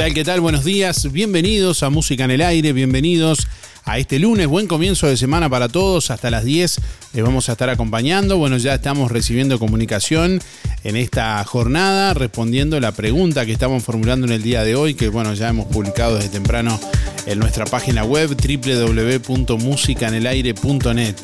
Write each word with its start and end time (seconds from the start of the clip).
tal? 0.00 0.14
¿Qué 0.14 0.24
tal? 0.24 0.40
Buenos 0.40 0.64
días. 0.64 1.12
Bienvenidos 1.12 1.82
a 1.82 1.90
Música 1.90 2.24
en 2.24 2.30
el 2.30 2.40
Aire. 2.40 2.72
Bienvenidos 2.72 3.46
a 3.84 3.98
este 3.98 4.18
lunes. 4.18 4.46
Buen 4.46 4.66
comienzo 4.66 5.06
de 5.06 5.18
semana 5.18 5.50
para 5.50 5.68
todos. 5.68 6.10
Hasta 6.10 6.30
las 6.30 6.42
10 6.42 6.80
les 7.12 7.22
vamos 7.22 7.50
a 7.50 7.52
estar 7.52 7.68
acompañando. 7.68 8.38
Bueno, 8.38 8.56
ya 8.56 8.76
estamos 8.76 9.12
recibiendo 9.12 9.58
comunicación 9.58 10.40
en 10.84 10.96
esta 10.96 11.44
jornada, 11.44 12.14
respondiendo 12.14 12.80
la 12.80 12.92
pregunta 12.92 13.44
que 13.44 13.52
estamos 13.52 13.84
formulando 13.84 14.26
en 14.26 14.32
el 14.32 14.42
día 14.42 14.64
de 14.64 14.74
hoy, 14.74 14.94
que 14.94 15.10
bueno, 15.10 15.34
ya 15.34 15.50
hemos 15.50 15.66
publicado 15.66 16.16
desde 16.16 16.30
temprano 16.30 16.80
en 17.26 17.38
nuestra 17.38 17.66
página 17.66 18.02
web 18.02 18.30
www.musicanelaire.net. 18.30 21.14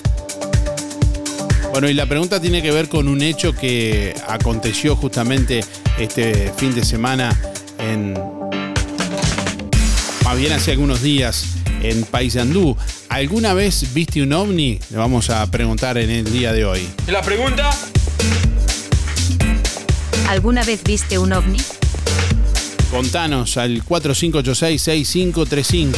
Bueno, 1.71 1.89
y 1.89 1.95
la 1.95 2.05
pregunta 2.05 2.43
tiene 2.43 2.61
que 2.61 2.73
ver 2.73 2.91
con 2.91 3.09
un 3.09 3.23
hecho 3.23 3.55
que 3.55 4.15
aconteció 4.29 4.97
justamente 4.97 5.65
este 5.99 6.53
fin 6.59 6.75
de 6.75 6.85
semana 6.85 7.35
en... 7.79 8.36
Más 10.37 10.43
bien 10.43 10.53
hace 10.53 10.73
algunos 10.73 11.01
días 11.01 11.47
en 11.83 12.05
Paysandú. 12.05 12.77
¿Alguna 13.09 13.55
vez 13.55 13.95
viste 13.95 14.21
un 14.21 14.35
ovni? 14.35 14.79
Le 14.91 14.99
vamos 14.99 15.31
a 15.31 15.51
preguntar 15.51 15.97
en 15.97 16.11
el 16.11 16.31
día 16.31 16.53
de 16.53 16.67
hoy. 16.67 16.87
¿Y 17.09 17.11
la 17.11 17.23
pregunta? 17.23 17.71
¿Alguna 20.29 20.63
vez 20.63 20.85
viste 20.85 21.17
un 21.17 21.33
ovni? 21.33 21.57
Contanos 22.91 23.57
al 23.57 23.83
4586-6535. 23.83 25.95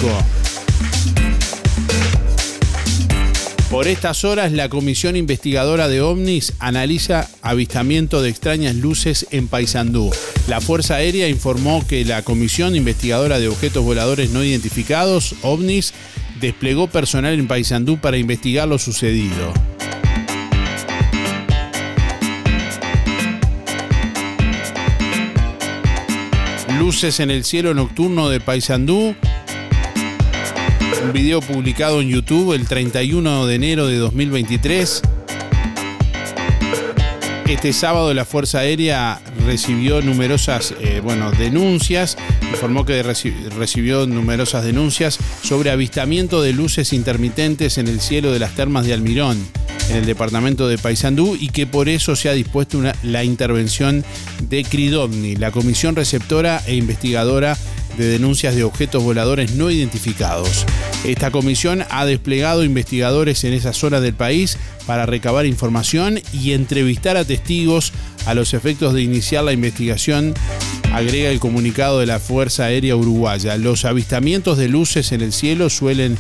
Por 3.73 3.89
estas 3.89 4.25
horas, 4.25 4.53
la 4.53 4.69
Comisión 4.69 5.17
Investigadora 5.17 5.89
de 5.89 6.01
OVNIs 6.01 6.53
analiza 6.61 7.29
avistamiento 7.43 8.23
de 8.23 8.31
extrañas 8.31 8.77
luces 8.77 9.27
en 9.33 9.49
Paysandú. 9.49 10.13
La 10.49 10.63
Fuerza 10.63 10.95
Aérea 10.95 11.29
informó 11.29 11.87
que 11.87 12.07
la 12.07 12.23
Comisión 12.23 12.75
Investigadora 12.75 13.39
de 13.39 13.49
Objetos 13.49 13.85
Voladores 13.85 14.31
No 14.31 14.43
Identificados, 14.43 15.35
OVNIs, 15.43 15.93
desplegó 16.41 16.87
personal 16.87 17.39
en 17.39 17.47
Paysandú 17.47 17.99
para 17.99 18.17
investigar 18.17 18.67
lo 18.67 18.79
sucedido. 18.79 19.53
Luces 26.79 27.21
en 27.21 27.31
el 27.31 27.45
cielo 27.45 27.75
nocturno 27.75 28.31
de 28.31 28.41
Paysandú. 28.41 29.15
Un 31.05 31.13
video 31.13 31.43
publicado 31.43 32.01
en 32.01 32.09
YouTube 32.09 32.55
el 32.55 32.67
31 32.67 33.45
de 33.45 33.55
enero 33.55 33.87
de 33.87 33.99
2023. 33.99 35.03
Este 37.49 37.73
sábado 37.73 38.13
la 38.13 38.27
Fuerza 38.27 38.59
Aérea 38.59 39.21
recibió 39.47 40.03
numerosas 40.03 40.75
eh, 40.81 41.01
bueno, 41.03 41.31
denuncias, 41.33 42.19
informó 42.53 42.85
que 42.85 43.03
reci- 43.03 43.35
recibió 43.57 44.07
numerosas 44.07 44.65
denuncias 44.65 45.19
sobre 45.43 45.71
avistamiento 45.71 46.43
de 46.43 46.53
luces 46.53 46.93
intermitentes 46.93 47.79
en 47.79 47.89
el 47.89 48.01
cielo 48.01 48.33
de 48.33 48.39
las 48.39 48.55
termas 48.55 48.85
de 48.85 48.93
Almirón, 48.93 49.39
en 49.89 49.97
el 49.97 50.05
departamento 50.05 50.69
de 50.69 50.77
Paysandú, 50.77 51.37
y 51.41 51.49
que 51.49 51.67
por 51.67 51.89
eso 51.89 52.17
se 52.17 52.29
ha 52.29 52.33
dispuesto 52.35 52.83
la 53.03 53.25
intervención 53.25 54.05
de 54.43 54.63
CRIDOVNI, 54.65 55.37
la 55.37 55.51
Comisión 55.51 55.97
Receptora 55.97 56.63
e 56.67 56.75
Investigadora 56.75 57.57
de 57.99 58.07
denuncias 58.07 58.55
de 58.55 58.65
objetos 58.65 59.03
voladores 59.03 59.53
no 59.53 59.71
identificados. 59.71 60.65
Esta 61.05 61.31
comisión 61.31 61.85
ha 61.91 62.07
desplegado 62.07 62.65
investigadores 62.65 63.45
en 63.45 63.53
esa 63.53 63.73
zona 63.73 64.01
del 64.01 64.15
país 64.15 64.57
para 64.87 65.05
recabar 65.05 65.45
información 65.45 66.21
y 66.33 66.53
entrevistar 66.53 67.17
a 67.17 67.25
testigos 67.25 67.93
a 68.27 68.35
los 68.35 68.55
efectos 68.55 68.95
de 68.95 69.03
iniciar 69.03 69.45
la 69.45 69.53
investigación, 69.53 70.35
agrega 70.93 71.31
el 71.31 71.41
comunicado 71.41 72.01
de 72.01 72.07
la 72.07 72.19
Fuerza 72.19 72.65
Aérea 72.65 72.97
Uruguaya. 72.97 73.57
Los 73.57 73.85
avistamientos 73.85 74.59
de 74.59 74.69
luces 74.69 75.13
en 75.13 75.21
el 75.21 75.33
cielo 75.33 75.71
suelen 75.71 76.17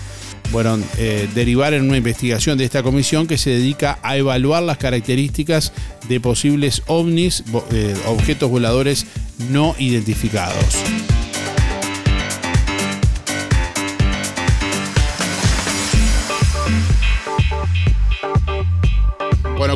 eh, 0.96 1.28
derivar 1.34 1.75
en 1.75 1.82
una 1.82 1.98
investigación 1.98 2.56
de 2.56 2.64
esta 2.64 2.82
comisión 2.82 3.26
que 3.26 3.36
se 3.36 3.50
dedica 3.50 3.98
a 4.02 4.16
evaluar 4.16 4.62
las 4.62 4.78
características 4.78 5.72
de 6.08 6.20
posibles 6.20 6.82
ovnis, 6.86 7.44
eh, 7.72 7.94
objetos 8.06 8.50
voladores 8.50 9.06
no 9.50 9.75
identificados. 9.78 10.82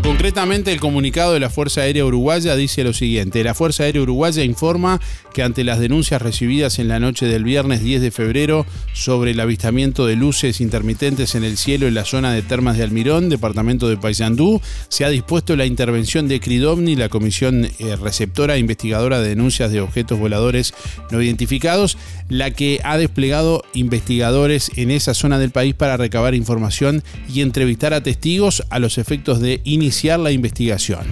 Concretamente 0.02 0.72
el 0.72 0.80
comunicado 0.80 1.32
de 1.32 1.38
la 1.38 1.48
Fuerza 1.48 1.82
Aérea 1.82 2.04
Uruguaya 2.04 2.56
dice 2.56 2.82
lo 2.82 2.92
siguiente. 2.92 3.44
La 3.44 3.54
Fuerza 3.54 3.84
Aérea 3.84 4.02
Uruguaya 4.02 4.42
informa 4.42 5.00
que 5.32 5.44
ante 5.44 5.62
las 5.62 5.78
denuncias 5.78 6.20
recibidas 6.20 6.80
en 6.80 6.88
la 6.88 6.98
noche 6.98 7.26
del 7.26 7.44
viernes 7.44 7.84
10 7.84 8.02
de 8.02 8.10
febrero 8.10 8.66
sobre 8.92 9.30
el 9.30 9.38
avistamiento 9.38 10.04
de 10.04 10.16
luces 10.16 10.60
intermitentes 10.60 11.36
en 11.36 11.44
el 11.44 11.56
cielo 11.56 11.86
en 11.86 11.94
la 11.94 12.04
zona 12.04 12.32
de 12.32 12.42
Termas 12.42 12.76
de 12.76 12.82
Almirón, 12.82 13.28
departamento 13.28 13.88
de 13.88 13.96
Paysandú, 13.96 14.60
se 14.88 15.04
ha 15.04 15.08
dispuesto 15.08 15.54
la 15.54 15.66
intervención 15.66 16.26
de 16.26 16.40
CRIDOVNI, 16.40 16.96
la 16.96 17.08
Comisión 17.08 17.64
eh, 17.78 17.96
Receptora 17.96 18.56
e 18.56 18.58
Investigadora 18.58 19.20
de 19.20 19.28
Denuncias 19.28 19.70
de 19.70 19.80
Objetos 19.80 20.18
Voladores 20.18 20.74
No 21.12 21.22
Identificados, 21.22 21.96
la 22.28 22.50
que 22.50 22.80
ha 22.82 22.98
desplegado 22.98 23.62
investigadores 23.72 24.72
en 24.76 24.90
esa 24.90 25.14
zona 25.14 25.38
del 25.38 25.52
país 25.52 25.74
para 25.74 25.96
recabar 25.96 26.34
información 26.34 27.04
y 27.32 27.40
entrevistar 27.40 27.94
a 27.94 28.02
testigos 28.02 28.64
a 28.68 28.80
los 28.80 28.98
efectos 28.98 29.40
de 29.40 29.60
iniciar 29.64 29.91
la 29.92 30.30
investigación. 30.30 31.06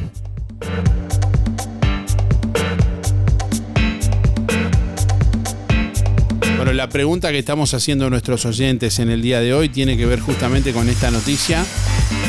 Bueno, 6.57 6.73
la 6.73 6.89
pregunta 6.89 7.31
que 7.31 7.39
estamos 7.39 7.75
haciendo 7.75 8.07
a 8.07 8.11
nuestros 8.11 8.47
oyentes 8.47 8.99
en 8.99 9.11
el 9.11 9.21
día 9.21 9.41
de 9.41 9.53
hoy 9.53 9.69
tiene 9.69 9.99
que 9.99 10.07
ver 10.07 10.21
justamente 10.21 10.73
con 10.73 10.89
esta 10.89 11.11
noticia. 11.11 11.65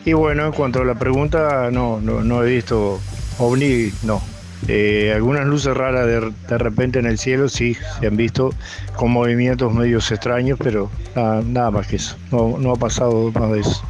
y 0.06 0.12
bueno, 0.14 0.46
en 0.46 0.52
cuanto 0.52 0.80
a 0.80 0.84
la 0.84 0.96
pregunta, 0.96 1.70
no, 1.70 2.00
no, 2.00 2.24
no 2.24 2.42
he 2.42 2.54
visto 2.54 3.00
ovni, 3.38 3.92
no. 4.02 4.22
Eh, 4.68 5.12
algunas 5.12 5.44
luces 5.46 5.76
raras 5.76 6.06
de, 6.06 6.32
de 6.48 6.58
repente 6.58 7.00
en 7.00 7.06
el 7.06 7.18
cielo 7.18 7.48
sí 7.48 7.76
se 7.98 8.06
han 8.06 8.16
visto 8.16 8.54
con 8.94 9.10
movimientos 9.10 9.72
medios 9.74 10.10
extraños, 10.12 10.56
pero 10.62 10.88
nada, 11.16 11.42
nada 11.44 11.70
más 11.72 11.88
que 11.88 11.96
eso, 11.96 12.16
no, 12.30 12.58
no 12.58 12.72
ha 12.72 12.76
pasado 12.76 13.32
más 13.32 13.50
de 13.50 13.60
eso. 13.60 13.82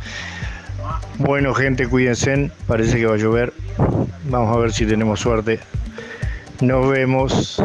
Bueno 1.19 1.53
gente, 1.53 1.87
cuídense, 1.87 2.51
parece 2.67 2.97
que 2.97 3.07
va 3.07 3.15
a 3.15 3.19
llover, 3.19 3.53
vamos 4.31 4.57
a 4.57 4.61
ver 4.61 4.73
si 4.73 4.87
tenemos 4.87 5.21
suerte. 5.21 5.61
Nos 6.63 6.91
vemos. 6.91 7.63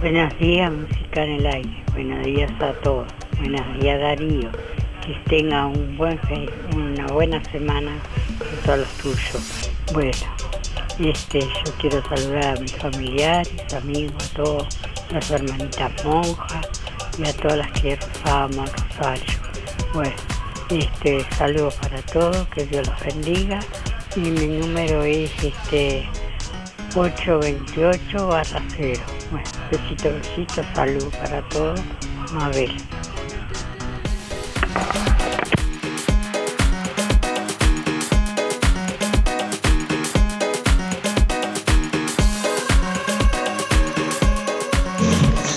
Buenos 0.00 0.38
días, 0.38 0.72
música 0.72 1.24
en 1.24 1.32
el 1.32 1.46
aire. 1.46 1.84
Buenos 1.92 2.24
días 2.24 2.50
a 2.62 2.72
todos. 2.82 3.12
Buenos 3.38 3.80
días, 3.80 4.00
Darío. 4.00 4.50
Que 5.04 5.14
tenga 5.28 5.66
un 5.66 5.96
buen 5.98 6.18
una 6.74 7.06
buena 7.08 7.44
semana 7.50 7.90
todos 8.64 8.78
los 8.80 8.88
tuyos. 8.94 9.70
Bueno, 9.92 10.18
este, 10.98 11.40
yo 11.40 11.72
quiero 11.78 12.02
saludar 12.08 12.56
a 12.56 12.60
mis 12.60 12.72
familiares, 12.72 13.74
amigos, 13.74 14.30
a 14.30 14.36
todos, 14.36 14.78
a 15.14 15.20
sus 15.20 15.30
hermanitas 15.32 16.04
monjas 16.04 16.66
y 17.18 17.28
a 17.28 17.32
todas 17.34 17.58
las 17.58 17.72
que 17.72 17.92
el 17.92 17.98
rosario. 17.98 19.38
Bueno, 19.92 20.14
este, 20.70 21.26
saludos 21.36 21.74
para 21.74 22.00
todos, 22.02 22.46
que 22.48 22.66
Dios 22.66 22.86
los 22.86 23.00
bendiga. 23.00 23.60
Y 24.16 24.20
mi 24.20 24.46
número 24.58 25.04
es 25.04 25.30
este 25.42 26.08
828 26.94 28.26
barra 28.26 28.62
0. 28.76 29.00
Bueno, 29.30 29.48
besito, 29.70 30.12
besito, 30.12 30.64
salud 30.74 31.12
para 31.20 31.42
todos. 31.48 31.80
Mabel. 32.32 32.76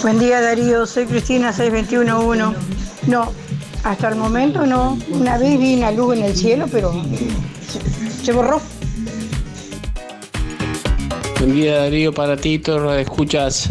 Buen 0.03 0.19
día 0.19 0.41
Darío, 0.41 0.85
soy 0.85 1.05
Cristina 1.05 1.51
6211. 1.53 2.57
No, 3.07 3.31
hasta 3.83 4.09
el 4.09 4.15
momento 4.15 4.65
no. 4.65 4.97
Una 5.09 5.37
vez 5.37 5.57
vi 5.59 5.75
una 5.75 5.91
luz 5.91 6.17
en 6.17 6.23
el 6.23 6.35
cielo, 6.35 6.65
pero 6.71 6.93
se, 8.23 8.31
borró. 8.33 8.61
Buen 11.39 11.55
día 11.55 11.77
Darío 11.79 12.13
para 12.13 12.35
ti, 12.37 12.59
todos 12.59 12.97
escuchas. 12.97 13.69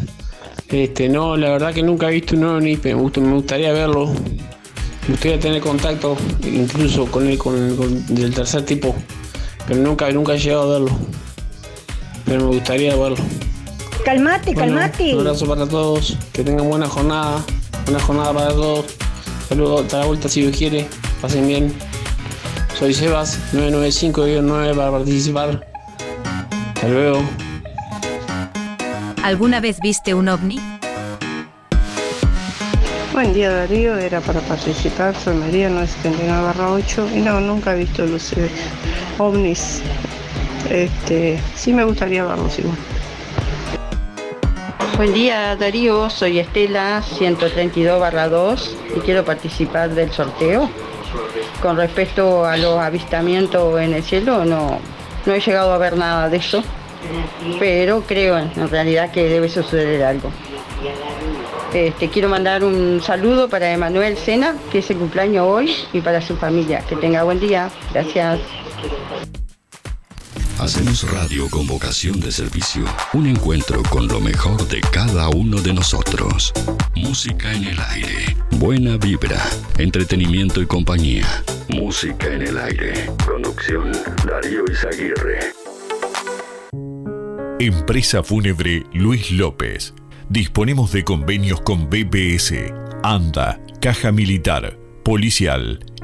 Este, 0.69 1.09
no, 1.09 1.37
la 1.37 1.51
verdad 1.51 1.75
que 1.75 1.83
nunca 1.83 2.09
he 2.09 2.13
visto 2.15 2.35
un 2.35 2.45
ovni, 2.45 2.77
pero 2.79 2.97
me, 2.97 3.03
gust- 3.05 3.19
me 3.21 3.35
gustaría 3.35 3.73
verlo. 3.73 4.07
Me 4.07 5.09
gustaría 5.11 5.39
tener 5.39 5.61
contacto 5.61 6.17
incluso 6.45 7.05
con 7.07 7.27
él, 7.29 7.37
con, 7.37 7.77
con- 7.77 8.07
del 8.15 8.33
tercer 8.35 8.65
tipo. 8.65 8.95
Pero 9.69 9.81
nunca, 9.81 10.11
nunca 10.11 10.35
he 10.35 10.39
llegado 10.39 10.63
a 10.63 10.79
verlo. 10.79 10.99
Pero 12.25 12.41
me 12.49 12.55
gustaría 12.55 12.97
verlo. 12.97 13.17
Calmate, 14.05 14.53
Bueno, 14.55 14.75
calmate. 14.75 15.15
Un 15.15 15.21
abrazo 15.21 15.47
para 15.47 15.67
todos, 15.67 16.17
que 16.33 16.43
tengan 16.43 16.69
buena 16.69 16.89
jornada, 16.89 17.41
buena 17.85 18.01
jornada 18.01 18.33
para 18.33 18.49
todos. 18.49 18.87
Saludos, 19.49 19.83
hasta 19.83 20.01
la 20.01 20.07
vuelta 20.07 20.29
si 20.29 20.41
Dios 20.43 20.57
quiere, 20.57 20.89
pasen 21.21 21.47
bien. 21.47 21.73
Soy 22.77 22.95
Sebas, 22.95 23.39
995-9 23.53 24.75
para 24.75 24.91
participar. 24.91 25.67
Hasta 26.75 26.89
luego. 26.89 27.23
¿Alguna 29.23 29.61
vez 29.61 29.79
viste 29.81 30.15
un 30.15 30.29
ovni? 30.29 30.59
Buen 33.13 33.33
día 33.35 33.53
Darío, 33.53 33.97
era 33.99 34.21
para 34.21 34.41
participar, 34.41 35.15
soy 35.15 35.37
María 35.37 35.69
979 35.69 36.43
barra 36.43 36.73
8 36.73 37.09
y 37.15 37.21
no, 37.21 37.41
nunca 37.41 37.75
he 37.75 37.79
visto 37.79 38.05
luces 38.05 38.51
ovnis. 39.19 39.81
Este, 40.71 41.39
sí 41.55 41.73
me 41.73 41.85
gustaría 41.85 42.25
verlos 42.25 42.59
igual. 42.59 42.77
Buen 44.97 45.15
día 45.15 45.57
Darío, 45.57 46.11
soy 46.11 46.39
Estela 46.39 47.03
132 47.03 47.99
barra 47.99 48.29
2 48.29 48.77
y 48.97 49.01
quiero 49.01 49.25
participar 49.25 49.91
del 49.91 50.13
sorteo. 50.13 50.69
Con 51.61 51.77
respecto 51.77 52.45
a 52.45 52.57
los 52.57 52.79
avistamientos 52.79 53.81
en 53.81 53.95
el 53.95 54.03
cielo, 54.03 54.45
no, 54.45 54.79
no 55.25 55.33
he 55.33 55.41
llegado 55.41 55.73
a 55.73 55.79
ver 55.79 55.97
nada 55.97 56.29
de 56.29 56.37
eso, 56.37 56.63
pero 57.59 58.03
creo 58.03 58.39
en 58.39 58.69
realidad 58.69 59.11
que 59.11 59.29
debe 59.29 59.49
suceder 59.49 60.05
algo. 60.05 60.31
Este, 61.73 62.09
quiero 62.09 62.29
mandar 62.29 62.63
un 62.63 63.01
saludo 63.03 63.49
para 63.49 63.73
Emanuel 63.73 64.19
Sena, 64.19 64.57
que 64.71 64.81
es 64.81 64.91
el 64.91 64.99
cumpleaños 64.99 65.47
hoy, 65.49 65.75
y 65.95 66.03
para 66.03 66.21
su 66.21 66.37
familia. 66.37 66.81
Que 66.87 66.97
tenga 66.97 67.23
buen 67.23 67.41
día. 67.41 67.71
Gracias. 67.93 68.41
Hacemos 70.63 71.11
radio 71.11 71.51
con 71.51 71.67
vocación 71.67 72.21
de 72.21 72.31
servicio. 72.31 72.85
Un 73.15 73.27
encuentro 73.27 73.83
con 73.91 74.07
lo 74.07 74.21
mejor 74.21 74.69
de 74.69 74.81
cada 74.81 75.29
uno 75.29 75.61
de 75.61 75.75
nosotros. 75.75 76.53
Música 76.95 77.53
en 77.53 77.65
el 77.65 77.81
aire. 77.81 78.37
Buena 78.53 78.97
vibra. 78.97 79.43
Entretenimiento 79.77 80.63
y 80.63 80.67
compañía. 80.67 81.27
Música 81.69 82.33
en 82.33 82.43
el 82.43 82.57
aire. 82.57 83.11
Conducción 83.27 83.91
Darío 84.25 84.63
Izaguirre. 84.71 85.53
Empresa 87.59 88.23
Fúnebre 88.23 88.87
Luis 88.93 89.33
López. 89.33 89.95
Disponemos 90.29 90.93
de 90.93 91.03
convenios 91.03 91.61
con 91.61 91.91
BPS, 91.91 92.73
ANDA, 93.03 93.61
Caja 93.81 94.13
Militar, 94.13 94.79
Policial 95.03 95.81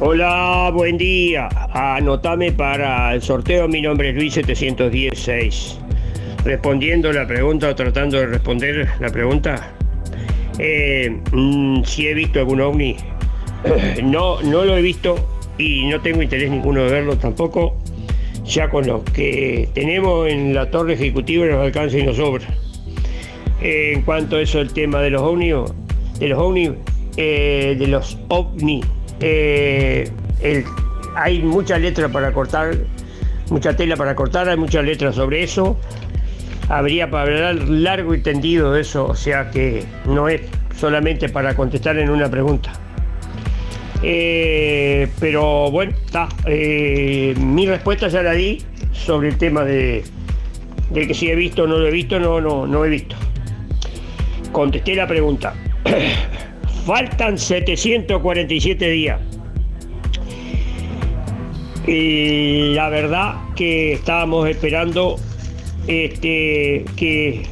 Hola, 0.01 0.71
buen 0.73 0.97
día. 0.97 1.47
Anotame 1.71 2.51
para 2.51 3.13
el 3.13 3.21
sorteo. 3.21 3.69
Mi 3.69 3.81
nombre 3.81 4.09
es 4.09 4.15
Luis 4.15 4.33
716. 4.33 5.79
Respondiendo 6.43 7.13
la 7.13 7.25
pregunta 7.25 7.69
o 7.69 7.75
tratando 7.75 8.17
de 8.17 8.25
responder 8.25 8.89
la 8.99 9.09
pregunta. 9.09 9.71
Eh, 10.59 11.17
mm, 11.31 11.83
si 11.85 12.07
he 12.07 12.13
visto 12.13 12.39
algún 12.39 12.59
ovni. 12.59 12.97
No, 14.03 14.41
no 14.41 14.65
lo 14.65 14.75
he 14.75 14.81
visto 14.81 15.15
y 15.57 15.85
no 15.85 16.01
tengo 16.01 16.21
interés 16.21 16.49
ninguno 16.49 16.83
de 16.83 16.91
verlo 16.91 17.15
tampoco. 17.15 17.77
Ya 18.51 18.69
con 18.69 18.85
lo 18.85 19.01
que 19.05 19.69
tenemos 19.73 20.27
en 20.27 20.53
la 20.53 20.69
torre 20.69 20.95
ejecutiva 20.95 21.45
nos 21.45 21.63
alcanza 21.63 21.97
y 21.97 22.03
nos 22.03 22.17
sobra. 22.17 22.43
Eh, 23.61 23.93
en 23.95 24.01
cuanto 24.01 24.35
a 24.35 24.41
eso, 24.41 24.59
el 24.59 24.73
tema 24.73 24.99
de 24.99 25.09
los 25.09 25.21
ovnis, 25.21 25.55
de 26.19 26.27
los 26.27 26.37
ovnis, 26.37 26.71
eh, 27.15 27.77
de 27.79 27.87
los 27.87 28.17
ovni, 28.27 28.81
eh, 29.21 30.09
el- 30.41 30.65
hay 31.15 31.39
mucha 31.41 31.77
letra 31.77 32.09
para 32.09 32.33
cortar, 32.33 32.75
mucha 33.49 33.73
tela 33.77 33.95
para 33.95 34.15
cortar, 34.15 34.49
hay 34.49 34.57
muchas 34.57 34.83
letras 34.83 35.15
sobre 35.15 35.43
eso. 35.43 35.77
Habría 36.67 37.09
para 37.09 37.23
hablar 37.23 37.69
largo 37.69 38.13
y 38.15 38.21
tendido 38.21 38.73
de 38.73 38.81
eso, 38.81 39.05
o 39.05 39.15
sea 39.15 39.49
que 39.49 39.85
no 40.05 40.27
es 40.27 40.41
solamente 40.77 41.29
para 41.29 41.55
contestar 41.55 41.97
en 41.99 42.09
una 42.09 42.29
pregunta. 42.29 42.73
Eh, 44.03 45.07
pero 45.19 45.69
bueno, 45.69 45.93
está. 46.05 46.27
eh, 46.47 47.35
mi 47.37 47.67
respuesta 47.67 48.07
ya 48.07 48.23
la 48.23 48.33
di 48.33 48.59
sobre 48.91 49.29
el 49.29 49.37
tema 49.37 49.63
de, 49.63 50.03
que 50.93 51.13
si 51.13 51.29
he 51.29 51.35
visto 51.35 51.63
o 51.63 51.67
no 51.67 51.77
lo 51.77 51.87
he 51.87 51.91
visto, 51.91 52.19
no, 52.19 52.41
no, 52.41 52.65
no 52.65 52.85
he 52.85 52.89
visto. 52.89 53.15
Contesté 54.51 54.95
la 54.95 55.07
pregunta. 55.07 55.53
Faltan 56.85 57.37
747 57.37 58.89
días. 58.89 59.19
Y 61.87 62.73
la 62.73 62.89
verdad 62.89 63.35
que 63.55 63.93
estábamos 63.93 64.47
esperando 64.47 65.17
este, 65.87 66.85
que, 66.95 67.43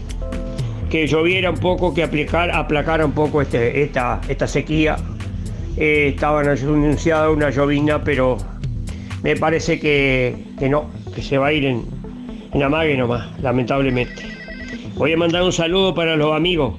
que 0.90 1.08
lloviera 1.08 1.50
un 1.50 1.58
poco, 1.58 1.94
que 1.94 2.04
aplicar, 2.04 2.52
aplacara 2.52 3.06
un 3.06 3.12
poco 3.14 3.42
este, 3.42 3.84
esta, 3.84 4.22
esta 4.28 4.48
sequía. 4.48 4.98
Eh, 5.78 6.10
estaban 6.16 6.48
anunciada 6.48 7.30
una 7.30 7.50
llovina, 7.50 8.04
pero 8.04 8.38
me 9.24 9.36
parece 9.36 9.80
que, 9.80 10.36
que 10.58 10.70
no, 10.70 10.90
que 11.16 11.22
se 11.22 11.38
va 11.38 11.48
a 11.48 11.54
ir 11.54 11.66
en, 11.66 11.84
en 12.54 12.64
amague 12.64 12.98
nomás, 12.98 13.28
lamentablemente. 13.42 14.24
Voy 14.96 15.14
a 15.14 15.18
mandar 15.18 15.44
un 15.44 15.54
saludo 15.54 15.94
para 15.94 16.16
los 16.16 16.34
amigos, 16.34 16.76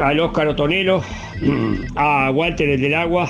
al 0.00 0.20
Óscar 0.20 0.48
Otonelo, 0.48 1.02
a 1.96 2.30
Walter 2.30 2.68
el 2.68 2.80
del 2.80 2.94
Agua, 2.94 3.28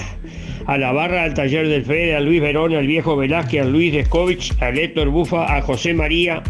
a 0.66 0.78
la 0.78 0.92
barra, 0.92 1.24
al 1.24 1.34
taller 1.34 1.68
del 1.68 1.84
Fede, 1.84 2.14
a 2.14 2.20
Luis 2.20 2.40
Verón, 2.40 2.74
al 2.74 2.86
viejo 2.86 3.16
Velázquez, 3.16 3.62
a 3.62 3.64
Luis 3.64 3.92
Descovich, 3.92 4.52
a 4.60 4.68
Héctor 4.68 5.08
Bufa, 5.08 5.56
a 5.56 5.62
José 5.62 5.94
María, 5.94 6.42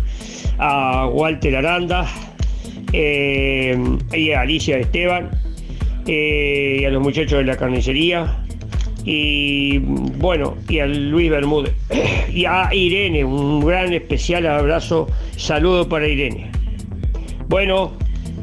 a 0.59 1.07
Walter 1.07 1.57
Aranda 1.57 2.07
eh, 2.93 3.79
y 4.13 4.33
a 4.33 4.41
Alicia 4.41 4.79
Esteban 4.79 5.31
eh, 6.07 6.79
y 6.81 6.85
a 6.85 6.91
los 6.91 7.03
muchachos 7.03 7.39
de 7.39 7.45
la 7.45 7.57
carnicería 7.57 8.45
y 9.05 9.79
bueno, 9.79 10.57
y 10.69 10.81
a 10.81 10.87
Luis 10.87 11.31
Bermúdez 11.31 11.75
y 12.33 12.45
a 12.45 12.73
Irene, 12.75 13.25
un 13.25 13.65
gran 13.65 13.93
especial 13.93 14.47
abrazo, 14.47 15.09
saludo 15.37 15.89
para 15.89 16.07
Irene. 16.07 16.51
Bueno, 17.49 17.93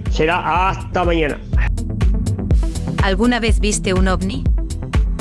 será 0.10 0.70
hasta 0.70 1.04
mañana. 1.04 1.40
¿Alguna 3.04 3.40
vez 3.40 3.60
viste 3.60 3.94
un 3.94 4.08
ovni? 4.08 4.44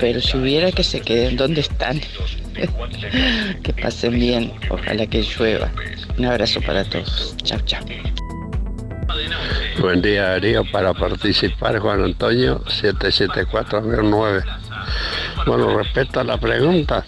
pero 0.00 0.20
si 0.20 0.36
hubiera 0.36 0.70
que 0.70 0.84
se 0.84 1.00
queden 1.00 1.36
donde 1.36 1.62
están. 1.62 2.00
que 3.62 3.72
pasen 3.72 4.20
bien, 4.20 4.52
ojalá 4.70 5.08
que 5.08 5.22
llueva. 5.22 5.72
Un 6.16 6.26
abrazo 6.26 6.60
para 6.60 6.84
todos. 6.84 7.34
Chao, 7.42 7.58
chao. 7.64 7.80
Buen 9.80 10.00
día 10.00 10.28
Darío, 10.28 10.64
para 10.70 10.94
participar 10.94 11.78
Juan 11.78 12.04
Antonio 12.04 12.60
774-9. 12.64 14.44
Bueno, 15.46 15.76
respecto 15.76 16.20
a 16.20 16.24
la 16.24 16.38
pregunta, 16.38 17.04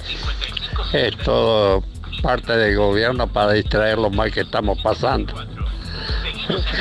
es 0.92 1.16
todo 1.18 1.82
parte 2.22 2.56
del 2.56 2.76
gobierno 2.76 3.26
para 3.26 3.52
distraer 3.52 3.98
lo 3.98 4.10
mal 4.10 4.32
que 4.32 4.40
estamos 4.40 4.80
pasando. 4.82 5.34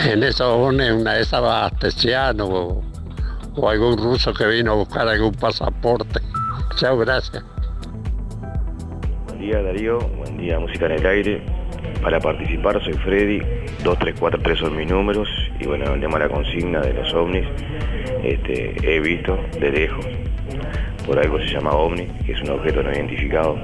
En 0.06 0.24
eso 0.24 0.58
une 0.58 0.92
una 0.92 1.14
de 1.14 1.22
esas 1.22 1.42
o, 2.40 2.84
o 3.56 3.70
algún 3.70 3.98
ruso 3.98 4.34
que 4.34 4.46
vino 4.48 4.72
a 4.72 4.76
buscar 4.76 5.08
algún 5.08 5.34
pasaporte. 5.34 6.20
Chao, 6.76 6.98
gracias. 6.98 7.44
Buen 9.28 9.40
día 9.40 9.62
Darío, 9.62 10.00
buen 10.00 10.38
día 10.38 10.60
Música 10.60 10.86
en 10.88 10.92
el 10.94 11.06
Aire. 11.06 11.63
Para 12.04 12.20
participar 12.20 12.84
soy 12.84 12.94
Freddy, 12.94 13.40
2343 13.84 14.60
son 14.60 14.76
mis 14.76 14.90
números 14.90 15.28
y 15.60 15.66
bueno, 15.66 15.94
el 15.94 16.02
tema 16.02 16.20
de 16.20 16.28
la 16.28 16.30
consigna 16.34 16.82
de 16.82 16.94
los 16.94 17.14
ovnis, 17.14 17.46
este, 18.24 18.74
he 18.84 19.00
visto 19.00 19.40
de 19.60 19.72
lejos, 19.72 20.06
por 21.08 21.18
algo 21.18 21.40
se 21.40 21.46
llama 21.46 21.72
ovni, 21.72 22.06
que 22.26 22.34
es 22.34 22.42
un 22.42 22.50
objeto 22.52 22.84
no 22.84 22.92
identificado. 22.92 23.58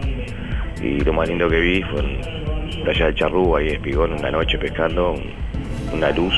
Y 0.81 1.01
lo 1.01 1.11
más 1.11 1.27
lindo 1.27 1.49
que 1.49 1.59
vi 1.59 1.81
fue 1.83 1.99
en 1.99 2.83
Playa 2.85 3.05
del 3.07 3.15
Charrúa 3.15 3.59
ahí 3.59 3.67
Espigón, 3.67 4.13
una 4.13 4.31
noche 4.31 4.57
pescando, 4.57 5.11
un- 5.11 5.33
una 5.93 6.11
luz 6.11 6.33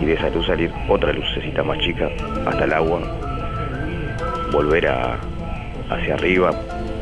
y 0.00 0.06
de 0.06 0.14
esa 0.14 0.30
luz 0.30 0.46
salir 0.46 0.70
otra 0.88 1.12
lucecita 1.12 1.62
más 1.62 1.78
chica 1.80 2.08
hasta 2.46 2.64
el 2.64 2.72
agua, 2.72 3.00
volver 4.52 4.86
a, 4.88 5.18
hacia 5.90 6.14
arriba, 6.14 6.50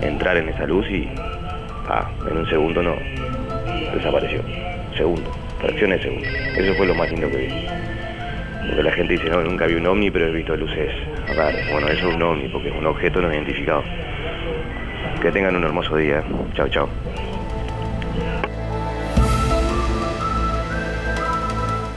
entrar 0.00 0.36
en 0.38 0.48
esa 0.48 0.66
luz 0.66 0.86
y 0.90 1.08
ah, 1.88 2.10
en 2.28 2.38
un 2.38 2.48
segundo 2.48 2.82
no, 2.82 2.94
desapareció. 3.94 4.42
Segundo, 4.96 5.30
fracciones 5.60 5.98
de 5.98 6.04
segundo. 6.04 6.28
Eso 6.56 6.74
fue 6.74 6.86
lo 6.86 6.94
más 6.94 7.10
lindo 7.10 7.28
que 7.30 7.36
vi. 7.36 7.48
Porque 8.68 8.82
la 8.82 8.92
gente 8.92 9.12
dice, 9.14 9.28
no, 9.28 9.40
nunca 9.42 9.66
vi 9.66 9.74
un 9.74 9.86
ovni, 9.86 10.10
pero 10.10 10.28
he 10.28 10.30
visto 10.32 10.56
luces 10.56 10.90
raras. 11.36 11.68
Bueno, 11.72 11.88
eso 11.88 12.08
es 12.08 12.14
un 12.14 12.22
ovni, 12.22 12.48
porque 12.48 12.68
es 12.68 12.74
un 12.74 12.86
objeto 12.86 13.20
no 13.20 13.32
identificado. 13.32 13.82
Que 15.20 15.30
tengan 15.32 15.56
un 15.56 15.64
hermoso 15.64 15.96
día. 15.96 16.22
Chao, 16.54 16.68
chao. 16.68 16.88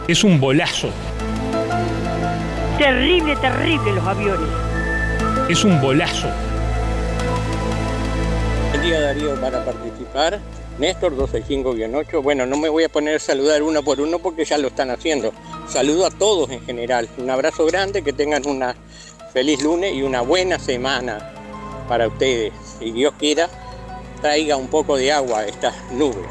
Es 0.07 0.23
un 0.23 0.39
bolazo, 0.39 0.89
Terrible, 2.77 3.35
terrible 3.37 3.93
los 3.93 4.05
aviones. 4.05 4.49
es 5.49 5.63
un 5.63 5.79
bolazo. 5.81 6.27
Buen 8.69 8.81
día 8.83 8.99
Darío 8.99 9.33
para 9.41 9.63
participar. 9.63 10.39
Néstor 10.77 11.15
265-8. 11.15 12.21
Bueno, 12.21 12.45
no 12.45 12.57
me 12.57 12.69
voy 12.69 12.83
a 12.83 12.89
poner 12.89 13.15
a 13.15 13.19
saludar 13.19 13.63
uno 13.63 13.83
por 13.83 14.01
uno 14.01 14.19
porque 14.19 14.45
ya 14.45 14.57
lo 14.57 14.67
están 14.67 14.89
haciendo. 14.91 15.31
Saludo 15.67 16.05
a 16.05 16.11
todos 16.11 16.49
en 16.49 16.61
general. 16.65 17.09
Un 17.17 17.29
abrazo 17.29 17.65
grande, 17.65 18.03
que 18.03 18.13
tengan 18.13 18.45
una 18.45 18.75
feliz 19.31 19.61
lunes 19.63 19.93
y 19.93 20.03
una 20.03 20.21
buena 20.21 20.59
semana 20.59 21.31
para 21.87 22.07
ustedes. 22.07 22.53
Si 22.79 22.91
Dios 22.91 23.13
quiera, 23.17 23.49
traiga 24.21 24.57
un 24.57 24.67
poco 24.67 24.97
de 24.97 25.11
agua 25.11 25.39
a 25.39 25.45
estas 25.45 25.75
nubes. 25.91 26.25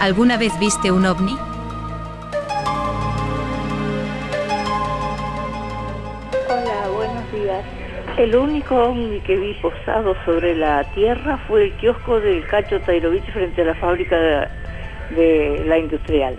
¿Alguna 0.00 0.36
vez 0.36 0.56
viste 0.58 0.92
un 0.92 1.06
ovni? 1.06 1.36
El 8.18 8.34
único 8.34 8.74
ovni 8.74 9.20
que 9.20 9.36
vi 9.36 9.54
posado 9.62 10.16
sobre 10.24 10.56
la 10.56 10.82
tierra 10.92 11.38
fue 11.46 11.66
el 11.66 11.72
kiosco 11.74 12.18
del 12.18 12.44
Cacho 12.48 12.80
Tairovich 12.80 13.24
frente 13.30 13.62
a 13.62 13.66
la 13.66 13.74
fábrica 13.76 14.18
de, 14.18 14.48
de 15.14 15.64
la 15.64 15.78
industrial. 15.78 16.36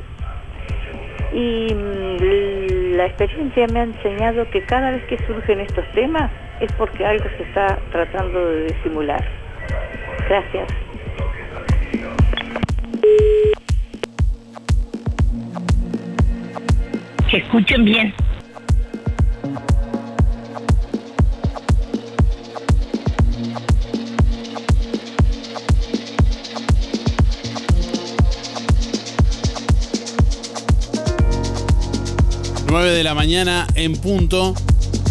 Y 1.32 1.74
mm, 1.74 2.98
la 2.98 3.06
experiencia 3.06 3.66
me 3.68 3.80
ha 3.80 3.84
enseñado 3.84 4.50
que 4.52 4.62
cada 4.64 4.92
vez 4.92 5.06
que 5.06 5.18
surgen 5.26 5.62
estos 5.62 5.86
temas 5.94 6.30
es 6.60 6.70
porque 6.74 7.06
algo 7.06 7.24
se 7.38 7.44
está 7.44 7.80
tratando 7.94 8.46
de 8.46 8.66
disimular. 8.74 9.26
Gracias. 10.28 10.68
Que 17.32 17.38
escuchen 17.38 17.86
bien. 17.86 18.14
Nueve 32.70 32.92
de 32.92 33.04
la 33.04 33.16
mañana 33.16 33.66
en 33.74 33.94
punto. 33.94 34.54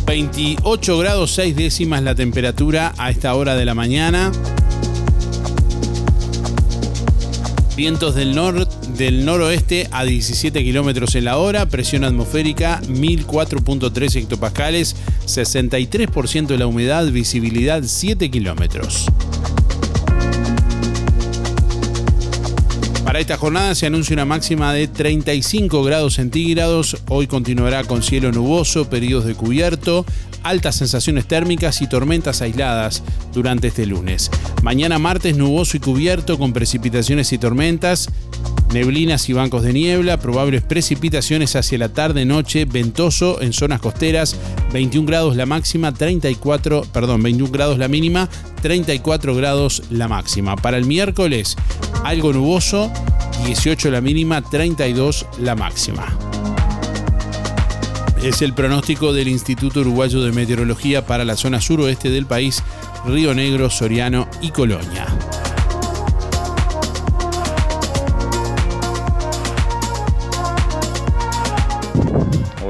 28 0.07 0.99
grados 0.99 1.33
6 1.33 1.57
décimas 1.57 2.05
la 2.05 2.15
temperatura 2.15 2.95
a 2.99 3.11
esta 3.11 3.35
hora 3.35 3.57
de 3.57 3.65
la 3.65 3.75
mañana. 3.75 4.31
Vientos 7.77 8.15
del, 8.15 8.37
nor 8.37 8.69
del 8.97 9.25
noroeste 9.25 9.89
a 9.91 10.05
17 10.05 10.63
kilómetros 10.63 11.17
en 11.17 11.25
la 11.25 11.39
hora, 11.39 11.67
presión 11.67 12.05
atmosférica 12.05 12.81
1004.3 12.83 14.17
hectopascales, 14.17 14.95
63% 15.27 16.47
de 16.47 16.59
la 16.59 16.67
humedad, 16.69 17.07
visibilidad 17.11 17.83
7 17.85 18.31
kilómetros. 18.31 19.07
Para 23.09 23.21
esta 23.21 23.39
jornada 23.39 23.75
se 23.75 23.87
anuncia 23.87 24.13
una 24.13 24.27
máxima 24.27 24.75
de 24.75 24.87
35 24.87 25.83
grados 25.83 26.17
centígrados. 26.17 26.99
Hoy 27.09 27.27
continuará 27.27 27.83
con 27.85 28.03
cielo 28.03 28.31
nuboso, 28.33 28.91
periodos 28.91 29.25
de 29.25 29.35
cubierto, 29.35 30.05
altas 30.43 30.77
sensaciones 30.77 31.27
térmicas 31.27 31.81
y 31.81 31.87
tormentas 31.87 32.43
aisladas 32.43 33.03
durante 33.33 33.69
este 33.69 33.87
lunes. 33.87 34.31
Mañana 34.63 34.99
martes 34.99 35.39
nuboso 35.39 35.79
y 35.79 35.81
cubierto 35.81 36.39
con 36.39 36.53
precipitaciones 36.53 37.33
y 37.33 37.39
tormentas. 37.39 38.11
Neblinas 38.73 39.29
y 39.31 39.33
bancos 39.33 39.63
de 39.63 39.73
niebla, 39.73 40.19
probables 40.19 40.63
precipitaciones 40.63 41.57
hacia 41.57 41.79
la 41.79 41.89
tarde-noche, 41.89 42.67
ventoso 42.67 43.41
en 43.41 43.55
zonas 43.55 43.81
costeras, 43.81 44.37
21 44.73 45.07
grados 45.07 45.37
la 45.37 45.47
máxima, 45.47 45.93
34, 45.95 46.83
perdón, 46.93 47.23
21 47.23 47.51
grados 47.51 47.79
la 47.79 47.89
mínima, 47.89 48.29
34 48.61 49.35
grados 49.35 49.83
la 49.91 50.07
máxima. 50.07 50.55
Para 50.57 50.77
el 50.77 50.85
miércoles, 50.85 51.57
algo 52.05 52.33
nuboso, 52.35 52.93
18 53.47 53.91
la 53.91 54.03
mínima, 54.03 54.43
32 54.43 55.27
la 55.41 55.55
máxima. 55.55 56.07
Es 58.23 58.43
el 58.43 58.53
pronóstico 58.53 59.13
del 59.13 59.29
Instituto 59.29 59.81
Uruguayo 59.81 60.21
de 60.21 60.33
Meteorología 60.33 61.07
para 61.07 61.25
la 61.25 61.37
zona 61.37 61.61
suroeste 61.61 62.11
del 62.11 62.27
país, 62.27 62.63
Río 63.07 63.33
Negro, 63.33 63.71
Soriano 63.71 64.29
y 64.43 64.51
Colonia. 64.51 65.07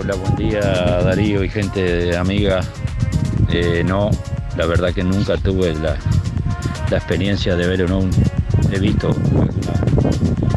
Hola, 0.08 0.22
buen 0.22 0.36
día 0.36 0.60
Darío 1.02 1.44
y 1.44 1.50
gente 1.50 2.16
amiga. 2.16 2.62
Eh, 3.50 3.84
no, 3.86 4.08
la 4.56 4.64
verdad 4.64 4.94
que 4.94 5.04
nunca 5.04 5.36
tuve 5.36 5.74
la, 5.74 5.96
la 6.90 6.96
experiencia 6.96 7.54
de 7.56 7.66
ver 7.66 7.92
un. 7.92 8.08
He 8.72 8.78
visto 8.78 9.14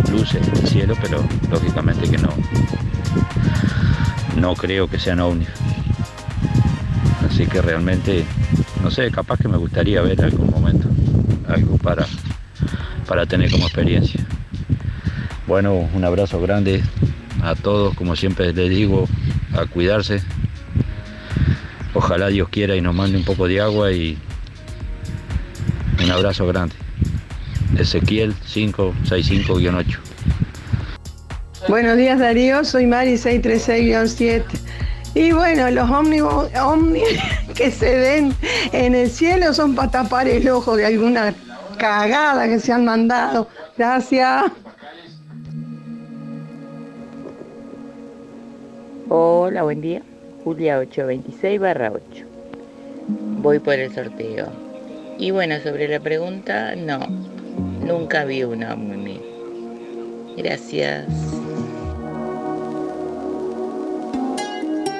luces 0.10 0.48
en 0.48 0.58
el 0.58 0.68
cielo, 0.70 0.96
pero 1.02 1.22
lógicamente 1.50 2.10
que 2.10 2.18
no. 2.18 2.30
No 4.38 4.56
creo 4.56 4.88
que 4.88 4.98
sean 4.98 5.20
ovnis. 5.20 5.50
Así 7.30 7.46
que 7.46 7.62
realmente, 7.62 8.24
no 8.82 8.90
sé, 8.90 9.12
capaz 9.12 9.38
que 9.38 9.50
me 9.50 9.58
gustaría 9.58 10.02
ver 10.02 10.24
algún 10.24 10.50
momento 10.50 10.88
algo 11.50 11.78
para, 11.78 12.08
para 13.06 13.26
tener 13.26 13.52
como 13.52 13.66
experiencia. 13.66 14.26
Bueno, 15.46 15.90
un 15.94 16.06
abrazo 16.06 16.40
grande 16.40 16.82
a 17.44 17.54
todos, 17.56 17.96
como 17.96 18.16
siempre 18.16 18.54
les 18.54 18.70
digo, 18.70 19.10
a 19.54 19.66
cuidarse. 19.66 20.22
Ojalá 21.94 22.28
Dios 22.28 22.50
quiera 22.50 22.76
y 22.76 22.82
nos 22.82 22.96
mande 22.96 23.18
un 23.18 23.26
poco 23.26 23.48
de 23.48 23.62
agua 23.62 23.92
y 23.92 24.18
un 26.04 26.12
abrazo 26.12 26.48
grande. 26.48 26.76
Ezequiel 27.78 28.34
565-8. 28.36 29.98
Buenos 31.68 31.98
días 31.98 32.20
Darío, 32.20 32.64
soy 32.66 32.86
Mari 32.86 33.14
636-7. 33.14 34.44
Y 35.14 35.32
bueno, 35.32 35.70
los 35.72 35.90
ómnibus 35.90 36.48
ómni 36.62 37.04
que 37.56 37.70
se 37.72 37.98
ven 37.98 38.34
en 38.72 38.96
el 38.96 39.10
cielo 39.10 39.54
son 39.54 39.76
para 39.76 39.92
tapar 39.92 40.28
el 40.28 40.48
ojo 40.50 40.76
de 40.76 40.86
alguna 40.86 41.34
cagada 41.78 42.48
que 42.48 42.60
se 42.60 42.72
han 42.72 42.86
mandado. 42.86 43.48
Gracias. 43.78 44.46
Hola, 49.13 49.63
buen 49.63 49.82
día. 49.82 50.02
Julia 50.45 50.80
826 50.80 51.60
barra 51.60 51.91
8. 51.91 52.26
Voy 53.41 53.60
por 53.60 53.74
el 53.74 53.93
sorteo. 53.93 54.47
Y 55.19 55.32
bueno, 55.32 55.60
sobre 55.62 55.89
la 55.89 56.00
pregunta, 56.00 56.78
no. 56.78 57.00
Nunca 57.86 58.24
vi 58.24 58.45
una 58.45 58.74
ovni. 58.74 59.21
Gracias. 60.38 61.08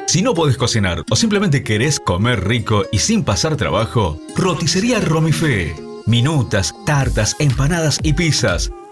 Si 0.08 0.21
no 0.21 0.34
podés 0.34 0.58
cocinar 0.58 1.06
o 1.10 1.15
simplemente 1.15 1.63
querés 1.63 1.97
comer 1.97 2.45
rico 2.45 2.84
y 2.91 2.97
sin 2.97 3.24
pasar 3.24 3.56
trabajo, 3.56 4.19
roticería 4.36 5.00
Romifé. 5.00 5.74
Minutas, 6.06 6.76
tartas, 6.86 7.34
empanadas 7.39 7.97
y 8.04 8.12
pizzas. 8.12 8.74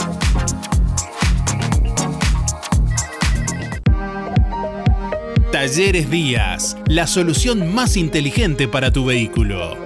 Talleres 5.52 6.10
Díaz, 6.10 6.76
la 6.86 7.06
solución 7.06 7.72
más 7.74 7.96
inteligente 7.96 8.68
para 8.68 8.92
tu 8.92 9.06
vehículo. 9.06 9.85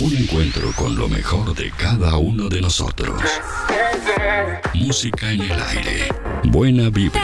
Un 0.00 0.16
encuentro 0.16 0.72
con 0.72 0.96
lo 0.96 1.08
mejor 1.08 1.54
de 1.54 1.70
cada 1.70 2.16
uno 2.16 2.48
de 2.48 2.60
nosotros. 2.60 3.20
Música 4.74 5.30
en 5.30 5.42
el 5.42 5.52
aire. 5.52 6.08
Buena 6.44 6.90
vibra. 6.90 7.22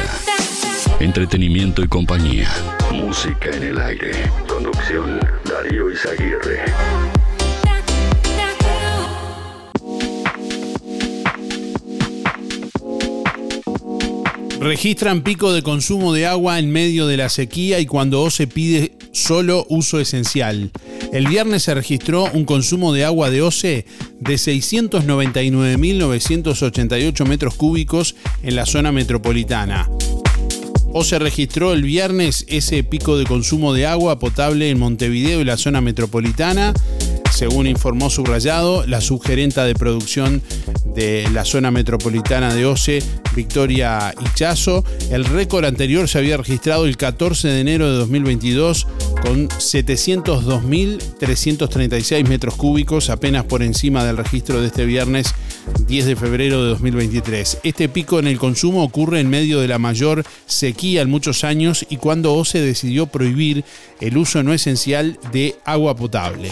Entretenimiento 1.01 1.83
y 1.83 1.89
compañía. 1.89 2.49
Música 2.93 3.51
en 3.51 3.63
el 3.65 3.79
aire. 3.81 4.13
Conducción 4.47 5.19
Darío 5.45 5.91
Izaguirre. 5.91 6.61
Registran 14.61 15.23
pico 15.23 15.53
de 15.53 15.63
consumo 15.63 16.13
de 16.13 16.27
agua 16.27 16.61
en 16.61 16.71
medio 16.71 17.09
de 17.09 17.17
la 17.17 17.31
sequía 17.31 17.81
y 17.81 17.87
cuando 17.87 18.23
OCE 18.23 18.47
pide 18.47 18.93
solo 19.13 19.67
uso 19.69 19.99
esencial. 19.99 20.71
El 21.13 21.27
viernes 21.27 21.65
se 21.65 21.75
registró 21.75 22.31
un 22.33 22.45
consumo 22.45 22.93
de 22.93 23.05
agua 23.05 23.31
de 23.31 23.43
OCE 23.43 23.85
de 24.21 24.35
699.988 24.35 27.27
metros 27.27 27.57
cúbicos 27.57 28.15
en 28.43 28.55
la 28.55 28.65
zona 28.65 28.93
metropolitana. 28.93 29.91
OCE 30.93 31.19
registró 31.19 31.73
el 31.73 31.83
viernes 31.83 32.45
ese 32.49 32.85
pico 32.85 33.19
de 33.19 33.25
consumo 33.25 33.75
de 33.75 33.87
agua 33.87 34.21
potable 34.21 34.71
en 34.71 34.79
Montevideo 34.79 35.41
y 35.41 35.45
la 35.45 35.57
zona 35.57 35.81
metropolitana 35.81 36.75
según 37.41 37.67
informó 37.67 38.11
Subrayado, 38.11 38.87
la 38.87 39.01
subgerenta 39.01 39.65
de 39.65 39.75
producción 39.75 40.43
de 40.85 41.29
la 41.33 41.45
zona 41.45 41.71
metropolitana 41.71 42.53
de 42.55 42.67
OCE, 42.67 43.03
Victoria 43.35 44.15
Ichazo, 44.21 44.85
el 45.11 45.25
récord 45.25 45.65
anterior 45.65 46.07
se 46.09 46.19
había 46.19 46.37
registrado 46.37 46.85
el 46.87 46.97
14 46.97 47.49
de 47.49 47.61
enero 47.61 47.91
de 47.91 47.99
2022 47.99 48.87
con 49.23 49.49
702.336 49.49 52.27
metros 52.27 52.55
cúbicos, 52.55 53.11
apenas 53.11 53.45
por 53.45 53.63
encima 53.63 54.05
del 54.05 54.17
registro 54.17 54.61
de 54.61 54.67
este 54.69 54.85
viernes 54.85 55.35
10 55.87 56.07
de 56.07 56.17
febrero 56.17 56.63
de 56.63 56.71
2023. 56.71 57.59
Este 57.63 57.89
pico 57.89 58.19
en 58.19 58.27
el 58.27 58.39
consumo 58.39 58.83
ocurre 58.83 59.21
en 59.21 59.31
medio 59.31 59.61
de 59.61 59.69
la 59.69 59.79
mayor 59.79 60.25
sequía 60.47 61.03
en 61.03 61.11
muchos 61.11 61.45
años 61.45 61.87
y 61.89 61.99
cuando 61.99 62.35
OCE 62.35 62.61
decidió 62.61 63.07
prohibir 63.07 63.65
el 64.01 64.17
uso 64.17 64.43
no 64.43 64.53
esencial 64.53 65.21
de 65.33 65.55
agua 65.65 65.95
potable. 65.95 66.51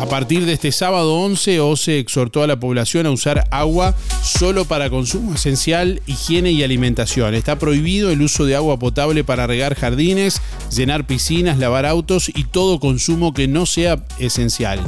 A 0.00 0.06
partir 0.06 0.46
de 0.46 0.54
este 0.54 0.72
sábado 0.72 1.14
11, 1.16 1.60
OCE 1.60 1.98
exhortó 1.98 2.42
a 2.42 2.46
la 2.46 2.58
población 2.58 3.04
a 3.04 3.10
usar 3.10 3.46
agua 3.50 3.94
solo 4.22 4.64
para 4.64 4.88
consumo 4.88 5.34
esencial, 5.34 6.00
higiene 6.06 6.52
y 6.52 6.62
alimentación. 6.62 7.34
Está 7.34 7.58
prohibido 7.58 8.10
el 8.10 8.22
uso 8.22 8.46
de 8.46 8.56
agua 8.56 8.78
potable 8.78 9.24
para 9.24 9.46
regar 9.46 9.74
jardines, 9.74 10.40
llenar 10.74 11.06
piscinas, 11.06 11.58
lavar 11.58 11.84
autos 11.84 12.30
y 12.34 12.44
todo 12.44 12.80
consumo 12.80 13.34
que 13.34 13.46
no 13.46 13.66
sea 13.66 14.02
esencial. 14.18 14.80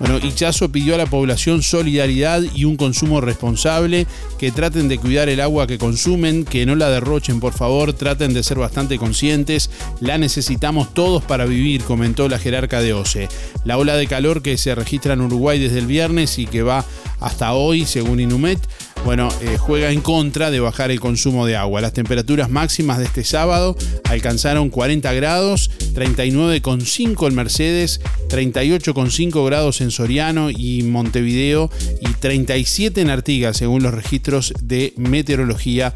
Bueno, 0.00 0.16
Ichazo 0.16 0.72
pidió 0.72 0.94
a 0.94 0.98
la 0.98 1.04
población 1.04 1.62
solidaridad 1.62 2.42
y 2.54 2.64
un 2.64 2.76
consumo 2.76 3.20
responsable, 3.20 4.06
que 4.38 4.50
traten 4.50 4.88
de 4.88 4.96
cuidar 4.96 5.28
el 5.28 5.42
agua 5.42 5.66
que 5.66 5.76
consumen, 5.76 6.46
que 6.46 6.64
no 6.64 6.74
la 6.74 6.88
derrochen, 6.88 7.38
por 7.38 7.52
favor, 7.52 7.92
traten 7.92 8.32
de 8.32 8.42
ser 8.42 8.58
bastante 8.58 8.96
conscientes, 8.96 9.70
la 10.00 10.16
necesitamos 10.16 10.94
todos 10.94 11.22
para 11.22 11.44
vivir, 11.44 11.84
comentó 11.84 12.30
la 12.30 12.38
jerarca 12.38 12.80
de 12.80 12.94
OCE. 12.94 13.28
La 13.66 13.76
ola 13.76 13.94
de 13.94 14.06
calor 14.06 14.40
que 14.40 14.56
se 14.56 14.74
registra 14.74 15.12
en 15.12 15.20
Uruguay 15.20 15.58
desde 15.58 15.80
el 15.80 15.86
viernes 15.86 16.38
y 16.38 16.46
que 16.46 16.62
va 16.62 16.82
hasta 17.20 17.52
hoy, 17.52 17.84
según 17.84 18.20
Inumet, 18.20 18.58
bueno, 19.04 19.28
eh, 19.40 19.56
juega 19.58 19.90
en 19.90 20.00
contra 20.00 20.50
de 20.50 20.60
bajar 20.60 20.90
el 20.90 21.00
consumo 21.00 21.46
de 21.46 21.56
agua. 21.56 21.80
Las 21.80 21.92
temperaturas 21.92 22.50
máximas 22.50 22.98
de 22.98 23.04
este 23.04 23.24
sábado 23.24 23.76
alcanzaron 24.04 24.70
40 24.70 25.12
grados, 25.14 25.70
39,5 25.94 27.28
en 27.28 27.34
Mercedes, 27.34 28.00
38,5 28.28 29.46
grados 29.46 29.80
en 29.80 29.90
Soriano 29.90 30.50
y 30.50 30.82
Montevideo 30.82 31.70
y 32.00 32.12
37 32.12 33.00
en 33.00 33.10
Artigas, 33.10 33.56
según 33.56 33.82
los 33.82 33.94
registros 33.94 34.52
de 34.62 34.92
meteorología 34.96 35.94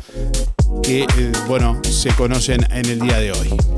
que, 0.83 1.03
eh, 1.03 1.33
bueno, 1.49 1.81
se 1.83 2.11
conocen 2.11 2.67
en 2.71 2.87
el 2.87 3.01
día 3.01 3.19
de 3.19 3.33
hoy. 3.33 3.73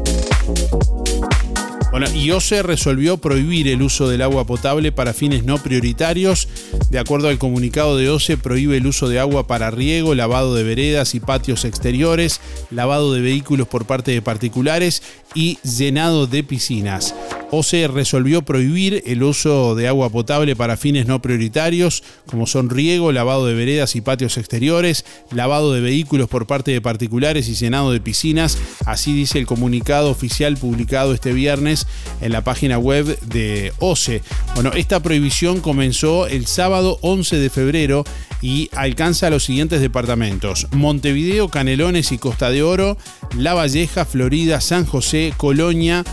Bueno, 1.99 2.15
IOCE 2.15 2.63
resolvió 2.63 3.17
prohibir 3.17 3.69
el 3.69 3.81
uso 3.81 4.07
del 4.07 4.21
agua 4.21 4.45
potable 4.45 4.93
para 4.93 5.15
fines 5.15 5.45
no 5.45 5.57
prioritarios. 5.57 6.47
De 6.91 6.99
acuerdo 6.99 7.29
al 7.29 7.39
comunicado 7.39 7.97
de 7.97 8.11
OCE, 8.11 8.37
prohíbe 8.37 8.77
el 8.77 8.87
uso 8.87 9.09
de 9.09 9.19
agua 9.19 9.47
para 9.47 9.71
riego, 9.71 10.15
lavado 10.15 10.55
de 10.55 10.63
veredas 10.63 11.15
y 11.15 11.21
patios 11.21 11.65
exteriores, 11.65 12.43
lavado 12.71 13.15
de 13.15 13.23
vehículos 13.23 13.67
por 13.67 13.87
parte 13.87 14.11
de 14.11 14.21
particulares 14.21 15.03
y 15.35 15.59
llenado 15.63 16.27
de 16.27 16.45
piscinas. 16.45 17.15
OCE 17.51 17.89
resolvió 17.89 18.43
prohibir 18.43 19.03
el 19.07 19.23
uso 19.23 19.75
de 19.75 19.89
agua 19.89 20.11
potable 20.11 20.57
para 20.57 20.77
fines 20.77 21.07
no 21.07 21.23
prioritarios, 21.23 22.03
como 22.27 22.47
son 22.47 22.71
riego, 22.71 23.13
lavado 23.13 23.47
de 23.47 23.55
veredas 23.55 23.95
y 23.97 24.01
patios 24.01 24.37
exteriores, 24.37 25.05
lavado 25.31 25.73
de 25.73 25.81
vehículos 25.81 26.29
por 26.29 26.47
parte 26.47 26.73
de 26.73 26.81
particulares 26.81 27.49
y 27.49 27.55
llenado 27.55 27.93
de 27.93 28.01
piscinas. 28.01 28.59
Así 28.85 29.15
dice 29.15 29.39
el 29.39 29.47
comunicado 29.47 30.11
oficial 30.11 30.57
publicado 30.57 31.15
este 31.15 31.33
viernes 31.33 31.87
en 32.21 32.33
la 32.33 32.43
página 32.43 32.79
web 32.79 33.19
de 33.21 33.73
OCE. 33.79 34.23
Bueno, 34.55 34.73
esta 34.75 35.01
prohibición 35.01 35.61
comenzó 35.61 36.27
el 36.27 36.47
sábado 36.47 36.99
11 37.03 37.37
de 37.39 37.51
febrero 37.51 38.05
y 38.47 38.71
alcanza 38.77 39.29
los 39.29 39.43
siguientes 39.43 39.81
departamentos: 39.81 40.69
Montevideo, 40.71 41.49
Canelones 41.49 42.13
y 42.13 42.19
Costa 42.19 42.49
de 42.49 42.63
Oro, 42.63 42.97
La 43.37 43.55
Valleja, 43.55 44.05
Florida, 44.05 44.61
San 44.61 44.87
José, 44.87 45.35
Colonia, 45.37 46.05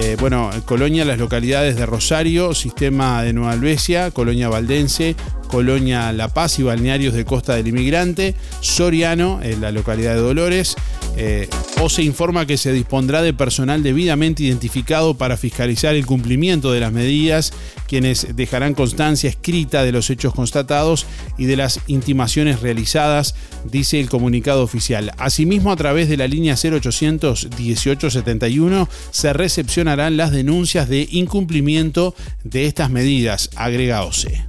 eh, 0.00 0.16
bueno, 0.18 0.48
Colonia, 0.64 1.04
las 1.04 1.18
localidades 1.18 1.76
de 1.76 1.84
Rosario, 1.84 2.54
Sistema 2.54 3.22
de 3.22 3.34
Nueva 3.34 3.52
Albesia, 3.52 4.10
Colonia 4.10 4.48
Valdense, 4.48 5.16
Colonia 5.52 6.10
La 6.12 6.32
Paz 6.32 6.58
y 6.58 6.62
balnearios 6.62 7.12
de 7.12 7.26
Costa 7.26 7.54
del 7.54 7.68
Inmigrante, 7.68 8.34
Soriano, 8.60 9.38
en 9.42 9.60
la 9.60 9.70
localidad 9.70 10.14
de 10.14 10.20
Dolores. 10.22 10.76
Eh, 11.18 11.46
o 11.82 11.90
se 11.90 12.02
informa 12.02 12.46
que 12.46 12.56
se 12.56 12.72
dispondrá 12.72 13.20
de 13.20 13.34
personal 13.34 13.82
debidamente 13.82 14.44
identificado 14.44 15.12
para 15.12 15.36
fiscalizar 15.36 15.94
el 15.94 16.06
cumplimiento 16.06 16.72
de 16.72 16.80
las 16.80 16.90
medidas, 16.90 17.52
quienes 17.86 18.34
dejarán 18.34 18.72
constancia 18.72 19.28
escrita 19.28 19.82
de 19.82 19.92
los 19.92 20.08
hechos 20.08 20.32
constatados 20.32 21.04
y 21.36 21.44
de 21.44 21.56
las 21.56 21.80
intimaciones 21.86 22.62
realizadas, 22.62 23.34
dice 23.70 24.00
el 24.00 24.08
comunicado 24.08 24.62
oficial. 24.62 25.12
Asimismo, 25.18 25.70
a 25.70 25.76
través 25.76 26.08
de 26.08 26.16
la 26.16 26.28
línea 26.28 26.54
0800 26.56 27.50
1871 27.58 28.88
se 29.10 29.32
recepcionarán 29.34 30.16
las 30.16 30.30
denuncias 30.30 30.88
de 30.88 31.06
incumplimiento 31.10 32.14
de 32.42 32.64
estas 32.64 32.88
medidas, 32.88 33.50
agrega 33.54 34.04
OCE. 34.04 34.46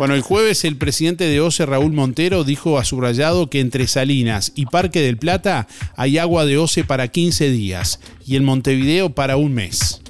Bueno, 0.00 0.14
el 0.14 0.22
jueves 0.22 0.64
el 0.64 0.76
presidente 0.76 1.24
de 1.24 1.40
OCE, 1.40 1.66
Raúl 1.66 1.92
Montero, 1.92 2.42
dijo 2.42 2.78
a 2.78 2.84
subrayado 2.84 3.50
que 3.50 3.60
entre 3.60 3.86
Salinas 3.86 4.50
y 4.54 4.64
Parque 4.64 5.02
del 5.02 5.18
Plata 5.18 5.68
hay 5.94 6.16
agua 6.16 6.46
de 6.46 6.56
OCE 6.56 6.84
para 6.84 7.08
15 7.08 7.50
días 7.50 8.00
y 8.26 8.36
en 8.36 8.44
Montevideo 8.44 9.14
para 9.14 9.36
un 9.36 9.52
mes. 9.52 10.00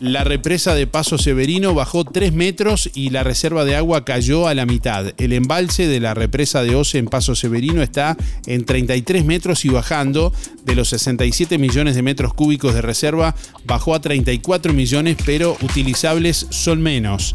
La 0.00 0.22
represa 0.22 0.76
de 0.76 0.86
Paso 0.86 1.18
Severino 1.18 1.74
bajó 1.74 2.04
3 2.04 2.32
metros 2.32 2.88
y 2.94 3.10
la 3.10 3.24
reserva 3.24 3.64
de 3.64 3.74
agua 3.74 4.04
cayó 4.04 4.46
a 4.46 4.54
la 4.54 4.64
mitad. 4.64 5.12
El 5.18 5.32
embalse 5.32 5.88
de 5.88 5.98
la 5.98 6.14
represa 6.14 6.62
de 6.62 6.76
Ose 6.76 6.98
en 6.98 7.06
Paso 7.06 7.34
Severino 7.34 7.82
está 7.82 8.16
en 8.46 8.64
33 8.64 9.24
metros 9.24 9.64
y 9.64 9.70
bajando. 9.70 10.32
De 10.64 10.76
los 10.76 10.90
67 10.90 11.58
millones 11.58 11.96
de 11.96 12.02
metros 12.02 12.32
cúbicos 12.32 12.74
de 12.74 12.82
reserva, 12.82 13.34
bajó 13.64 13.92
a 13.94 14.00
34 14.00 14.72
millones, 14.72 15.16
pero 15.26 15.56
utilizables 15.62 16.46
son 16.50 16.80
menos. 16.80 17.34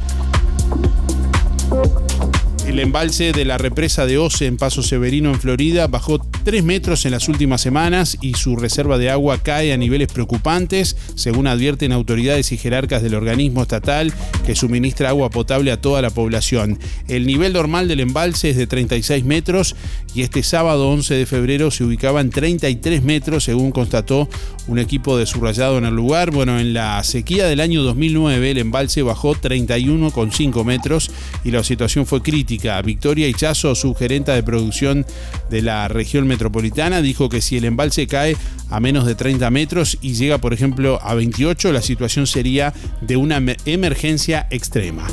El 2.65 2.80
embalse 2.80 3.34
de 3.34 3.43
la 3.43 3.58
represa 3.58 4.06
de 4.06 4.17
Ose 4.17 4.45
en 4.45 4.56
Paso 4.56 4.84
Severino 4.84 5.30
en 5.30 5.39
Florida 5.39 5.88
bajó 5.88 6.19
3 6.19 6.63
metros 6.63 7.06
en 7.06 7.12
las 7.12 7.28
últimas 7.28 7.60
semanas 7.60 8.17
y 8.21 8.36
su 8.36 8.56
reserva 8.56 8.97
de 8.97 9.10
agua 9.10 9.38
cae 9.43 9.73
a 9.73 9.78
niveles 9.78 10.08
preocupantes, 10.08 10.95
según 11.15 11.47
advierten 11.47 11.91
autoridades 11.91 12.54
y 12.54 12.58
jerarcas 12.58 13.04
del 13.04 13.15
organismo 13.15 13.62
estatal 13.62 14.13
que 14.45 14.56
suministra 14.56 15.10
agua 15.10 15.30
potable 15.30 15.73
a 15.73 15.82
toda 15.82 16.02
la 16.02 16.10
población. 16.10 16.80
El 17.10 17.28
nivel 17.28 17.52
normal 17.52 17.89
del 17.89 17.99
embalse 17.99 18.52
es 18.52 18.58
de 18.58 18.65
36 18.65 19.26
metros 19.26 19.76
y 20.15 20.21
este 20.21 20.41
sábado 20.41 20.89
11 20.89 21.15
de 21.15 21.26
febrero 21.26 21.69
se 21.69 21.84
ubicaba 21.84 22.21
en 22.21 22.30
33 22.30 23.04
metros, 23.04 23.43
según 23.43 23.71
constató 23.71 24.30
un 24.67 24.80
equipo 24.80 25.17
de 25.17 25.26
subrayado 25.26 25.78
en 25.78 25.86
el 25.86 25.95
lugar. 25.95 26.32
Bueno, 26.32 26.58
en 26.60 26.73
la 26.73 27.04
sequía 27.04 27.45
del 27.45 27.60
año 27.60 27.84
2009 27.84 28.52
el 28.52 28.58
embalse 28.58 29.02
bajó 29.02 29.36
31,5 29.36 30.63
metros 30.63 31.12
y 31.43 31.52
la 31.52 31.62
situación 31.63 32.06
fue 32.06 32.21
crítica 32.21 32.53
Victoria 32.84 33.28
Ichazo, 33.28 33.76
subgerenta 33.76 34.34
de 34.34 34.44
producción 34.44 35.06
de 35.50 35.62
la 35.62 35.88
región 35.88 36.28
metropolitana, 36.28 37.02
dijo 37.02 37.30
que 37.30 37.42
si 37.42 37.58
el 37.58 37.66
embalse 37.66 38.08
cae 38.08 38.36
a 38.70 38.80
menos 38.80 39.06
de 39.06 39.16
30 39.16 39.50
metros 39.50 39.98
y 40.02 40.13
llega, 40.13 40.38
por 40.38 40.54
ejemplo, 40.54 41.00
a 41.02 41.13
28, 41.13 41.72
la 41.72 41.82
situación 41.82 42.28
sería 42.28 42.74
de 43.02 43.18
una 43.18 43.42
emergencia 43.66 44.48
extrema. 44.50 45.08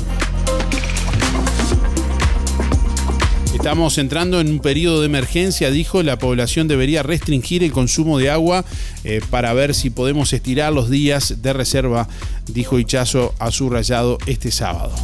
Estamos 3.53 3.99
entrando 3.99 4.41
en 4.41 4.49
un 4.49 4.59
periodo 4.59 5.01
de 5.01 5.05
emergencia, 5.05 5.69
dijo, 5.69 6.01
la 6.01 6.17
población 6.17 6.67
debería 6.67 7.03
restringir 7.03 7.63
el 7.63 7.71
consumo 7.71 8.17
de 8.17 8.31
agua 8.31 8.65
eh, 9.03 9.21
para 9.29 9.53
ver 9.53 9.75
si 9.75 9.91
podemos 9.91 10.33
estirar 10.33 10.73
los 10.73 10.89
días 10.89 11.43
de 11.43 11.53
reserva, 11.53 12.07
dijo 12.47 12.79
Ichazo 12.79 13.35
a 13.37 13.51
su 13.51 13.69
rayado 13.69 14.17
este 14.25 14.49
sábado. 14.49 14.95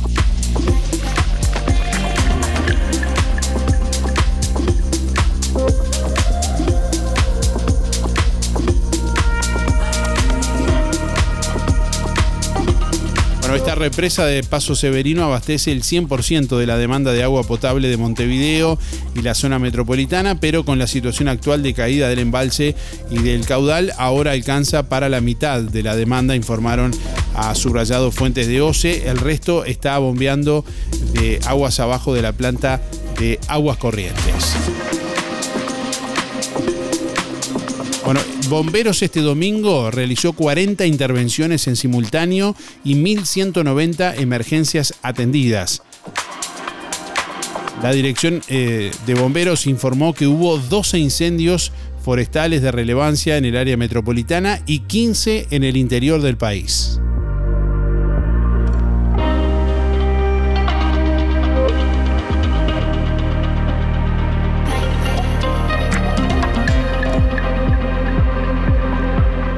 Represa 13.78 14.26
de 14.26 14.44
Paso 14.44 14.76
Severino 14.76 15.24
abastece 15.24 15.72
el 15.72 15.84
100% 15.84 16.58
de 16.58 16.66
la 16.66 16.78
demanda 16.78 17.12
de 17.12 17.24
agua 17.24 17.44
potable 17.44 17.88
de 17.88 17.98
Montevideo 17.98 18.78
y 19.16 19.22
la 19.22 19.36
zona 19.36 19.60
metropolitana, 19.60 20.40
pero 20.40 20.66
con 20.66 20.80
la 20.80 20.88
situación 20.88 21.28
actual 21.28 21.64
de 21.64 21.74
caída 21.74 22.10
del 22.10 22.20
embalse 22.20 22.76
y 23.10 23.20
del 23.20 23.46
caudal, 23.46 23.94
ahora 23.98 24.32
alcanza 24.32 24.90
para 24.90 25.10
la 25.10 25.22
mitad 25.22 25.62
de 25.62 25.84
la 25.84 25.96
demanda, 25.96 26.36
informaron 26.36 26.92
a 27.36 27.56
subrayado 27.56 28.12
fuentes 28.12 28.48
de 28.48 28.62
OCE. 28.62 29.10
El 29.10 29.18
resto 29.18 29.66
está 29.66 29.98
bombeando 29.98 30.66
de 31.14 31.40
aguas 31.46 31.80
abajo 31.80 32.14
de 32.14 32.22
la 32.22 32.34
planta 32.34 32.82
de 33.20 33.40
aguas 33.48 33.78
corrientes. 33.78 34.56
Bueno, 38.08 38.22
Bomberos 38.48 39.04
este 39.04 39.20
domingo 39.20 39.92
realizó 39.92 40.32
40 40.32 40.86
intervenciones 40.86 41.68
en 41.68 41.76
simultáneo 41.76 42.56
y 42.86 42.96
1.190 42.96 44.22
emergencias 44.22 44.94
atendidas. 45.02 45.84
La 47.84 47.92
dirección 47.92 48.42
eh, 48.48 48.92
de 49.06 49.14
bomberos 49.14 49.68
informó 49.68 50.14
que 50.14 50.26
hubo 50.26 50.58
12 50.58 51.00
incendios 51.00 51.74
forestales 52.02 52.62
de 52.62 52.72
relevancia 52.72 53.36
en 53.36 53.44
el 53.44 53.58
área 53.58 53.76
metropolitana 53.76 54.62
y 54.66 54.80
15 54.80 55.48
en 55.52 55.66
el 55.66 55.76
interior 55.76 56.22
del 56.22 56.38
país. 56.38 57.02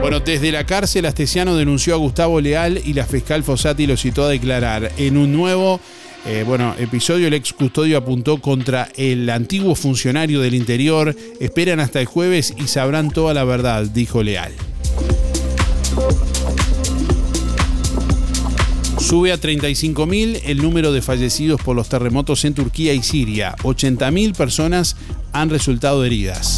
Bueno, 0.10 0.26
desde 0.26 0.52
la 0.52 0.66
cárcel, 0.66 1.06
Astesiano 1.06 1.56
denunció 1.56 1.94
a 1.94 1.98
Gustavo 1.98 2.42
Leal 2.42 2.82
y 2.84 2.94
la 2.94 3.06
fiscal 3.06 3.44
Fossati 3.44 3.86
lo 3.86 3.96
citó 3.96 4.24
a 4.24 4.30
declarar. 4.30 4.92
En 4.98 5.18
un 5.18 5.32
nuevo 5.32 5.80
eh, 6.26 6.44
bueno, 6.48 6.74
episodio, 6.80 7.28
el 7.28 7.36
ex 7.36 7.54
custodio 7.54 8.00
apuntó 8.00 8.42
contra 8.42 8.90
el 8.96 9.30
antiguo 9.30 9.76
funcionario 9.76 10.42
del 10.42 10.56
interior. 10.56 11.16
Esperan 11.40 11.80
hasta 11.80 12.02
el 12.02 12.08
jueves 12.08 12.56
y 12.58 12.66
sabrán 12.66 13.12
toda 13.12 13.36
la 13.36 13.44
verdad, 13.44 13.84
dijo 13.86 14.24
Leal. 14.24 14.52
Sube 18.98 19.32
a 19.32 19.40
35.000 19.40 20.42
el 20.44 20.58
número 20.58 20.92
de 20.92 21.04
fallecidos 21.04 21.62
por 21.62 21.76
los 21.76 21.88
terremotos 21.88 22.46
en 22.46 22.56
Turquía 22.56 22.96
y 22.96 23.04
Siria. 23.04 23.56
80.000 23.62 24.36
personas 24.36 24.96
han 25.34 25.52
resultado 25.52 26.04
heridas. 26.04 26.58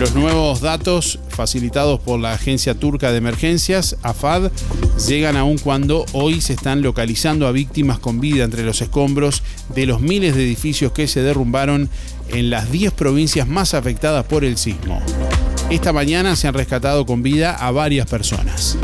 Los 0.00 0.14
nuevos 0.14 0.62
datos 0.62 1.18
facilitados 1.28 2.00
por 2.00 2.18
la 2.18 2.32
Agencia 2.32 2.74
Turca 2.74 3.12
de 3.12 3.18
Emergencias, 3.18 3.98
AFAD, 4.02 4.50
llegan 5.06 5.36
aún 5.36 5.58
cuando 5.58 6.06
hoy 6.14 6.40
se 6.40 6.54
están 6.54 6.80
localizando 6.80 7.46
a 7.46 7.52
víctimas 7.52 7.98
con 7.98 8.18
vida 8.18 8.44
entre 8.44 8.64
los 8.64 8.80
escombros 8.80 9.42
de 9.74 9.84
los 9.84 10.00
miles 10.00 10.34
de 10.34 10.44
edificios 10.44 10.92
que 10.92 11.06
se 11.06 11.20
derrumbaron 11.22 11.90
en 12.28 12.48
las 12.48 12.72
10 12.72 12.94
provincias 12.94 13.46
más 13.46 13.74
afectadas 13.74 14.24
por 14.24 14.42
el 14.42 14.56
sismo. 14.56 15.02
Esta 15.68 15.92
mañana 15.92 16.34
se 16.34 16.48
han 16.48 16.54
rescatado 16.54 17.04
con 17.04 17.22
vida 17.22 17.54
a 17.54 17.70
varias 17.70 18.06
personas. 18.06 18.78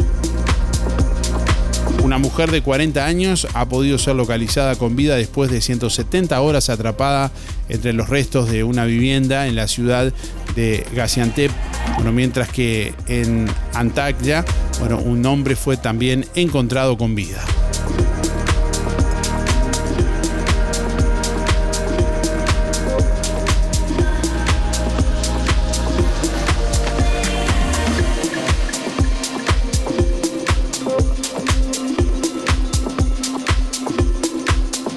Una 2.02 2.18
mujer 2.18 2.50
de 2.50 2.60
40 2.60 3.06
años 3.06 3.48
ha 3.54 3.66
podido 3.70 3.96
ser 3.98 4.16
localizada 4.16 4.76
con 4.76 4.96
vida 4.96 5.16
después 5.16 5.50
de 5.50 5.62
170 5.62 6.38
horas 6.42 6.68
atrapada 6.68 7.32
entre 7.70 7.94
los 7.94 8.10
restos 8.10 8.50
de 8.50 8.64
una 8.64 8.84
vivienda 8.84 9.46
en 9.46 9.56
la 9.56 9.66
ciudad 9.66 10.12
de 10.56 10.84
Gaziantep 10.92 11.52
Bueno, 11.94 12.10
mientras 12.10 12.48
que 12.48 12.94
en 13.06 13.46
Antakya, 13.74 14.44
bueno, 14.80 14.98
un 14.98 15.24
hombre 15.26 15.54
fue 15.54 15.76
también 15.76 16.26
encontrado 16.34 16.98
con 16.98 17.14
vida. 17.14 17.44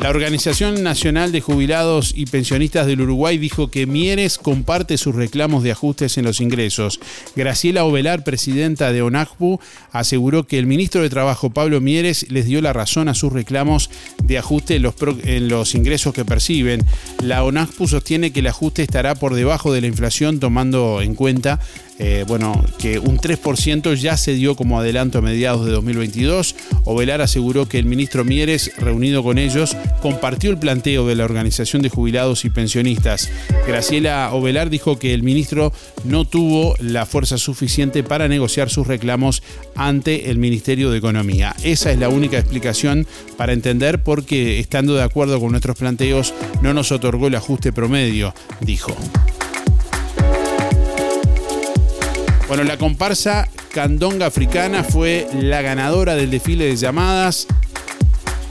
La 0.09 0.15
Organización 0.15 0.81
Nacional 0.81 1.31
de 1.31 1.39
Jubilados 1.39 2.13
y 2.15 2.25
Pensionistas 2.25 2.87
del 2.87 3.01
Uruguay 3.01 3.37
dijo 3.37 3.69
que 3.69 3.85
Mieres 3.85 4.39
comparte 4.39 4.97
sus 4.97 5.13
reclamos 5.13 5.61
de 5.61 5.71
ajustes 5.71 6.17
en 6.17 6.25
los 6.25 6.41
ingresos. 6.41 6.99
Graciela 7.35 7.83
Ovelar, 7.83 8.23
presidenta 8.23 8.91
de 8.91 9.03
ONAJPU, 9.03 9.59
aseguró 9.91 10.47
que 10.47 10.57
el 10.57 10.65
ministro 10.65 11.03
de 11.03 11.11
Trabajo, 11.11 11.51
Pablo 11.51 11.79
Mieres, 11.79 12.25
les 12.31 12.47
dio 12.47 12.59
la 12.59 12.73
razón 12.73 13.07
a 13.07 13.13
sus 13.13 13.31
reclamos 13.31 13.91
de 14.23 14.39
ajuste 14.39 14.77
en 14.77 15.47
los, 15.47 15.75
ingresos 15.75 16.11
que 16.11 16.25
perciben. 16.25 16.83
La 17.21 17.43
ONAJPU 17.43 17.87
sostiene 17.87 18.31
que 18.31 18.39
el 18.39 18.47
ajuste 18.47 18.81
estará 18.81 19.13
por 19.13 19.35
debajo 19.35 19.71
de 19.71 19.81
la 19.81 19.87
inflación 19.87 20.39
tomando 20.39 21.03
en 21.03 21.13
cuenta 21.13 21.59
eh, 21.99 22.23
bueno, 22.25 22.63
que 22.77 22.97
un 22.97 23.17
3% 23.17 23.93
ya 23.95 24.15
se 24.15 24.33
dio 24.33 24.55
como 24.55 24.79
adelanto 24.79 25.17
a 25.17 25.21
mediados 25.21 25.65
de 25.65 25.71
2022. 25.71 26.55
Ovelar 26.85 27.21
aseguró 27.21 27.67
que 27.67 27.77
el 27.77 27.85
ministro 27.85 28.23
Mieres, 28.23 28.71
reunido 28.77 29.21
con 29.21 29.37
ellos, 29.37 29.75
compartió 30.01 30.49
el 30.49 30.57
planteo 30.57 31.05
de 31.05 31.15
la 31.15 31.25
Organización 31.25 31.81
de 31.81 31.89
Jubilados 31.89 32.45
y 32.45 32.49
Pensionistas. 32.49 33.29
Graciela 33.67 34.31
Ovelar 34.33 34.69
dijo 34.69 34.97
que 34.97 35.13
el 35.13 35.23
ministro 35.23 35.73
no 36.05 36.23
tuvo 36.23 36.75
la 36.79 37.05
fuerza 37.05 37.37
suficiente 37.37 38.01
para 38.01 38.29
negociar 38.29 38.69
sus 38.69 38.87
reclamos 38.87 39.43
ante 39.75 40.29
el 40.29 40.37
Ministerio 40.37 40.91
de 40.91 40.99
Economía. 40.99 41.53
Esa 41.63 41.91
es 41.91 41.99
la 41.99 42.07
única 42.07 42.37
explicación 42.37 43.07
para 43.37 43.51
entender 43.51 44.01
por 44.01 44.23
qué, 44.23 44.59
estando 44.59 44.95
de 44.95 45.03
acuerdo 45.03 45.39
con 45.39 45.51
nuestros 45.51 45.77
planteos, 45.77 46.33
no 46.61 46.73
nos 46.73 46.93
otorgó 46.93 47.27
el 47.27 47.35
ajuste 47.35 47.73
promedio, 47.73 48.33
dijo. 48.61 48.95
Bueno, 52.49 52.63
la 52.63 52.77
comparsa 52.77 53.47
Candonga 53.71 54.25
Africana 54.25 54.83
fue 54.83 55.27
la 55.39 55.61
ganadora 55.61 56.15
del 56.15 56.31
desfile 56.31 56.65
de 56.65 56.75
llamadas 56.77 57.45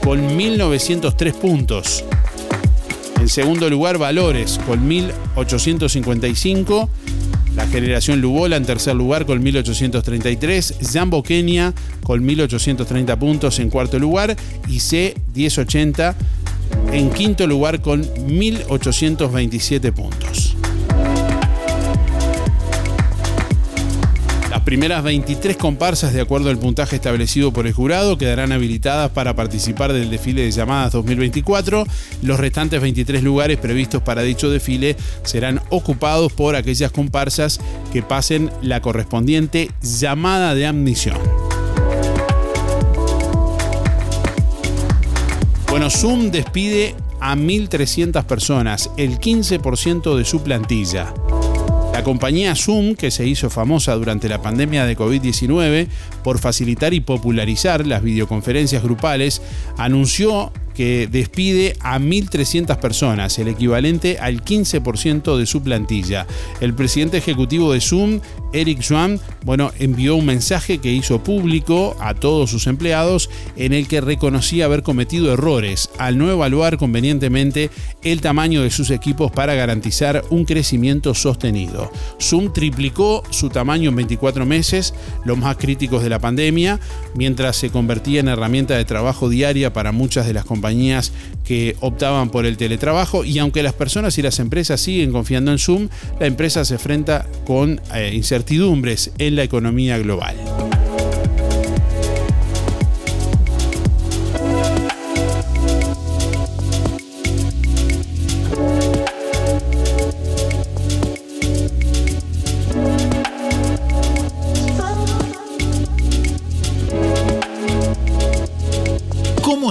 con 0.01 0.37
1903 0.37 1.33
puntos. 1.33 2.05
En 3.19 3.27
segundo 3.27 3.69
lugar, 3.69 3.97
Valores 3.97 4.57
con 4.65 4.87
1855. 4.87 6.89
La 7.57 7.67
generación 7.67 8.21
Lubola 8.21 8.55
en 8.55 8.65
tercer 8.65 8.95
lugar 8.95 9.25
con 9.25 9.43
1833. 9.43 10.75
Jambo 10.93 11.21
Kenia 11.21 11.73
con 12.01 12.23
1830 12.23 13.19
puntos 13.19 13.59
en 13.59 13.69
cuarto 13.69 13.99
lugar. 13.99 14.37
Y 14.69 14.79
C 14.79 15.13
1080 15.35 16.15
en 16.93 17.09
quinto 17.09 17.45
lugar 17.47 17.81
con 17.81 18.07
1827 18.27 19.91
puntos. 19.91 20.55
Primeras 24.69 25.01
23 25.01 25.57
comparsas, 25.57 26.13
de 26.13 26.21
acuerdo 26.21 26.51
al 26.51 26.59
puntaje 26.59 26.97
establecido 26.97 27.51
por 27.51 27.65
el 27.65 27.73
jurado, 27.73 28.19
quedarán 28.19 28.51
habilitadas 28.51 29.09
para 29.09 29.35
participar 29.35 29.93
del 29.93 30.11
desfile 30.11 30.43
de 30.43 30.51
llamadas 30.51 30.91
2024. 30.91 31.87
Los 32.21 32.39
restantes 32.39 32.79
23 32.79 33.23
lugares 33.23 33.57
previstos 33.57 34.03
para 34.03 34.21
dicho 34.21 34.51
desfile 34.51 34.95
serán 35.23 35.59
ocupados 35.71 36.31
por 36.33 36.55
aquellas 36.55 36.91
comparsas 36.91 37.59
que 37.91 38.03
pasen 38.03 38.51
la 38.61 38.79
correspondiente 38.79 39.71
llamada 39.81 40.53
de 40.53 40.67
admisión. 40.67 41.17
Bueno, 45.71 45.89
Zoom 45.89 46.29
despide 46.29 46.93
a 47.19 47.35
1.300 47.35 48.23
personas, 48.25 48.91
el 48.97 49.19
15% 49.19 50.15
de 50.15 50.25
su 50.25 50.43
plantilla. 50.43 51.11
La 51.99 52.05
compañía 52.05 52.55
Zoom, 52.55 52.95
que 52.95 53.11
se 53.11 53.27
hizo 53.27 53.49
famosa 53.49 53.93
durante 53.95 54.29
la 54.29 54.41
pandemia 54.41 54.85
de 54.85 54.95
COVID-19 54.95 55.89
por 56.23 56.39
facilitar 56.39 56.93
y 56.93 57.01
popularizar 57.01 57.85
las 57.85 58.01
videoconferencias 58.01 58.81
grupales, 58.81 59.41
anunció 59.77 60.53
que 60.73 61.09
despide 61.11 61.75
a 61.81 61.99
1.300 61.99 62.77
personas, 62.77 63.37
el 63.37 63.49
equivalente 63.49 64.17
al 64.17 64.45
15% 64.45 65.35
de 65.35 65.45
su 65.45 65.61
plantilla. 65.61 66.25
El 66.61 66.73
presidente 66.73 67.17
ejecutivo 67.17 67.73
de 67.73 67.81
Zoom, 67.81 68.21
Eric 68.53 68.81
Schwan, 68.81 69.19
bueno, 69.43 69.71
envió 69.79 70.15
un 70.15 70.25
mensaje 70.25 70.79
que 70.79 70.91
hizo 70.91 71.23
público 71.23 71.95
a 71.99 72.13
todos 72.13 72.49
sus 72.49 72.67
empleados 72.67 73.29
en 73.55 73.73
el 73.73 73.87
que 73.87 74.01
reconocía 74.01 74.65
haber 74.65 74.83
cometido 74.83 75.31
errores 75.33 75.89
al 75.97 76.17
no 76.17 76.29
evaluar 76.29 76.77
convenientemente 76.77 77.69
el 78.03 78.21
tamaño 78.21 78.63
de 78.63 78.71
sus 78.71 78.91
equipos 78.91 79.31
para 79.31 79.55
garantizar 79.55 80.23
un 80.29 80.45
crecimiento 80.45 81.13
sostenido. 81.13 81.91
Zoom 82.21 82.53
triplicó 82.53 83.23
su 83.29 83.49
tamaño 83.49 83.89
en 83.89 83.95
24 83.95 84.45
meses, 84.45 84.93
los 85.25 85.37
más 85.37 85.57
críticos 85.57 86.03
de 86.03 86.09
la 86.09 86.19
pandemia, 86.19 86.79
mientras 87.15 87.55
se 87.55 87.69
convertía 87.69 88.19
en 88.19 88.27
herramienta 88.27 88.75
de 88.75 88.85
trabajo 88.85 89.29
diaria 89.29 89.73
para 89.73 89.91
muchas 89.91 90.25
de 90.25 90.33
las 90.33 90.45
compañías 90.45 91.11
que 91.43 91.75
optaban 91.79 92.29
por 92.29 92.45
el 92.45 92.57
teletrabajo 92.57 93.25
y 93.25 93.39
aunque 93.39 93.63
las 93.63 93.73
personas 93.73 94.17
y 94.17 94.21
las 94.21 94.39
empresas 94.39 94.81
siguen 94.81 95.11
confiando 95.11 95.51
en 95.51 95.57
Zoom, 95.57 95.89
la 96.19 96.27
empresa 96.27 96.63
se 96.65 96.75
enfrenta 96.75 97.27
con 97.45 97.81
eh, 97.93 98.11
incertidumbres 98.13 99.11
la 99.35 99.43
economía 99.43 99.97
global. 99.97 100.35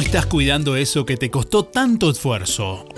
estás 0.09 0.27
cuidando 0.27 0.75
eso 0.75 1.05
que 1.05 1.19
te 1.19 1.31
costó 1.31 1.67
tanto 1.67 2.09
esfuerzo? 2.09 2.98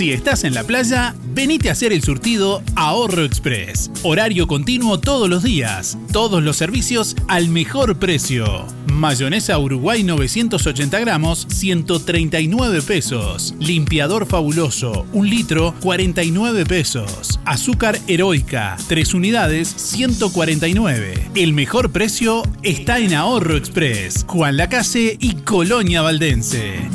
Si 0.00 0.12
estás 0.12 0.44
en 0.44 0.54
la 0.54 0.64
playa, 0.64 1.14
venite 1.34 1.68
a 1.68 1.72
hacer 1.72 1.92
el 1.92 2.02
surtido 2.02 2.62
Ahorro 2.74 3.22
Express. 3.22 3.90
Horario 4.02 4.46
continuo 4.46 4.98
todos 4.98 5.28
los 5.28 5.42
días. 5.42 5.98
Todos 6.10 6.42
los 6.42 6.56
servicios 6.56 7.14
al 7.28 7.48
mejor 7.48 7.98
precio. 7.98 8.64
Mayonesa 8.90 9.58
Uruguay 9.58 10.02
980 10.02 10.98
gramos, 11.00 11.46
139 11.50 12.80
pesos. 12.80 13.54
Limpiador 13.58 14.24
fabuloso, 14.24 15.04
1 15.12 15.28
litro, 15.28 15.74
49 15.82 16.64
pesos. 16.64 17.38
Azúcar 17.44 17.98
heroica, 18.06 18.78
3 18.88 19.12
unidades, 19.12 19.68
149. 19.68 21.28
El 21.34 21.52
mejor 21.52 21.92
precio 21.92 22.42
está 22.62 23.00
en 23.00 23.12
Ahorro 23.12 23.54
Express. 23.54 24.24
Juan 24.26 24.56
Lacase 24.56 25.18
y 25.20 25.34
Colonia 25.34 26.00
Valdense. 26.00 26.88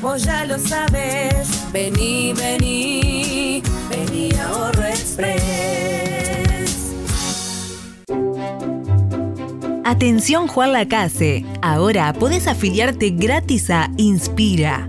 Vos 0.00 0.24
ya 0.24 0.46
lo 0.46 0.58
sabes. 0.58 1.48
Vení, 1.72 2.32
vení, 2.32 3.62
vení 3.90 4.30
a 4.38 4.48
Ahorro 4.48 4.84
Express. 4.84 5.42
Atención 9.84 10.46
Juan 10.46 10.72
Lacase, 10.72 11.44
ahora 11.62 12.12
podés 12.12 12.46
afiliarte 12.46 13.10
gratis 13.10 13.70
a 13.70 13.90
Inspira. 13.96 14.88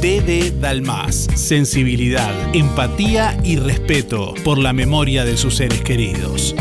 DD 0.00 0.58
Dalmas. 0.60 1.28
Sensibilidad, 1.34 2.32
empatía 2.54 3.38
y 3.44 3.56
respeto 3.56 4.32
por 4.44 4.56
la 4.56 4.72
memoria 4.72 5.26
de 5.26 5.36
sus 5.36 5.56
seres 5.56 5.82
queridos. 5.82 6.54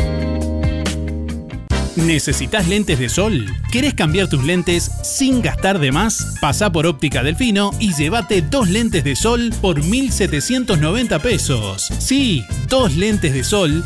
¿Necesitas 1.95 2.67
lentes 2.67 2.99
de 2.99 3.07
sol? 3.07 3.45
¿Querés 3.71 3.93
cambiar 3.93 4.27
tus 4.27 4.43
lentes 4.43 4.91
sin 5.03 5.41
gastar 5.41 5.79
de 5.79 5.91
más? 5.91 6.35
Pasá 6.41 6.71
por 6.71 6.85
Óptica 6.85 7.23
Delfino 7.23 7.71
y 7.79 7.93
llévate 7.93 8.41
dos 8.41 8.69
lentes 8.69 9.05
de 9.05 9.15
sol 9.15 9.53
por 9.61 9.81
1.790 9.81 11.21
pesos. 11.21 11.89
Sí, 11.99 12.43
dos 12.67 12.95
lentes 12.97 13.33
de 13.33 13.43
sol 13.45 13.85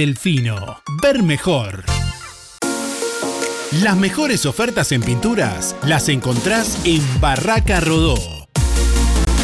Delfino. 0.01 0.81
Ver 1.03 1.21
mejor. 1.21 1.83
Las 3.83 3.95
mejores 3.95 4.47
ofertas 4.47 4.91
en 4.93 5.03
pinturas 5.03 5.75
las 5.85 6.09
encontrás 6.09 6.79
en 6.85 7.03
Barraca 7.21 7.79
Rodó. 7.81 8.17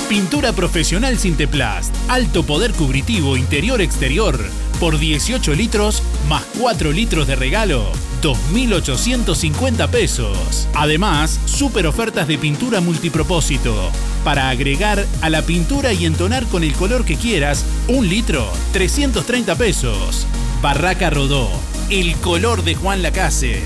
Pintura 0.09 0.53
profesional 0.53 1.19
Sinteplast, 1.19 1.93
alto 2.07 2.41
poder 2.41 2.73
cubritivo 2.73 3.37
interior-exterior, 3.37 4.39
por 4.79 4.97
18 4.97 5.53
litros 5.53 6.01
más 6.27 6.43
4 6.57 6.91
litros 6.91 7.27
de 7.27 7.35
regalo, 7.35 7.91
2.850 8.23 9.87
pesos. 9.89 10.67
Además, 10.73 11.39
super 11.45 11.85
ofertas 11.85 12.27
de 12.27 12.39
pintura 12.39 12.81
multipropósito. 12.81 13.91
Para 14.23 14.49
agregar 14.49 15.05
a 15.21 15.29
la 15.29 15.43
pintura 15.43 15.93
y 15.93 16.07
entonar 16.07 16.45
con 16.47 16.63
el 16.63 16.73
color 16.73 17.05
que 17.05 17.15
quieras, 17.15 17.63
un 17.87 18.09
litro, 18.09 18.51
330 18.73 19.55
pesos. 19.55 20.25
Barraca 20.61 21.09
Rodó, 21.11 21.49
el 21.91 22.15
color 22.15 22.63
de 22.63 22.73
Juan 22.73 23.03
Lacase. 23.03 23.61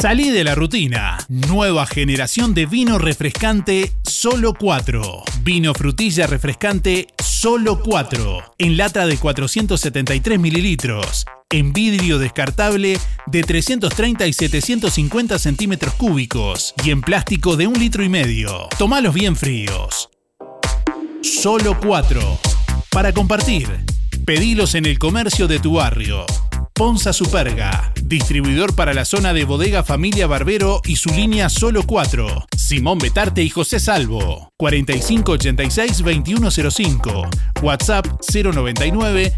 Salí 0.00 0.30
de 0.30 0.44
la 0.44 0.54
rutina. 0.54 1.18
Nueva 1.28 1.84
generación 1.84 2.54
de 2.54 2.64
vino 2.64 2.96
refrescante 2.96 3.92
Solo 4.02 4.54
4. 4.54 5.24
Vino 5.42 5.74
frutilla 5.74 6.26
refrescante 6.26 7.08
Solo 7.22 7.82
4. 7.82 8.54
En 8.56 8.78
lata 8.78 9.04
de 9.04 9.18
473 9.18 10.40
mililitros. 10.40 11.26
En 11.50 11.74
vidrio 11.74 12.18
descartable 12.18 12.98
de 13.26 13.42
330 13.42 14.26
y 14.26 14.32
750 14.32 15.38
centímetros 15.38 15.92
cúbicos. 15.92 16.72
Y 16.82 16.92
en 16.92 17.02
plástico 17.02 17.56
de 17.56 17.66
un 17.66 17.78
litro 17.78 18.02
y 18.02 18.08
medio. 18.08 18.68
Tomalos 18.78 19.12
bien 19.12 19.36
fríos. 19.36 20.08
Solo 21.20 21.78
4. 21.78 22.38
Para 22.90 23.12
compartir. 23.12 23.68
Pedilos 24.24 24.74
en 24.74 24.86
el 24.86 24.98
comercio 24.98 25.46
de 25.46 25.58
tu 25.58 25.74
barrio. 25.74 26.24
Ponza 26.80 27.12
Superga, 27.12 27.92
distribuidor 28.02 28.74
para 28.74 28.94
la 28.94 29.04
zona 29.04 29.34
de 29.34 29.44
Bodega 29.44 29.82
Familia 29.82 30.26
Barbero 30.26 30.80
y 30.86 30.96
su 30.96 31.10
línea 31.10 31.50
Solo 31.50 31.82
4. 31.82 32.46
Simón 32.56 32.98
Betarte 32.98 33.42
y 33.42 33.50
José 33.50 33.78
Salvo. 33.78 34.50
4586-2105. 34.58 37.28
WhatsApp 37.60 38.06
099 38.32 39.34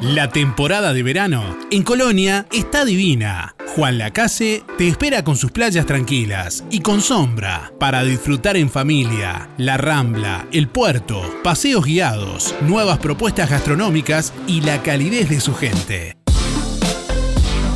La 0.00 0.30
temporada 0.30 0.94
de 0.94 1.02
verano 1.02 1.58
en 1.70 1.82
Colonia 1.82 2.46
está 2.52 2.86
divina. 2.86 3.54
Juan 3.76 3.98
Lacase 3.98 4.64
te 4.78 4.88
espera 4.88 5.22
con 5.24 5.36
sus 5.36 5.52
playas 5.52 5.84
tranquilas 5.84 6.64
y 6.70 6.80
con 6.80 7.02
sombra 7.02 7.70
para 7.78 8.02
disfrutar 8.02 8.56
en 8.56 8.70
familia, 8.70 9.50
la 9.58 9.76
rambla, 9.76 10.46
el 10.52 10.68
puerto, 10.68 11.22
paseos 11.44 11.84
guiados, 11.84 12.54
nuevas 12.62 12.98
propuestas 12.98 13.50
gastronómicas 13.50 14.32
y 14.46 14.62
la 14.62 14.82
calidez 14.82 15.28
de 15.28 15.40
su 15.40 15.54
gente. 15.54 16.19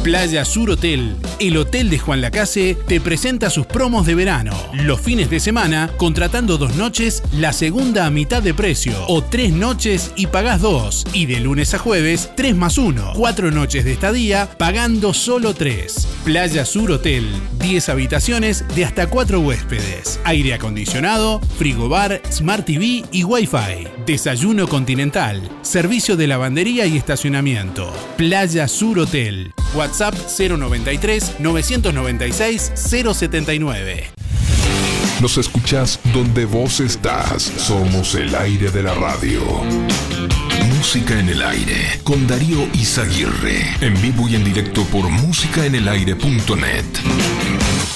Playa 0.04 0.44
Sur 0.44 0.68
Hotel, 0.68 1.16
el 1.40 1.56
hotel 1.56 1.88
de 1.88 1.98
Juan 1.98 2.20
Lacase, 2.20 2.76
te 2.86 3.00
presenta 3.00 3.48
sus 3.48 3.64
promos 3.64 4.04
de 4.04 4.14
verano. 4.14 4.54
Los 4.74 5.00
fines 5.00 5.30
de 5.30 5.40
semana, 5.40 5.90
contratando 5.96 6.58
dos 6.58 6.76
noches, 6.76 7.22
la 7.32 7.54
segunda 7.54 8.04
a 8.04 8.10
mitad 8.10 8.42
de 8.42 8.52
precio. 8.52 8.92
O 9.08 9.24
tres 9.24 9.54
noches 9.54 10.12
y 10.14 10.26
pagás 10.26 10.60
dos. 10.60 11.06
Y 11.14 11.24
de 11.24 11.40
lunes 11.40 11.72
a 11.72 11.78
jueves, 11.78 12.30
tres 12.36 12.54
más 12.54 12.76
uno. 12.76 13.14
Cuatro 13.16 13.50
noches 13.50 13.86
de 13.86 13.94
estadía, 13.94 14.46
pagando 14.58 15.14
solo 15.14 15.54
tres. 15.54 16.06
Playa 16.22 16.66
Sur 16.66 16.92
Hotel, 16.92 17.26
10 17.60 17.88
habitaciones 17.88 18.66
de 18.76 18.84
hasta 18.84 19.06
cuatro 19.06 19.40
huéspedes. 19.40 20.20
Aire 20.24 20.52
acondicionado, 20.52 21.40
frigobar, 21.56 22.20
Smart 22.30 22.66
TV 22.66 23.04
y 23.10 23.24
Wi-Fi. 23.24 23.88
Desayuno 24.04 24.68
continental. 24.68 25.40
Servicio 25.62 26.18
de 26.18 26.26
lavandería 26.26 26.84
y 26.84 26.98
estacionamiento. 26.98 27.90
Playa 28.18 28.68
Sur 28.68 28.98
Hotel. 28.98 29.54
WhatsApp 29.74 30.14
093 30.14 31.40
996 31.40 32.72
079. 32.74 34.04
Nos 35.20 35.38
escuchás 35.38 36.00
donde 36.12 36.44
vos 36.44 36.80
estás. 36.80 37.42
Somos 37.42 38.14
el 38.14 38.34
aire 38.34 38.70
de 38.70 38.82
la 38.82 38.94
radio. 38.94 39.40
Música 40.76 41.18
en 41.18 41.30
el 41.30 41.42
aire 41.42 42.00
con 42.02 42.26
Darío 42.26 42.68
Izaguirre. 42.74 43.76
En 43.80 44.00
vivo 44.02 44.28
y 44.28 44.34
en 44.34 44.44
directo 44.44 44.84
por 44.84 45.08
músicaenelaire.net. 45.08 47.93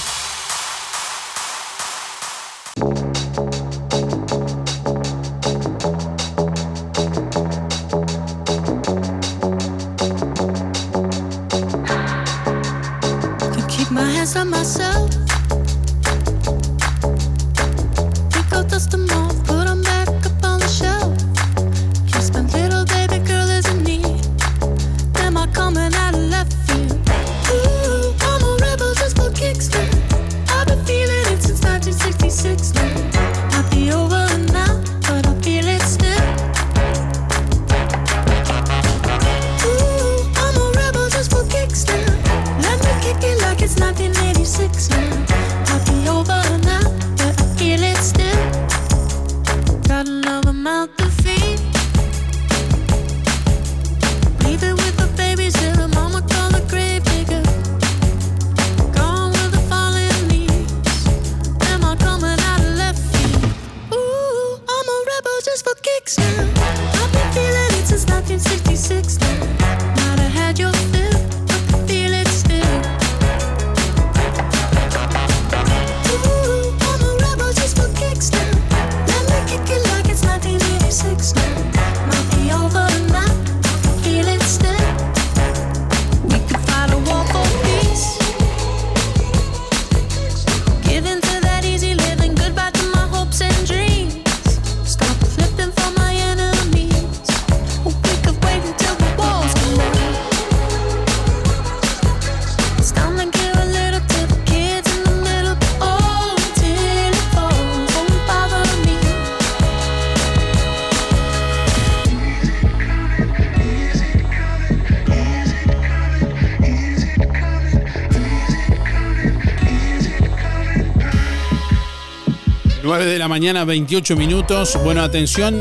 9 122.99 123.13
de 123.13 123.19
la 123.21 123.29
mañana, 123.29 123.65
28 123.65 124.17
minutos. 124.17 124.77
Bueno, 124.83 125.03
atención. 125.03 125.61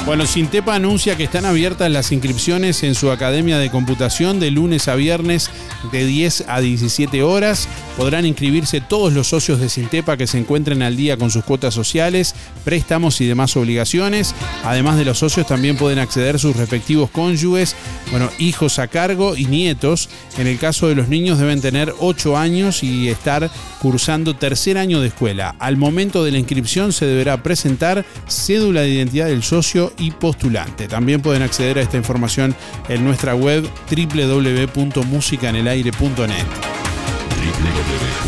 Bueno, 0.06 0.26
Sintepa 0.26 0.74
anuncia 0.74 1.16
que 1.16 1.24
están 1.24 1.46
abiertas 1.46 1.90
las 1.90 2.12
inscripciones 2.12 2.82
en 2.82 2.94
su 2.94 3.10
Academia 3.10 3.56
de 3.56 3.70
Computación 3.70 4.38
de 4.38 4.50
lunes 4.50 4.86
a 4.88 4.96
viernes 4.96 5.48
de 5.92 6.04
10 6.04 6.44
a 6.46 6.60
17 6.60 7.22
horas. 7.22 7.66
Podrán 7.96 8.26
inscribirse 8.26 8.82
todos 8.82 9.14
los 9.14 9.28
socios 9.28 9.60
de 9.60 9.70
Sintepa 9.70 10.18
que 10.18 10.26
se 10.26 10.36
encuentren 10.36 10.82
al 10.82 10.98
día 10.98 11.16
con 11.16 11.30
sus 11.30 11.42
cuotas 11.42 11.72
sociales, 11.72 12.34
préstamos 12.64 13.22
y 13.22 13.26
demás 13.26 13.56
obligaciones. 13.56 14.34
Además 14.62 14.98
de 14.98 15.06
los 15.06 15.20
socios 15.20 15.46
también 15.46 15.78
pueden 15.78 15.98
acceder 15.98 16.38
sus 16.38 16.54
respectivos 16.54 17.08
cónyuges, 17.08 17.74
bueno, 18.10 18.28
hijos 18.38 18.78
a 18.78 18.88
cargo 18.88 19.38
y 19.38 19.46
nietos. 19.46 20.10
En 20.36 20.46
el 20.46 20.58
caso 20.58 20.86
de 20.86 20.96
los 20.96 21.08
niños 21.08 21.38
deben 21.38 21.62
tener 21.62 21.94
8 21.98 22.36
años 22.36 22.82
y 22.82 23.08
estar 23.08 23.50
cursando 23.80 24.36
tercer 24.36 24.76
año 24.76 25.00
de 25.00 25.08
escuela. 25.08 25.54
Al 25.58 25.78
momento 25.78 26.24
de 26.24 26.32
la 26.32 26.38
inscripción 26.38 26.92
se 26.92 27.06
deberá 27.06 27.42
presentar 27.42 28.04
cédula 28.28 28.82
de 28.82 28.90
identidad 28.90 29.26
del 29.26 29.42
socio 29.42 29.93
y 29.98 30.10
postulante. 30.10 30.88
También 30.88 31.20
pueden 31.20 31.42
acceder 31.42 31.78
a 31.78 31.82
esta 31.82 31.96
información 31.96 32.56
en 32.88 33.04
nuestra 33.04 33.34
web 33.34 33.68
www.musicanelaire.net. 33.90 36.46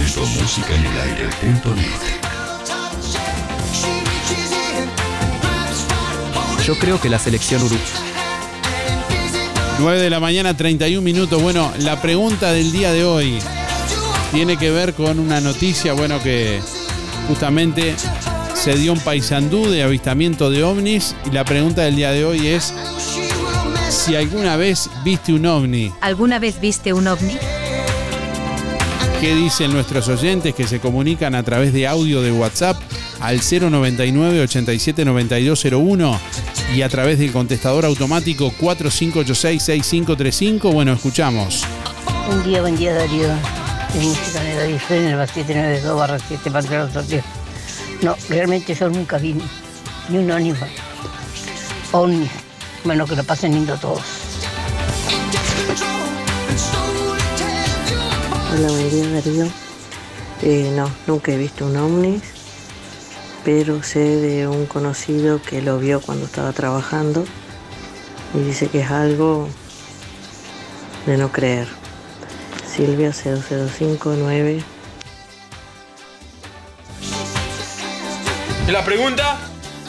www.musicanelaire.net 0.06 2.16
Yo 6.66 6.76
creo 6.78 7.00
que 7.00 7.08
la 7.08 7.20
selección 7.20 7.62
Uruguay. 7.62 7.80
9 9.78 10.00
de 10.00 10.10
la 10.10 10.20
mañana, 10.20 10.56
31 10.56 11.00
minutos. 11.00 11.40
Bueno, 11.40 11.72
la 11.80 12.02
pregunta 12.02 12.52
del 12.52 12.72
día 12.72 12.92
de 12.92 13.04
hoy 13.04 13.38
tiene 14.32 14.56
que 14.56 14.70
ver 14.70 14.94
con 14.94 15.20
una 15.20 15.40
noticia, 15.40 15.92
bueno, 15.92 16.20
que 16.20 16.60
justamente 17.28 17.94
se 18.66 18.74
dio 18.74 18.92
un 18.92 18.98
paisandú 18.98 19.70
de 19.70 19.84
avistamiento 19.84 20.50
de 20.50 20.64
ovnis. 20.64 21.14
Y 21.24 21.30
la 21.30 21.44
pregunta 21.44 21.82
del 21.82 21.94
día 21.94 22.10
de 22.10 22.24
hoy 22.24 22.48
es 22.48 22.74
si 23.88 24.16
alguna 24.16 24.56
vez 24.56 24.90
viste 25.04 25.32
un 25.32 25.46
ovni. 25.46 25.92
¿Alguna 26.00 26.40
vez 26.40 26.60
viste 26.60 26.92
un 26.92 27.06
ovni? 27.06 27.36
¿Qué 29.20 29.36
dicen 29.36 29.72
nuestros 29.72 30.08
oyentes 30.08 30.52
que 30.52 30.66
se 30.66 30.80
comunican 30.80 31.36
a 31.36 31.44
través 31.44 31.72
de 31.72 31.86
audio 31.86 32.22
de 32.22 32.32
WhatsApp 32.32 32.76
al 33.20 33.38
099 33.38 34.40
87 34.40 35.04
9201 35.04 36.20
y 36.74 36.82
a 36.82 36.88
través 36.88 37.20
del 37.20 37.30
contestador 37.30 37.84
automático 37.84 38.50
4586 38.58 39.62
6535? 39.62 40.72
Bueno, 40.72 40.92
escuchamos. 40.92 41.62
Buen 42.26 42.42
día, 42.42 42.62
buen 42.62 42.76
día 42.76 42.94
Darío. 42.94 43.28
Es 43.96 44.02
música 44.02 44.42
de 44.42 44.56
Darío 44.56 44.78
Fren, 44.80 45.04
en 45.04 45.20
el 45.20 45.28
792 45.28 45.96
barra 45.96 46.18
7 46.18 46.50
Panteón 46.50 46.92
Sorteo. 46.92 47.35
No, 48.02 48.14
realmente 48.28 48.74
yo 48.74 48.88
nunca 48.88 49.18
vi 49.18 49.34
ni, 50.08 50.18
un 50.18 50.30
ónima. 50.30 50.66
Ovni. 51.92 52.28
Bueno, 52.84 53.06
que 53.06 53.16
lo 53.16 53.24
pasen 53.24 53.52
lindo 53.52 53.76
todos. 53.76 54.02
Hola, 58.52 58.68
día 58.68 59.10
Darío. 59.10 59.46
Eh, 60.42 60.72
no, 60.76 60.90
nunca 61.06 61.32
he 61.32 61.38
visto 61.38 61.64
un 61.66 61.76
ovni, 61.76 62.20
pero 63.44 63.82
sé 63.82 64.00
de 64.00 64.46
un 64.46 64.66
conocido 64.66 65.40
que 65.40 65.62
lo 65.62 65.78
vio 65.78 66.00
cuando 66.00 66.26
estaba 66.26 66.52
trabajando 66.52 67.24
y 68.34 68.40
dice 68.40 68.68
que 68.68 68.80
es 68.80 68.90
algo 68.90 69.48
de 71.06 71.16
no 71.16 71.32
creer. 71.32 71.68
Silvia 72.76 73.12
0059. 73.12 74.75
¿La 78.70 78.84
pregunta? 78.84 79.38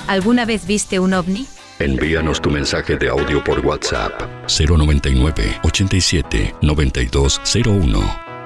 ¿Alguna 0.07 0.45
vez 0.45 0.65
viste 0.67 0.99
un 0.99 1.15
ovni? 1.15 1.47
Envíanos 1.80 2.39
tu 2.39 2.51
mensaje 2.51 2.95
de 2.95 3.09
audio 3.09 3.43
por 3.43 3.65
WhatsApp 3.65 4.11
099 4.47 5.61
87 5.63 6.53
9201. 6.61 7.99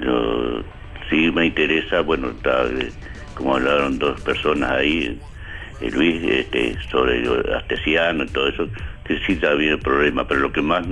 Yo, 0.00 0.62
sí 1.10 1.30
me 1.32 1.46
interesa, 1.46 2.00
bueno, 2.02 2.30
está, 2.30 2.64
eh, 2.66 2.90
como 3.34 3.56
hablaron 3.56 3.98
dos 3.98 4.20
personas 4.20 4.70
ahí, 4.70 5.18
eh, 5.80 5.90
Luis, 5.90 6.22
este, 6.22 6.76
sobre 6.90 7.24
Astesiano 7.54 8.24
y 8.24 8.28
todo 8.28 8.48
eso, 8.48 8.68
que 9.04 9.18
sí 9.26 9.32
está 9.32 9.52
el 9.52 9.78
problema, 9.78 10.26
pero 10.26 10.40
lo 10.40 10.52
que 10.52 10.62
más, 10.62 10.86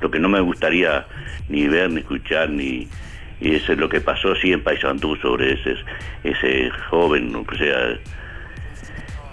lo 0.00 0.10
que 0.10 0.18
no 0.18 0.28
me 0.28 0.40
gustaría 0.40 1.06
ni 1.48 1.68
ver, 1.68 1.90
ni 1.90 2.00
escuchar, 2.00 2.50
ni 2.50 2.88
y 3.40 3.56
eso 3.56 3.72
es 3.72 3.78
lo 3.78 3.88
que 3.88 4.00
pasó 4.00 4.34
sí 4.36 4.52
en 4.52 4.62
Paysandú 4.62 5.16
sobre 5.16 5.54
ese, 5.54 5.76
ese 6.22 6.70
joven, 6.88 7.34
o 7.34 7.44
sea, 7.56 7.98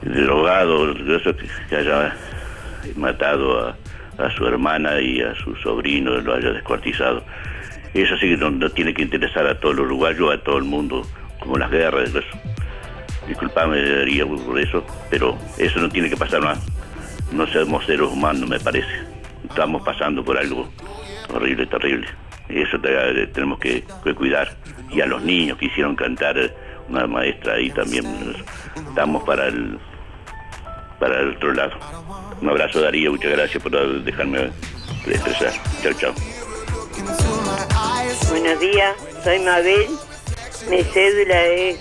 drogado, 0.01 0.91
eso 1.15 1.36
que, 1.36 1.45
que 1.69 1.76
haya 1.76 2.15
matado 2.95 3.69
a, 3.69 3.76
su 4.36 4.45
hermana 4.45 4.99
y 4.99 5.22
a 5.22 5.34
su 5.36 5.55
sobrino, 5.55 6.17
lo 6.19 6.36
haya 6.36 6.51
descuartizado. 6.51 7.24
Eso 7.93 8.15
sí 8.17 8.30
que 8.30 8.38
no, 8.38 8.69
tiene 8.69 8.93
que 8.93 9.01
interesar 9.01 9.47
a 9.47 9.59
todos 9.59 9.76
los 9.76 9.86
uruguayos, 9.86 10.34
a 10.34 10.38
todo 10.43 10.57
el 10.57 10.63
mundo, 10.63 11.07
como 11.39 11.57
las 11.57 11.72
guerras, 11.72 12.09
eso. 12.09 12.38
Disculpame, 13.28 13.78
por 14.45 14.59
eso, 14.59 14.86
pero 15.09 15.38
eso 15.57 15.80
no 15.80 15.89
tiene 15.89 16.09
que 16.09 16.17
pasar 16.17 16.41
más. 16.41 16.59
No 17.32 17.47
somos 17.47 17.86
seres 17.86 18.07
humanos, 18.07 18.49
me 18.49 18.59
parece. 18.59 18.88
Estamos 19.47 19.82
pasando 19.84 20.23
por 20.23 20.38
algo 20.38 20.69
horrible, 21.34 21.65
terrible. 21.67 22.07
Y 22.49 22.61
eso 22.61 22.79
te- 22.79 23.27
tenemos 23.27 23.59
que, 23.59 23.84
cuidar. 24.15 24.55
Y 24.89 25.01
a 25.01 25.05
los 25.05 25.21
niños 25.21 25.57
que 25.57 25.65
hicieron 25.67 25.95
cantar 25.95 26.38
eh, 26.38 26.53
una 26.89 27.07
maestra 27.07 27.53
ahí 27.53 27.69
también. 27.71 28.05
Estamos 28.89 29.23
para 29.23 29.47
el, 29.47 29.79
para 30.99 31.19
el 31.21 31.29
otro 31.36 31.53
lado. 31.53 31.71
Un 32.41 32.49
abrazo, 32.49 32.82
Darío. 32.82 33.11
Muchas 33.11 33.32
gracias 33.32 33.63
por 33.63 34.03
dejarme 34.03 34.49
expresar. 35.07 35.53
Chao, 35.82 35.93
chao. 35.93 36.13
Buenos 38.29 38.59
días, 38.59 38.95
soy 39.23 39.39
Mabel. 39.39 39.88
Mi 40.69 40.84
cédula 40.84 41.43
es 41.45 41.79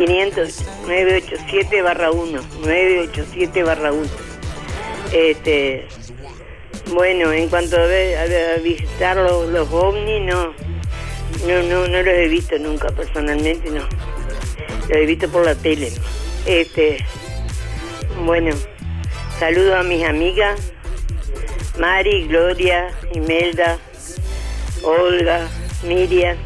500 0.00 0.64
987 0.86 1.82
barra 1.82 2.10
1. 2.10 2.40
987 2.62 3.62
barra 3.62 3.92
1. 3.92 4.08
Este, 5.12 5.86
bueno, 6.90 7.30
en 7.32 7.50
cuanto 7.50 7.76
a 7.76 8.58
visitar 8.62 9.18
los, 9.18 9.50
los 9.50 9.68
ovnis, 9.70 10.22
no, 10.22 10.54
no, 11.46 11.62
no, 11.64 11.86
no 11.86 12.02
los 12.02 12.14
he 12.14 12.28
visto 12.28 12.58
nunca 12.58 12.88
personalmente, 12.88 13.68
no. 13.68 13.86
Los 14.88 14.96
he 14.96 15.04
visto 15.04 15.28
por 15.28 15.44
la 15.44 15.54
tele. 15.54 15.92
Este, 16.46 17.04
bueno, 18.24 18.56
saludo 19.38 19.76
a 19.76 19.82
mis 19.82 20.02
amigas, 20.06 20.72
Mari, 21.78 22.26
Gloria, 22.26 22.88
Imelda, 23.12 23.76
Olga, 24.82 25.46
Miriam, 25.84 26.38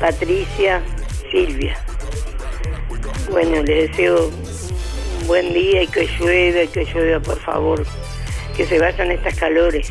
Patricia, 0.00 0.80
Silvia. 1.30 1.76
Bueno, 3.30 3.62
les 3.62 3.90
deseo 3.90 4.28
un 5.20 5.26
buen 5.26 5.52
día 5.52 5.82
y 5.82 5.86
que 5.86 6.06
llueva, 6.18 6.70
que 6.72 6.84
llueva, 6.84 7.20
por 7.20 7.38
favor. 7.40 7.84
Que 8.56 8.66
se 8.66 8.78
vayan 8.78 9.10
estas 9.10 9.34
calores. 9.36 9.90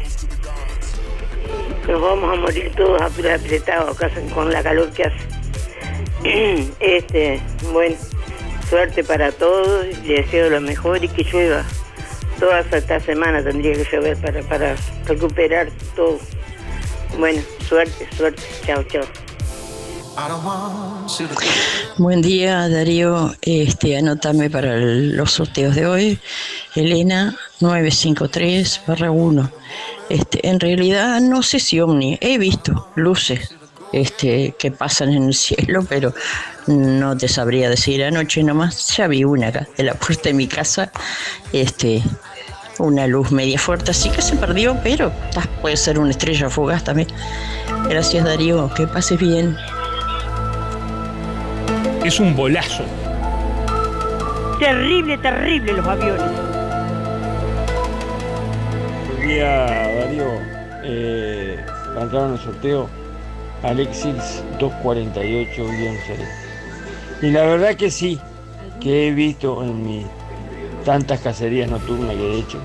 Nos 1.87 1.99
vamos 2.01 2.31
a 2.31 2.39
morir 2.39 2.71
todos 2.75 3.01
apre- 3.01 3.33
apretados 3.33 3.97
con 4.33 4.51
la 4.51 4.61
calor 4.63 4.91
que 4.91 5.03
hace. 5.03 5.31
Este, 6.79 7.41
bueno, 7.73 7.95
suerte 8.69 9.03
para 9.03 9.31
todos, 9.31 9.85
les 10.05 10.25
deseo 10.25 10.49
lo 10.51 10.61
mejor 10.61 11.03
y 11.03 11.07
que 11.07 11.23
llueva. 11.23 11.63
Toda 12.39 12.59
esta 12.59 12.99
semana 12.99 13.43
tendría 13.43 13.73
que 13.73 13.85
llover 13.91 14.17
para, 14.17 14.41
para 14.43 14.75
recuperar 15.07 15.69
todo. 15.95 16.19
Bueno, 17.17 17.41
suerte, 17.67 18.07
suerte. 18.15 18.41
Chao, 18.65 18.83
chao. 18.83 19.03
Buen 21.97 22.21
día, 22.21 22.67
Darío. 22.67 23.33
Este, 23.41 23.97
anótame 23.97 24.49
para 24.49 24.77
los 24.77 25.31
sorteos 25.31 25.75
de 25.75 25.85
hoy. 25.85 26.19
Elena 26.75 27.35
953 27.61 28.81
1. 28.87 29.51
Este, 30.09 30.47
en 30.47 30.59
realidad 30.59 31.21
no 31.21 31.41
sé 31.41 31.59
si 31.59 31.79
Omni, 31.79 32.17
he 32.19 32.37
visto 32.37 32.89
luces 32.95 33.55
este, 33.93 34.53
que 34.59 34.71
pasan 34.71 35.13
en 35.13 35.23
el 35.23 35.33
cielo, 35.45 35.85
pero 35.87 36.13
no 36.67 37.15
te 37.15 37.27
sabría 37.27 37.69
decir. 37.69 38.03
Anoche 38.03 38.43
nomás 38.43 38.95
ya 38.97 39.07
vi 39.07 39.23
una 39.23 39.47
acá 39.47 39.67
de 39.77 39.83
la 39.83 39.93
puerta 39.93 40.23
de 40.23 40.33
mi 40.33 40.47
casa, 40.47 40.91
este, 41.53 42.03
una 42.79 43.07
luz 43.07 43.31
media 43.31 43.57
fuerte, 43.57 43.91
así 43.91 44.09
que 44.09 44.21
se 44.21 44.35
perdió, 44.35 44.77
pero 44.83 45.11
ah, 45.37 45.47
puede 45.61 45.77
ser 45.77 45.99
una 45.99 46.11
estrella 46.11 46.49
fugaz 46.49 46.83
también. 46.83 47.07
Gracias, 47.87 48.25
Darío. 48.25 48.73
Que 48.73 48.87
pases 48.87 49.19
bien. 49.19 49.57
Es 52.03 52.19
un 52.19 52.35
bolazo. 52.35 52.83
Terrible, 54.57 55.17
terrible 55.19 55.73
los 55.73 55.85
aviones. 55.85 56.31
Buen 59.07 59.27
día, 59.27 59.65
Darío. 59.65 60.25
Eh, 60.83 61.63
en 61.95 62.33
el 62.33 62.39
sorteo, 62.39 62.89
Alexis 63.61 64.43
248-6. 64.59 66.01
Y 67.21 67.29
la 67.29 67.43
verdad 67.43 67.75
que 67.75 67.91
sí, 67.91 68.19
que 68.79 69.07
he 69.07 69.11
visto 69.11 69.63
en 69.63 69.85
mis 69.85 70.05
tantas 70.83 71.19
cacerías 71.19 71.69
nocturnas 71.69 72.15
que 72.15 72.31
he 72.33 72.39
hecho, 72.39 72.57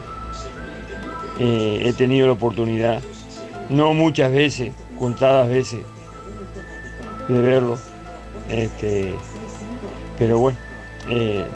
eh, 1.38 1.82
he 1.84 1.92
tenido 1.92 2.26
la 2.26 2.32
oportunidad, 2.32 3.02
no 3.68 3.92
muchas 3.92 4.32
veces, 4.32 4.72
contadas 4.98 5.50
veces, 5.50 5.80
de 7.28 7.38
verlo. 7.38 7.78
Este, 8.48 9.14
pero 10.18 10.38
bueno, 10.38 10.58
eh, 11.10 11.46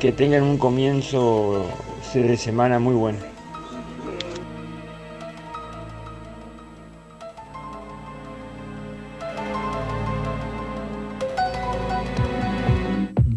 que 0.00 0.12
tengan 0.12 0.42
un 0.42 0.58
comienzo 0.58 1.66
de 2.14 2.36
semana 2.36 2.78
muy 2.78 2.94
bueno. 2.94 3.33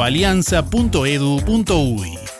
www.alianza.edu.uy. 0.00 2.39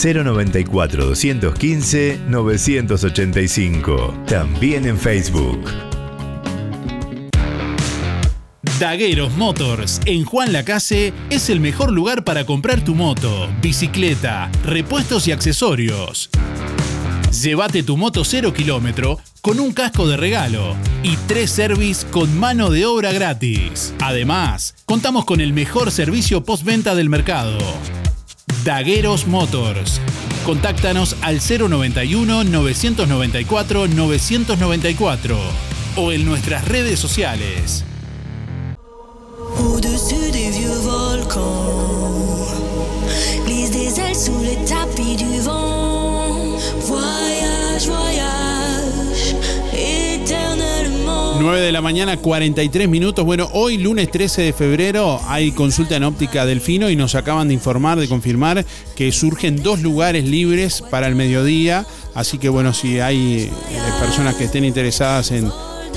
094 0.00 1.06
215 1.06 2.20
985. 2.28 4.14
También 4.26 4.86
en 4.86 4.96
Facebook. 4.96 5.64
Dagueros 8.78 9.36
Motors 9.36 10.00
en 10.04 10.24
Juan 10.24 10.52
Lacase 10.52 11.12
es 11.30 11.50
el 11.50 11.58
mejor 11.58 11.90
lugar 11.90 12.22
para 12.22 12.46
comprar 12.46 12.80
tu 12.84 12.94
moto, 12.94 13.48
bicicleta, 13.60 14.52
repuestos 14.64 15.26
y 15.26 15.32
accesorios. 15.32 16.30
Llévate 17.42 17.82
tu 17.82 17.96
moto 17.96 18.24
0 18.24 18.52
kilómetro 18.52 19.18
con 19.40 19.58
un 19.58 19.72
casco 19.72 20.06
de 20.06 20.16
regalo 20.16 20.76
y 21.02 21.16
tres 21.26 21.50
service 21.50 22.06
con 22.06 22.38
mano 22.38 22.70
de 22.70 22.86
obra 22.86 23.12
gratis. 23.12 23.94
Además, 24.00 24.76
contamos 24.84 25.24
con 25.24 25.40
el 25.40 25.52
mejor 25.52 25.90
servicio 25.90 26.44
postventa 26.44 26.94
del 26.94 27.08
mercado. 27.08 27.58
Dagueros 28.64 29.26
Motors. 29.26 30.00
Contáctanos 30.44 31.16
al 31.22 31.40
091 31.40 32.44
994 32.44 33.88
994 33.88 35.38
o 35.96 36.12
en 36.12 36.24
nuestras 36.24 36.66
redes 36.66 36.98
sociales. 36.98 37.84
Au-dessus 39.58 40.18
sous 44.14 44.40
les 44.40 44.56
tapis 44.64 45.16
du 45.16 45.40
vent. 45.40 46.56
Voyage, 46.80 47.17
9 51.38 51.60
de 51.60 51.72
la 51.72 51.80
mañana, 51.80 52.16
43 52.16 52.88
minutos. 52.88 53.24
Bueno, 53.24 53.48
hoy 53.52 53.78
lunes 53.78 54.10
13 54.10 54.42
de 54.42 54.52
febrero 54.52 55.20
hay 55.26 55.52
consulta 55.52 55.96
en 55.96 56.04
óptica 56.04 56.44
Delfino 56.44 56.90
y 56.90 56.96
nos 56.96 57.14
acaban 57.14 57.48
de 57.48 57.54
informar, 57.54 57.98
de 57.98 58.08
confirmar 58.08 58.64
que 58.96 59.12
surgen 59.12 59.62
dos 59.62 59.80
lugares 59.80 60.24
libres 60.24 60.82
para 60.90 61.06
el 61.06 61.14
mediodía 61.14 61.86
Así 62.18 62.38
que 62.38 62.48
bueno, 62.48 62.72
si 62.74 62.98
hay 62.98 63.42
eh, 63.42 63.50
personas 64.00 64.34
que 64.34 64.44
estén 64.44 64.64
interesadas 64.64 65.30
en, 65.30 65.52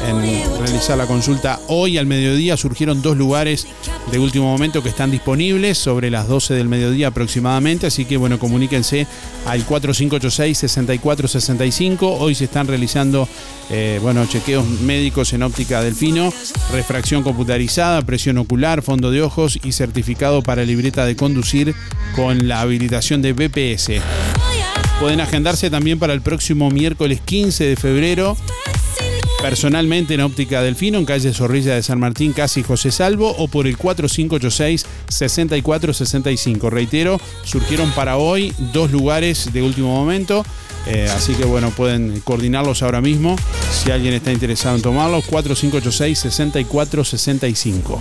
en 0.08 0.22
realizar 0.60 0.98
la 0.98 1.06
consulta 1.06 1.60
hoy 1.68 1.98
al 1.98 2.06
mediodía, 2.06 2.56
surgieron 2.58 3.02
dos 3.02 3.18
lugares 3.18 3.68
de 4.12 4.20
último 4.20 4.46
momento 4.46 4.84
que 4.84 4.90
están 4.90 5.10
disponibles 5.12 5.78
sobre 5.78 6.10
las 6.10 6.28
12 6.28 6.54
del 6.54 6.68
mediodía 6.68 7.08
aproximadamente. 7.08 7.88
Así 7.88 8.04
que 8.06 8.18
bueno, 8.18 8.38
comuníquense 8.40 9.08
al 9.46 9.66
4586-6465. 9.66 12.18
Hoy 12.20 12.36
se 12.36 12.44
están 12.46 12.68
realizando 12.68 13.28
eh, 13.70 14.00
bueno, 14.02 14.26
chequeos 14.26 14.66
médicos 14.82 15.34
en 15.34 15.44
óptica 15.44 15.82
delfino, 15.82 16.34
refracción 16.72 17.24
computarizada, 17.24 18.02
presión 18.02 18.38
ocular, 18.38 18.82
fondo 18.82 19.12
de 19.12 19.22
ojos 19.22 19.60
y 19.64 19.72
certificado 19.72 20.42
para 20.42 20.64
libreta 20.64 21.06
de 21.06 21.16
conducir 21.16 21.76
con 22.16 22.48
la 22.48 22.62
habilitación 22.62 23.22
de 23.22 23.34
BPS. 23.34 24.02
Pueden 25.00 25.22
agendarse 25.22 25.70
también 25.70 26.00
para 26.00 26.14
el 26.14 26.22
próximo 26.22 26.70
miércoles 26.70 27.22
15 27.26 27.66
de 27.66 27.76
febrero. 27.76 28.38
Personalmente 29.42 30.14
en 30.14 30.22
Óptica 30.22 30.62
Delfino, 30.62 31.00
en 31.00 31.06
calle 31.06 31.34
Zorrilla 31.34 31.74
de 31.74 31.82
San 31.82 32.00
Martín, 32.00 32.32
casi 32.32 32.62
José 32.62 32.92
Salvo, 32.92 33.34
o 33.38 33.48
por 33.48 33.66
el 33.66 33.76
4586-6465. 33.78 36.70
Reitero, 36.70 37.20
surgieron 37.44 37.90
para 37.92 38.18
hoy 38.18 38.54
dos 38.72 38.92
lugares 38.92 39.52
de 39.52 39.64
último 39.64 39.96
momento. 39.96 40.46
Eh, 40.88 41.10
así 41.16 41.34
que 41.34 41.46
bueno, 41.46 41.72
pueden 41.72 42.20
coordinarlos 42.22 42.84
ahora 42.84 43.02
mismo 43.02 43.36
si 43.72 43.90
alguien 43.92 44.14
está 44.14 44.32
interesado 44.32 44.76
en 44.76 44.84
tomarlos. 44.84 45.26
4586-6465. 45.26 47.98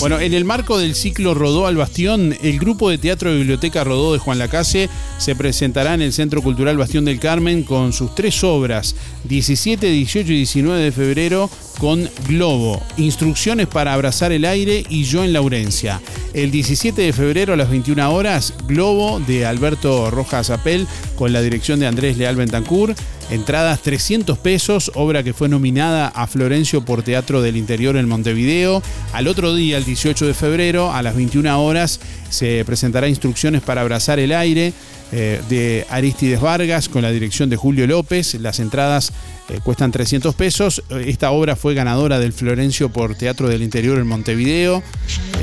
Bueno, 0.00 0.18
en 0.18 0.32
el 0.32 0.46
marco 0.46 0.78
del 0.78 0.94
ciclo 0.94 1.34
Rodó 1.34 1.66
al 1.66 1.76
Bastión, 1.76 2.34
el 2.42 2.58
grupo 2.58 2.88
de 2.88 2.96
teatro 2.96 3.30
de 3.30 3.36
Biblioteca 3.36 3.84
Rodó 3.84 4.14
de 4.14 4.18
Juan 4.18 4.38
Lacase 4.38 4.88
se 5.18 5.36
presentará 5.36 5.92
en 5.92 6.00
el 6.00 6.14
Centro 6.14 6.40
Cultural 6.40 6.78
Bastión 6.78 7.04
del 7.04 7.20
Carmen 7.20 7.64
con 7.64 7.92
sus 7.92 8.14
tres 8.14 8.42
obras, 8.42 8.96
17, 9.24 9.86
18 9.90 10.32
y 10.32 10.36
19 10.36 10.82
de 10.84 10.92
febrero, 10.92 11.50
con 11.78 12.08
Globo, 12.26 12.82
Instrucciones 12.96 13.66
para 13.66 13.92
abrazar 13.92 14.32
el 14.32 14.46
aire 14.46 14.84
y 14.88 15.04
Yo 15.04 15.22
en 15.22 15.34
Laurencia. 15.34 16.00
El 16.32 16.50
17 16.50 17.02
de 17.02 17.12
febrero 17.12 17.52
a 17.52 17.56
las 17.56 17.68
21 17.68 18.10
horas, 18.10 18.54
Globo 18.66 19.20
de 19.20 19.44
Alberto 19.44 20.10
Rojas 20.10 20.48
Apel 20.48 20.86
con 21.16 21.34
la 21.34 21.42
dirección 21.42 21.78
de 21.78 21.86
Andrés 21.86 22.16
Leal 22.16 22.36
Bentancur. 22.36 22.94
Entradas 23.30 23.80
300 23.82 24.38
pesos, 24.38 24.90
obra 24.96 25.22
que 25.22 25.32
fue 25.32 25.48
nominada 25.48 26.08
a 26.08 26.26
Florencio 26.26 26.84
por 26.84 27.04
Teatro 27.04 27.40
del 27.42 27.56
Interior 27.56 27.96
en 27.96 28.08
Montevideo. 28.08 28.82
Al 29.12 29.28
otro 29.28 29.54
día, 29.54 29.76
el 29.76 29.84
18 29.84 30.26
de 30.26 30.34
febrero, 30.34 30.92
a 30.92 31.00
las 31.02 31.14
21 31.14 31.62
horas, 31.62 32.00
se 32.28 32.64
presentará 32.64 33.08
Instrucciones 33.08 33.62
para 33.62 33.82
abrazar 33.82 34.18
el 34.18 34.32
aire 34.32 34.72
eh, 35.12 35.40
de 35.48 35.86
Aristides 35.90 36.40
Vargas 36.40 36.88
con 36.88 37.02
la 37.02 37.12
dirección 37.12 37.48
de 37.50 37.56
Julio 37.56 37.86
López. 37.86 38.34
Las 38.34 38.58
entradas 38.58 39.12
eh, 39.48 39.60
cuestan 39.62 39.92
300 39.92 40.34
pesos. 40.34 40.82
Esta 40.90 41.30
obra 41.30 41.54
fue 41.54 41.74
ganadora 41.74 42.18
del 42.18 42.32
Florencio 42.32 42.88
por 42.88 43.14
Teatro 43.14 43.48
del 43.48 43.62
Interior 43.62 43.98
en 43.98 44.08
Montevideo. 44.08 44.82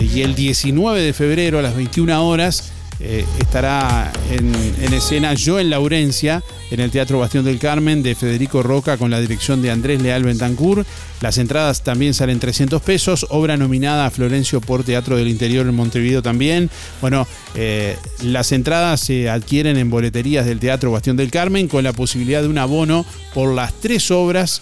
Eh, 0.01 0.09
y 0.13 0.21
el 0.23 0.35
19 0.35 1.01
de 1.01 1.13
febrero 1.13 1.59
a 1.59 1.61
las 1.61 1.75
21 1.75 2.27
horas 2.27 2.71
eh, 2.99 3.25
estará 3.39 4.11
en, 4.31 4.53
en 4.81 4.93
escena 4.93 5.33
Yo 5.33 5.59
en 5.59 5.69
Laurencia, 5.69 6.43
en 6.71 6.79
el 6.79 6.91
Teatro 6.91 7.19
Bastión 7.19 7.45
del 7.45 7.59
Carmen 7.59 8.03
de 8.03 8.15
Federico 8.15 8.63
Roca 8.63 8.97
con 8.97 9.11
la 9.11 9.21
dirección 9.21 9.61
de 9.61 9.71
Andrés 9.71 10.01
Leal 10.01 10.23
Bentancur. 10.23 10.85
Las 11.21 11.37
entradas 11.37 11.83
también 11.83 12.13
salen 12.13 12.39
300 12.39 12.81
pesos, 12.81 13.25
obra 13.29 13.57
nominada 13.57 14.05
a 14.05 14.11
Florencio 14.11 14.61
por 14.61 14.83
Teatro 14.83 15.17
del 15.17 15.27
Interior 15.27 15.67
en 15.67 15.75
Montevideo 15.75 16.21
también. 16.21 16.69
Bueno, 17.01 17.27
eh, 17.55 17.97
las 18.23 18.51
entradas 18.51 18.99
se 19.01 19.29
adquieren 19.29 19.77
en 19.77 19.89
boleterías 19.89 20.45
del 20.45 20.59
Teatro 20.59 20.91
Bastión 20.91 21.17
del 21.17 21.31
Carmen 21.31 21.67
con 21.67 21.83
la 21.83 21.93
posibilidad 21.93 22.41
de 22.41 22.47
un 22.47 22.57
abono 22.57 23.05
por 23.33 23.53
las 23.53 23.73
tres 23.73 24.11
obras 24.11 24.61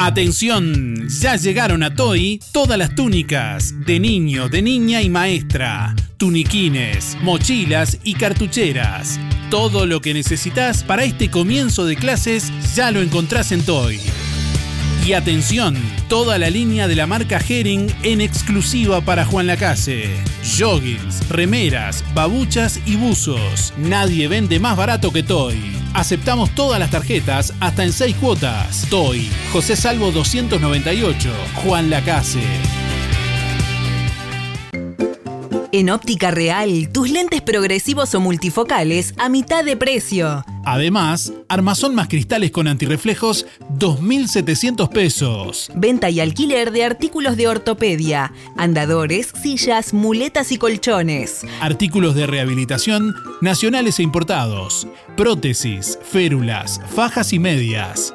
Atención, 0.00 1.08
ya 1.08 1.34
llegaron 1.34 1.82
a 1.82 1.92
Toy 1.92 2.40
todas 2.52 2.78
las 2.78 2.94
túnicas 2.94 3.74
de 3.84 3.98
niño, 3.98 4.48
de 4.48 4.62
niña 4.62 5.02
y 5.02 5.10
maestra, 5.10 5.92
tuniquines, 6.18 7.16
mochilas 7.20 7.98
y 8.04 8.14
cartucheras. 8.14 9.18
Todo 9.50 9.86
lo 9.86 10.00
que 10.00 10.14
necesitas 10.14 10.84
para 10.84 11.02
este 11.02 11.32
comienzo 11.32 11.84
de 11.84 11.96
clases 11.96 12.52
ya 12.76 12.92
lo 12.92 13.02
encontrás 13.02 13.50
en 13.50 13.64
Toy. 13.64 13.98
Y 15.08 15.14
atención, 15.14 15.74
toda 16.10 16.36
la 16.36 16.50
línea 16.50 16.86
de 16.86 16.94
la 16.94 17.06
marca 17.06 17.38
Herring 17.38 17.90
en 18.02 18.20
exclusiva 18.20 19.00
para 19.00 19.24
Juan 19.24 19.46
Lacase. 19.46 20.10
Joggings, 20.58 21.26
remeras, 21.30 22.04
babuchas 22.12 22.78
y 22.84 22.96
buzos. 22.96 23.72
Nadie 23.78 24.28
vende 24.28 24.60
más 24.60 24.76
barato 24.76 25.10
que 25.10 25.22
Toy. 25.22 25.58
Aceptamos 25.94 26.50
todas 26.50 26.78
las 26.78 26.90
tarjetas 26.90 27.54
hasta 27.58 27.84
en 27.84 27.94
6 27.94 28.16
cuotas. 28.16 28.86
Toy, 28.90 29.30
José 29.50 29.76
Salvo 29.76 30.10
298, 30.12 31.30
Juan 31.64 31.88
Lacase. 31.88 32.42
En 35.70 35.90
Óptica 35.90 36.30
Real, 36.30 36.88
tus 36.92 37.10
lentes 37.10 37.42
progresivos 37.42 38.14
o 38.14 38.20
multifocales 38.20 39.12
a 39.18 39.28
mitad 39.28 39.64
de 39.64 39.76
precio. 39.76 40.44
Además, 40.64 41.34
armazón 41.48 41.94
más 41.94 42.08
cristales 42.08 42.50
con 42.50 42.68
antirreflejos, 42.68 43.46
2.700 43.78 44.88
pesos. 44.88 45.70
Venta 45.74 46.08
y 46.08 46.20
alquiler 46.20 46.72
de 46.72 46.84
artículos 46.84 47.36
de 47.36 47.48
ortopedia, 47.48 48.32
andadores, 48.56 49.32
sillas, 49.42 49.92
muletas 49.92 50.52
y 50.52 50.58
colchones. 50.58 51.44
Artículos 51.60 52.14
de 52.14 52.26
rehabilitación 52.26 53.14
nacionales 53.42 53.98
e 53.98 54.02
importados. 54.02 54.86
Prótesis, 55.16 55.98
férulas, 56.02 56.80
fajas 56.94 57.32
y 57.34 57.38
medias. 57.38 58.14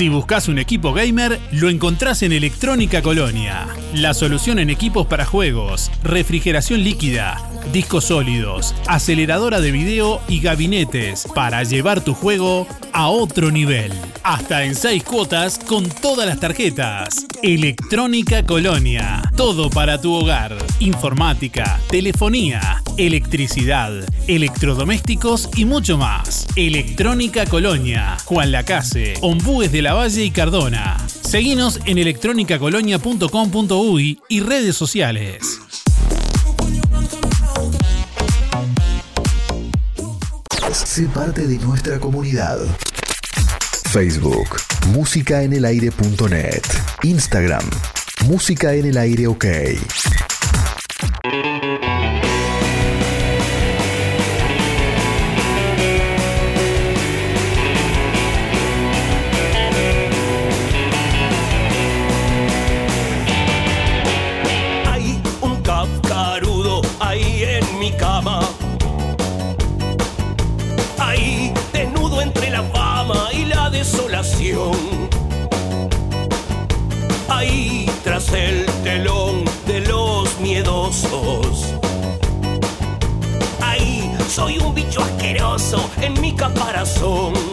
Si 0.00 0.08
buscas 0.08 0.48
un 0.48 0.58
equipo 0.58 0.94
gamer, 0.94 1.38
lo 1.52 1.68
encontrás 1.68 2.22
en 2.22 2.32
Electrónica 2.32 3.02
Colonia. 3.02 3.66
La 3.92 4.14
solución 4.14 4.58
en 4.58 4.70
equipos 4.70 5.06
para 5.06 5.26
juegos, 5.26 5.90
refrigeración 6.02 6.82
líquida, 6.82 7.36
discos 7.70 8.04
sólidos, 8.04 8.74
aceleradora 8.86 9.60
de 9.60 9.72
video 9.72 10.22
y 10.26 10.40
gabinetes 10.40 11.28
para 11.34 11.62
llevar 11.64 12.00
tu 12.00 12.14
juego 12.14 12.66
a 12.94 13.08
otro 13.08 13.50
nivel. 13.50 13.92
Hasta 14.22 14.64
en 14.64 14.74
6 14.74 15.04
cuotas 15.04 15.58
con 15.58 15.88
todas 15.88 16.26
las 16.26 16.40
tarjetas. 16.40 17.26
Electrónica 17.42 18.44
Colonia. 18.44 19.22
Todo 19.36 19.70
para 19.70 20.00
tu 20.00 20.12
hogar. 20.12 20.56
Informática, 20.80 21.80
telefonía, 21.88 22.82
electricidad, 22.96 23.92
electrodomésticos 24.26 25.48
y 25.56 25.64
mucho 25.64 25.96
más. 25.96 26.46
Electrónica 26.56 27.46
Colonia. 27.46 28.16
Juan 28.24 28.52
Lacase, 28.52 29.14
Ombúes 29.20 29.72
de 29.72 29.82
la 29.82 29.89
Valle 29.94 30.24
y 30.24 30.30
Cardona. 30.30 30.98
Seguinos 31.06 31.80
en 31.86 31.98
electronicacolonia.com.uy 31.98 34.20
y 34.28 34.40
redes 34.40 34.76
sociales. 34.76 35.60
Sé 40.72 41.06
parte 41.06 41.46
de 41.46 41.58
nuestra 41.58 41.98
comunidad. 41.98 42.58
Facebook, 43.90 44.60
músicaenelaire.net. 44.88 46.62
Instagram, 47.02 47.68
música 48.26 48.74
en 48.74 48.86
el 48.86 48.96
aire 48.96 49.26
OK. 49.26 49.44
Mi 86.84 87.49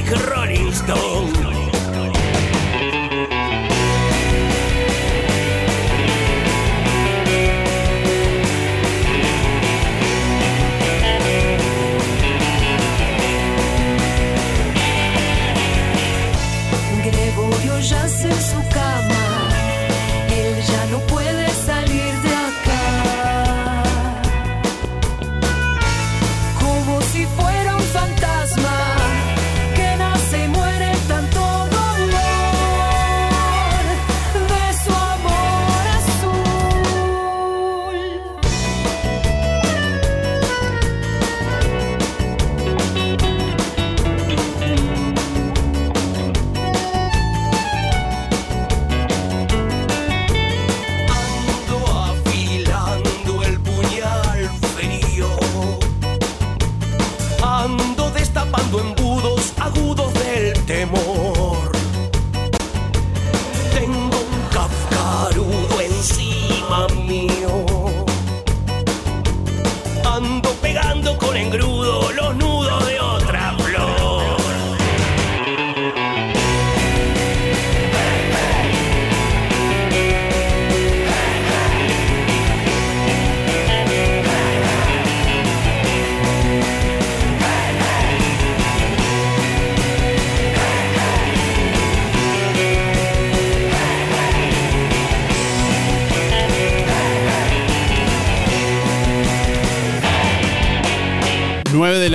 Майк 0.00 0.16
Роллинг 0.30 0.74
Стоун. 0.74 1.39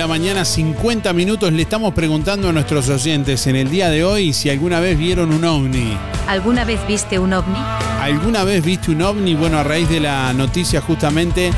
La 0.06 0.10
mañana, 0.10 0.44
50 0.44 1.12
minutos. 1.14 1.52
Le 1.52 1.62
estamos 1.62 1.92
preguntando 1.92 2.48
a 2.48 2.52
nuestros 2.52 2.88
oyentes 2.88 3.48
en 3.48 3.56
el 3.56 3.70
día 3.70 3.90
de 3.90 4.04
hoy 4.04 4.32
si 4.32 4.48
alguna 4.48 4.78
vez 4.78 4.96
vieron 4.96 5.32
un 5.32 5.44
ovni. 5.44 5.96
¿Alguna 6.28 6.64
vez 6.64 6.78
viste 6.86 7.18
un 7.18 7.32
ovni? 7.32 7.58
¿Alguna 8.00 8.44
vez 8.44 8.64
viste 8.64 8.92
un 8.92 9.02
ovni? 9.02 9.34
Bueno, 9.34 9.58
a 9.58 9.64
raíz 9.64 9.88
de 9.88 9.98
la 9.98 10.32
noticia 10.32 10.80
justamente 10.80 11.50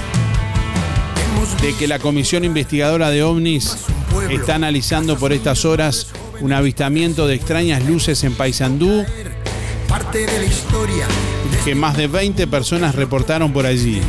de 1.60 1.76
que 1.76 1.86
la 1.86 1.98
Comisión 1.98 2.42
Investigadora 2.42 3.10
de 3.10 3.22
OVNIs 3.22 3.76
está 4.30 4.54
analizando 4.54 5.18
por 5.18 5.34
estas 5.34 5.66
horas 5.66 6.06
un 6.40 6.54
avistamiento 6.54 7.26
de 7.26 7.34
extrañas 7.34 7.84
luces 7.84 8.24
en 8.24 8.34
Paysandú 8.34 9.04
Parte 9.88 10.24
de 10.24 10.38
la 10.38 10.44
historia. 10.46 11.06
que 11.66 11.74
más 11.74 11.98
de 11.98 12.06
20 12.06 12.46
personas 12.46 12.94
reportaron 12.94 13.52
por 13.52 13.66
allí. 13.66 14.00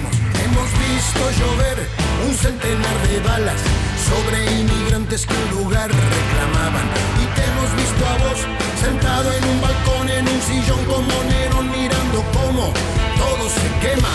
Hemos 0.46 0.70
visto 0.72 1.20
llover 1.40 1.78
un 2.26 2.34
centenar 2.34 3.08
de 3.10 3.20
balas 3.20 3.79
sobre 4.10 4.60
inmigrantes 4.60 5.26
que 5.26 5.34
un 5.34 5.64
lugar 5.64 5.90
reclamaban. 5.90 6.86
Y 7.22 7.26
te 7.36 7.42
hemos 7.50 7.70
visto 7.76 8.06
a 8.06 8.18
vos 8.24 8.40
sentado 8.82 9.32
en 9.34 9.44
un 9.46 9.62
balcón, 9.62 10.10
en 10.10 10.28
un 10.28 10.42
sillón 10.42 10.86
como 10.86 11.24
Nerón, 11.30 11.72
mirando 11.72 12.24
cómo 12.34 12.74
todo 13.18 13.50
se 13.50 13.68
quema. 13.82 14.14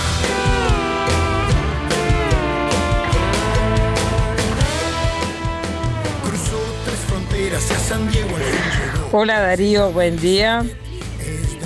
Cruzó 6.25 6.59
tres 6.85 7.01
fronteras 7.09 7.71
y 7.71 7.75
a 7.75 7.79
San 7.79 8.11
Diego 8.11 8.37
llegó. 8.39 9.19
Hola 9.19 9.41
Darío, 9.41 9.93
buen 9.93 10.19
día. 10.19 10.65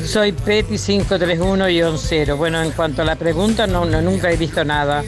Soy 0.04 0.32
Peti 0.32 0.74
531-0. 0.74 2.36
Bueno, 2.36 2.62
en 2.62 2.70
cuanto 2.70 3.02
a 3.02 3.04
la 3.04 3.16
pregunta, 3.16 3.66
no, 3.66 3.84
no, 3.84 4.00
nunca 4.00 4.30
he 4.30 4.36
visto 4.36 4.64
nada. 4.64 5.02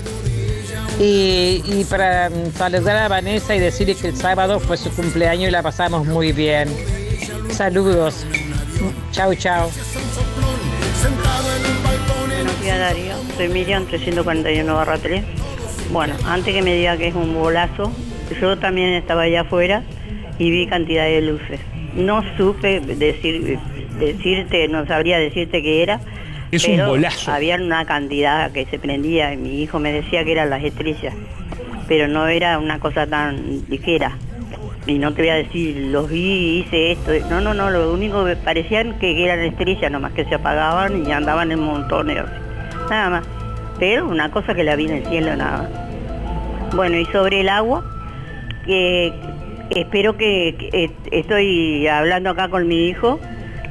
Y, 1.02 1.86
para 1.89 2.28
mm, 2.28 2.52
saludar 2.52 2.97
a 2.98 3.09
Vanessa 3.09 3.56
y 3.56 3.59
decirle 3.59 3.94
que 3.94 4.09
el 4.09 4.16
sábado 4.16 4.60
fue 4.60 4.77
su 4.77 4.94
cumpleaños 4.94 5.48
y 5.48 5.51
la 5.51 5.62
pasamos 5.62 6.06
muy 6.06 6.32
bien. 6.32 6.68
Saludos. 7.48 8.27
Chau, 9.10 9.35
chau. 9.35 9.70
Buenos 12.27 12.60
días 12.60 12.78
Darío, 12.78 13.14
soy 13.35 13.48
Miriam 13.48 13.86
341 13.86 14.74
barra 14.74 14.98
3. 14.98 15.24
Bueno, 15.90 16.14
antes 16.27 16.55
que 16.55 16.60
me 16.60 16.74
diga 16.74 16.98
que 16.98 17.09
es 17.09 17.14
un 17.14 17.32
bolazo, 17.32 17.90
yo 18.39 18.59
también 18.59 18.93
estaba 18.93 19.22
allá 19.22 19.40
afuera 19.40 19.82
y 20.39 20.51
vi 20.51 20.66
cantidad 20.66 21.05
de 21.05 21.22
luces. 21.22 21.60
No 21.94 22.22
supe 22.36 22.81
decir, 22.81 23.59
decirte, 23.98 24.68
no 24.68 24.86
sabría 24.86 25.18
decirte 25.18 25.62
qué 25.62 25.82
era. 25.82 25.98
Es 26.51 26.66
un 26.66 26.85
bolazo. 26.86 27.32
Había 27.32 27.56
una 27.56 27.85
cantidad 27.85 28.51
que 28.51 28.66
se 28.66 28.78
prendía 28.78 29.32
y 29.32 29.36
mi 29.36 29.62
hijo 29.62 29.78
me 29.78 29.93
decía 29.93 30.24
que 30.24 30.32
eran 30.32 30.51
las 30.51 30.64
estrellas, 30.64 31.14
pero 31.86 32.09
no 32.09 32.27
era 32.27 32.59
una 32.59 32.81
cosa 32.81 33.06
tan 33.06 33.62
ligera. 33.68 34.16
Y 34.86 34.98
no 34.98 35.12
te 35.12 35.22
voy 35.22 35.28
a 35.31 35.35
decir, 35.35 35.77
los 35.93 36.09
vi, 36.09 36.60
hice 36.60 36.93
esto. 36.93 37.12
No, 37.28 37.40
no, 37.40 37.55
no, 37.55 37.70
lo 37.70 37.93
único 37.93 38.24
que 38.24 38.35
parecían 38.35 38.98
que 38.98 39.24
eran 39.24 39.40
estrellas, 39.40 39.93
nomás 39.93 40.12
que 40.12 40.24
se 40.24 40.35
apagaban 40.35 41.06
y 41.06 41.12
andaban 41.12 41.52
en 41.52 41.60
montones. 41.60 42.24
Nada 42.89 43.10
más. 43.10 43.24
Pero 43.78 44.09
una 44.09 44.31
cosa 44.31 44.55
que 44.55 44.64
la 44.64 44.74
vi 44.77 44.86
en 44.86 44.97
el 44.97 45.06
cielo, 45.06 45.36
nada. 45.36 45.68
Bueno, 46.74 46.97
y 46.97 47.05
sobre 47.06 47.43
el 47.43 47.48
agua, 47.48 47.85
que 48.64 49.12
espero 49.70 50.16
que, 50.16 50.56
que, 50.59 50.85
eh, 50.85 50.90
estoy 51.12 51.86
hablando 51.86 52.31
acá 52.31 52.48
con 52.48 52.66
mi 52.66 52.89
hijo, 52.89 53.20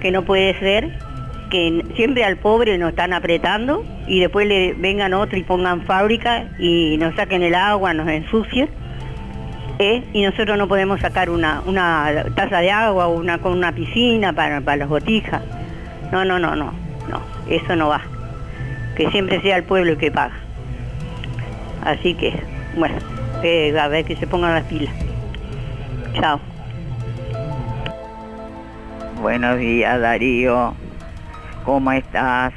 que 0.01 0.11
no 0.11 0.23
puede 0.23 0.57
ser 0.59 1.08
que 1.49 1.85
siempre 1.95 2.23
al 2.23 2.37
pobre 2.37 2.77
nos 2.77 2.89
están 2.89 3.13
apretando 3.13 3.85
y 4.07 4.19
después 4.19 4.47
le 4.47 4.73
vengan 4.73 5.13
otro 5.13 5.37
y 5.37 5.43
pongan 5.43 5.83
fábrica 5.85 6.49
y 6.59 6.97
nos 6.97 7.15
saquen 7.15 7.43
el 7.43 7.55
agua, 7.55 7.93
nos 7.93 8.07
ensucien. 8.07 8.69
¿eh? 9.79 10.03
Y 10.13 10.23
nosotros 10.23 10.57
no 10.57 10.67
podemos 10.67 10.99
sacar 10.99 11.29
una, 11.29 11.61
una 11.65 12.25
taza 12.35 12.59
de 12.59 12.71
agua 12.71 13.07
o 13.07 13.17
una, 13.17 13.39
con 13.39 13.53
una 13.53 13.71
piscina 13.71 14.33
para, 14.33 14.61
para 14.61 14.77
las 14.77 14.89
botijas. 14.89 15.41
No, 16.11 16.25
no, 16.25 16.37
no, 16.39 16.55
no, 16.55 16.73
no, 17.09 17.21
eso 17.49 17.75
no 17.75 17.89
va. 17.89 18.01
Que 18.95 19.09
siempre 19.09 19.41
sea 19.41 19.57
el 19.57 19.63
pueblo 19.63 19.93
el 19.93 19.97
que 19.97 20.11
paga. 20.11 20.35
Así 21.83 22.13
que, 22.13 22.33
bueno, 22.77 22.95
eh, 23.43 23.77
a 23.79 23.87
ver 23.87 24.05
que 24.05 24.15
se 24.15 24.27
pongan 24.27 24.53
las 24.53 24.65
pilas. 24.65 24.93
Chao. 26.13 26.39
Buenos 29.21 29.59
días 29.59 29.99
Darío, 29.99 30.73
¿cómo 31.69 31.91
estás? 31.91 32.51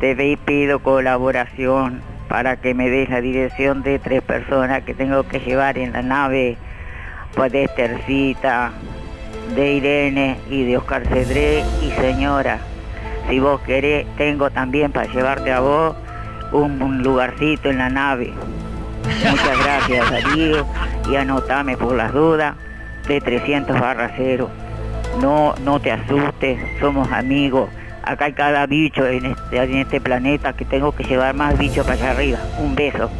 Te 0.00 0.16
ve 0.16 0.30
y 0.30 0.36
pido 0.36 0.80
colaboración 0.80 2.02
para 2.28 2.56
que 2.56 2.74
me 2.74 2.90
des 2.90 3.08
la 3.08 3.20
dirección 3.20 3.84
de 3.84 4.00
tres 4.00 4.22
personas 4.22 4.82
que 4.82 4.92
tengo 4.92 5.22
que 5.22 5.38
llevar 5.38 5.78
en 5.78 5.92
la 5.92 6.02
nave, 6.02 6.56
pues 7.36 7.52
de 7.52 7.62
Estercita, 7.62 8.72
de 9.54 9.74
Irene 9.74 10.36
y 10.50 10.64
de 10.64 10.78
Oscar 10.78 11.06
Cedré 11.06 11.62
y 11.80 11.92
señora. 11.92 12.58
Si 13.28 13.38
vos 13.38 13.60
querés, 13.60 14.04
tengo 14.16 14.50
también 14.50 14.90
para 14.90 15.06
llevarte 15.06 15.52
a 15.52 15.60
vos 15.60 15.94
un, 16.50 17.04
lugarcito 17.04 17.70
en 17.70 17.78
la 17.78 17.88
nave. 17.88 18.32
Muchas 19.30 19.64
gracias, 19.64 20.10
Darío, 20.10 20.66
y 21.08 21.14
anotame 21.14 21.76
por 21.76 21.94
las 21.94 22.12
dudas 22.12 22.56
de 23.06 23.20
300 23.20 23.78
barra 23.78 24.10
cero. 24.16 24.50
No, 25.20 25.54
no 25.62 25.78
te 25.78 25.92
asustes, 25.92 26.58
somos 26.80 27.08
amigos. 27.12 27.68
Acá 28.02 28.26
hay 28.26 28.32
cada 28.32 28.66
bicho 28.66 29.06
en 29.06 29.26
este, 29.26 29.56
en 29.56 29.76
este 29.78 30.00
planeta 30.00 30.52
que 30.52 30.64
tengo 30.64 30.92
que 30.92 31.04
llevar 31.04 31.34
más 31.34 31.56
bichos 31.56 31.86
para 31.86 31.94
allá 31.94 32.10
arriba. 32.10 32.38
Un 32.58 32.74
beso. 32.74 33.10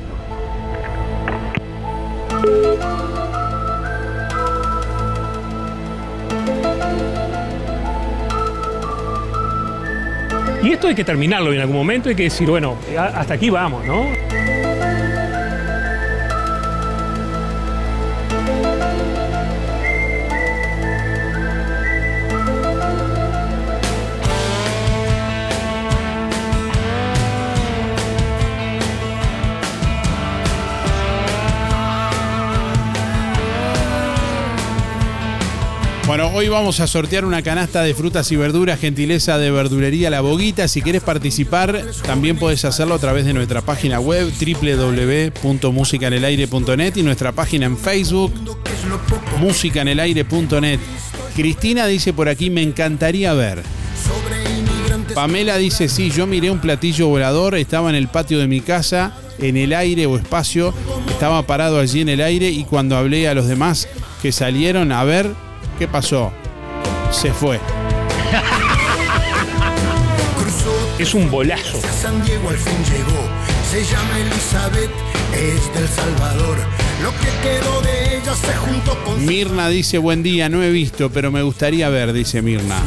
Y 10.62 10.72
esto 10.72 10.86
hay 10.86 10.94
que 10.94 11.04
terminarlo 11.04 11.52
en 11.52 11.60
algún 11.60 11.76
momento, 11.76 12.08
hay 12.08 12.14
que 12.14 12.24
decir, 12.24 12.48
bueno, 12.48 12.76
hasta 12.96 13.34
aquí 13.34 13.50
vamos, 13.50 13.84
¿no? 13.84 14.06
Bueno, 36.12 36.28
hoy 36.34 36.48
vamos 36.48 36.78
a 36.80 36.86
sortear 36.86 37.24
una 37.24 37.40
canasta 37.40 37.82
de 37.82 37.94
frutas 37.94 38.30
y 38.32 38.36
verduras, 38.36 38.78
gentileza 38.78 39.38
de 39.38 39.50
verdulería 39.50 40.10
La 40.10 40.20
Boguita. 40.20 40.68
Si 40.68 40.82
quieres 40.82 41.00
participar, 41.00 41.86
también 42.04 42.36
puedes 42.36 42.66
hacerlo 42.66 42.96
a 42.96 42.98
través 42.98 43.24
de 43.24 43.32
nuestra 43.32 43.62
página 43.62 43.98
web 43.98 44.30
www.musicanelaire.net 44.30 46.96
y 46.96 47.02
nuestra 47.02 47.32
página 47.32 47.64
en 47.64 47.78
Facebook, 47.78 48.30
musicanelaire.net. 49.40 50.80
Cristina 51.34 51.86
dice 51.86 52.12
por 52.12 52.28
aquí, 52.28 52.50
me 52.50 52.60
encantaría 52.60 53.32
ver. 53.32 53.62
Pamela 55.14 55.56
dice, 55.56 55.88
sí, 55.88 56.10
yo 56.10 56.26
miré 56.26 56.50
un 56.50 56.58
platillo 56.58 57.08
volador, 57.08 57.54
estaba 57.54 57.88
en 57.88 57.96
el 57.96 58.08
patio 58.08 58.38
de 58.38 58.48
mi 58.48 58.60
casa, 58.60 59.14
en 59.38 59.56
el 59.56 59.72
aire 59.72 60.04
o 60.04 60.18
espacio, 60.18 60.74
estaba 61.08 61.46
parado 61.46 61.80
allí 61.80 62.02
en 62.02 62.10
el 62.10 62.20
aire 62.20 62.50
y 62.50 62.64
cuando 62.64 62.98
hablé 62.98 63.28
a 63.28 63.34
los 63.34 63.48
demás 63.48 63.88
que 64.20 64.30
salieron 64.30 64.92
a 64.92 65.04
ver 65.04 65.30
qué 65.82 65.88
pasó, 65.88 66.32
se 67.10 67.32
fue. 67.32 67.58
Es 70.96 71.12
un 71.12 71.28
bolazo. 71.28 71.80
San 72.00 72.24
Diego 72.24 72.50
al 72.50 72.56
fin 72.56 72.78
llegó. 72.84 73.20
Se 73.68 73.84
llama 73.84 74.16
Elizabeth, 74.20 74.92
es 75.34 75.74
del 75.74 75.88
Salvador. 75.88 76.58
Lo 77.02 77.10
que 77.10 77.26
quedó 77.42 77.80
de 77.80 78.16
ella 78.16 78.32
se 78.32 78.54
juntó 78.58 78.96
con 79.04 79.26
Mirna 79.26 79.68
dice, 79.70 79.98
buen 79.98 80.22
día, 80.22 80.48
no 80.48 80.62
he 80.62 80.70
visto, 80.70 81.10
pero 81.10 81.32
me 81.32 81.42
gustaría 81.42 81.88
ver, 81.88 82.12
dice 82.12 82.42
Mirna. 82.42 82.80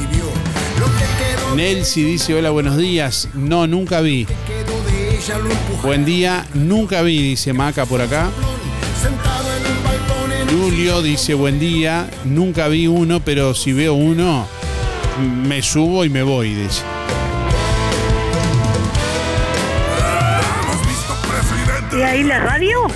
Nelsi 1.53 2.01
dice, 2.01 2.34
hola, 2.34 2.51
buenos 2.51 2.77
días. 2.77 3.27
No, 3.34 3.67
nunca 3.67 3.99
vi. 3.99 4.26
Buen 5.84 6.05
día, 6.05 6.45
nunca 6.53 7.01
vi, 7.01 7.22
dice 7.22 7.51
Maca 7.51 7.85
por 7.85 7.99
acá. 7.99 8.30
Julio 10.66 11.04
dice, 11.04 11.36
buen 11.36 11.60
día, 11.60 12.10
nunca 12.24 12.68
vi 12.68 12.88
uno, 12.88 13.20
pero 13.20 13.54
si 13.54 13.72
veo 13.72 13.94
uno, 13.94 14.48
me 15.20 15.62
subo 15.62 16.04
y 16.04 16.10
me 16.10 16.24
voy, 16.24 16.56
dice. 16.56 16.82
¿Y 21.96 22.02
ahí 22.02 22.24
la 22.24 22.40
radio? 22.40 22.88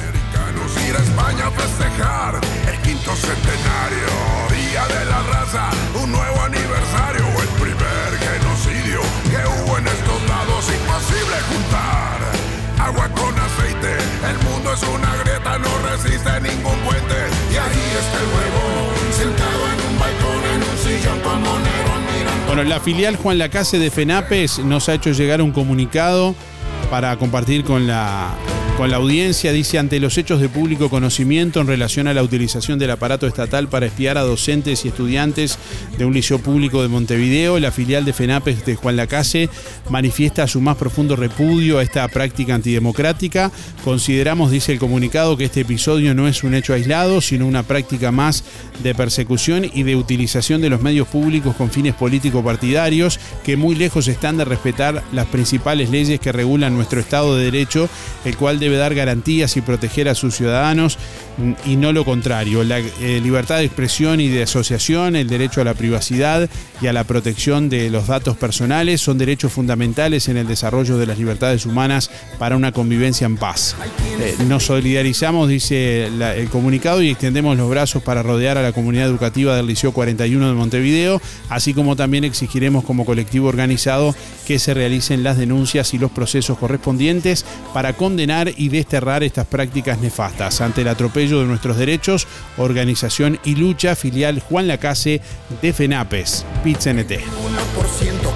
ir 0.88 0.96
a 0.96 1.00
España 1.00 1.46
a 1.46 1.52
festejar 1.52 2.42
el 2.72 2.82
quinto 2.82 3.16
centenario, 3.16 4.10
Día 4.50 4.88
de 4.88 5.06
la 5.06 5.22
Raza, 5.32 5.70
un 6.02 6.12
nuevo 6.12 6.42
aniversario, 6.42 7.24
el 7.40 7.50
primer 7.62 8.10
genocidio 8.18 9.02
que 9.30 9.46
hubo 9.46 9.78
en 9.78 9.86
estos 9.86 10.28
lados, 10.28 10.66
imposible 10.74 11.36
juntar 11.54 12.20
agua 12.80 13.08
con 13.10 13.38
aceite, 13.38 13.94
el 14.28 14.38
mundo 14.50 14.74
es 14.74 14.82
una 14.84 15.16
grieta, 15.18 15.60
no 15.60 15.70
resiste 15.90 16.42
ningún 16.42 16.80
puente, 16.80 17.09
Bueno, 22.48 22.64
la 22.64 22.80
filial 22.80 23.16
Juan 23.16 23.38
Lacase 23.38 23.78
de 23.78 23.92
FENAPES 23.92 24.60
nos 24.60 24.90
ha 24.90 24.96
hecho 24.96 25.12
llegar 25.12 25.42
un 25.42 25.52
comunicado 25.52 26.36
para 26.90 27.16
compartir 27.18 27.64
con 27.64 27.86
la, 27.86 28.34
con 28.80 28.92
la 28.92 28.96
audiencia. 28.96 29.52
Dice, 29.52 29.78
ante 29.78 30.00
los 30.00 30.18
hechos 30.18 30.40
de 30.40 30.48
público 30.48 30.90
conocimiento 30.90 31.60
en 31.60 31.68
relación 31.68 32.08
a 32.08 32.14
la 32.14 32.24
utilización 32.24 32.80
del 32.80 32.92
aparato 32.92 33.28
estatal 33.28 33.68
para 33.68 33.88
espiar 33.88 34.18
a 34.18 34.22
docentes 34.22 34.86
y 34.86 34.88
estudiantes 34.88 35.60
de 35.98 36.06
un 36.06 36.14
liceo 36.14 36.40
público 36.40 36.82
de 36.82 36.88
Montevideo, 36.88 37.60
la 37.60 37.74
filial 37.74 38.06
de 38.06 38.14
FENAPES 38.14 38.66
de 38.66 38.78
Juan 38.78 38.96
Lacase 38.96 39.50
manifiesta 39.90 40.48
su 40.48 40.62
más 40.62 40.78
profundo 40.78 41.18
repudio 41.18 41.78
a 41.78 41.84
esta 41.84 42.08
práctica 42.08 42.56
antidemocrática. 42.56 43.52
Consideramos, 43.84 44.50
dice 44.50 44.72
el 44.72 44.80
comunicado, 44.80 45.36
que 45.36 45.44
este 45.44 45.60
episodio 45.60 46.16
no 46.16 46.30
es 46.30 46.46
un 46.46 46.54
hecho 46.54 46.74
aislado, 46.74 47.20
sino 47.20 47.48
una 47.48 47.64
práctica 47.64 48.14
más 48.14 48.46
de 48.82 48.96
persecución 48.96 49.70
y 49.74 49.84
de 49.84 49.98
utilización 49.98 50.62
de 50.62 50.70
los 50.70 50.82
medios 50.82 51.10
públicos 51.10 51.54
con 51.58 51.70
fines 51.70 51.96
político-partidarios 51.96 53.20
que 53.44 53.58
muy 53.58 53.76
lejos 53.76 54.08
están 54.08 54.38
de 54.38 54.46
respetar 54.46 55.04
las 55.12 55.26
principales 55.26 55.90
leyes 55.90 56.22
que 56.22 56.32
regulan 56.32 56.76
nuestro 56.76 57.02
Estado 57.02 57.36
de 57.36 57.44
Derecho, 57.44 57.90
el 58.24 58.38
cual 58.38 58.58
debe 58.58 58.69
dar 58.78 58.96
garantías 58.96 59.58
y 59.58 59.62
proteger 59.62 60.10
a 60.10 60.16
sus 60.16 60.36
ciudadanos 60.36 60.98
mm, 61.38 61.54
y 61.66 61.76
no 61.76 61.94
lo 61.94 62.06
contrario. 62.06 62.64
La 62.64 62.80
eh, 62.80 63.20
libertad 63.22 63.58
de 63.58 63.66
expresión 63.66 64.20
y 64.20 64.28
de 64.28 64.44
asociación, 64.44 65.16
el 65.16 65.28
derecho 65.28 65.62
a 65.62 65.64
la 65.64 65.74
privacidad 65.74 66.50
y 66.82 66.88
a 66.88 66.94
la 66.94 67.04
protección 67.04 67.70
de 67.70 67.90
los 67.90 68.08
datos 68.08 68.38
personales 68.38 69.02
son 69.02 69.18
derechos 69.18 69.52
fundamentales 69.52 70.28
en 70.28 70.38
el 70.38 70.48
desarrollo 70.48 70.98
de 70.98 71.06
las 71.06 71.18
libertades 71.18 71.66
humanas 71.66 72.10
para 72.38 72.56
una 72.56 72.72
convivencia 72.72 73.26
en 73.26 73.38
paz. 73.38 73.76
Eh, 74.20 74.36
nos 74.48 74.66
solidarizamos, 74.66 75.50
dice 75.50 76.08
el 76.08 76.50
comunicado, 76.50 77.02
y 77.02 77.10
extendemos 77.10 77.58
los 77.58 77.70
brazos 77.70 78.04
para 78.04 78.24
rodear 78.24 78.58
a 78.58 78.62
la 78.62 78.72
comunidad 78.72 79.08
educativa 79.08 79.56
del 79.56 79.68
Liceo 79.68 79.92
41 79.92 80.48
de 80.48 80.54
Montevideo, 80.54 81.22
así 81.50 81.74
como 81.74 81.96
también 81.96 82.24
exigiremos 82.24 82.84
como 82.84 83.06
colectivo 83.06 83.48
organizado 83.48 84.16
que 84.48 84.60
se 84.60 84.74
realicen 84.74 85.24
las 85.24 85.38
denuncias 85.38 85.94
y 85.94 85.98
los 85.98 86.12
procesos 86.12 86.58
correspondientes 86.58 87.46
para 87.74 87.94
condenar 87.94 88.54
y 88.60 88.68
desterrar 88.70 89.24
estas 89.24 89.48
prácticas 89.48 90.00
nefastas. 90.00 90.60
Ante 90.62 90.82
el 90.82 90.90
atropello 90.90 91.40
de 91.40 91.46
nuestros 91.46 91.78
derechos, 91.78 92.28
organización 92.58 93.40
y 93.46 93.56
lucha, 93.56 93.96
filial 93.96 94.42
Juan 94.42 94.68
Lacase 94.68 95.22
de 95.62 95.74
FENAPES, 95.74 96.46
PITCNT. 96.64 97.12
1% 97.12 97.20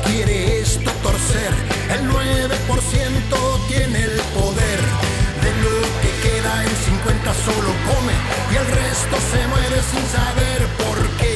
quiere 0.06 0.62
esto 0.62 0.90
torcer, 1.04 1.52
el 1.92 2.10
9% 2.10 3.68
tiene 3.68 4.04
el 4.04 4.22
poder. 4.34 4.80
De 5.44 5.52
lo 5.62 5.82
que 6.02 6.12
queda 6.24 6.64
en 6.64 6.70
50 6.70 7.34
solo 7.46 7.70
come 7.86 8.14
y 8.52 8.56
el 8.56 8.66
resto 8.66 9.18
se 9.30 9.48
muere 9.48 9.82
sin 9.92 10.08
saber 10.08 10.68
por 10.78 11.18
qué. 11.18 11.34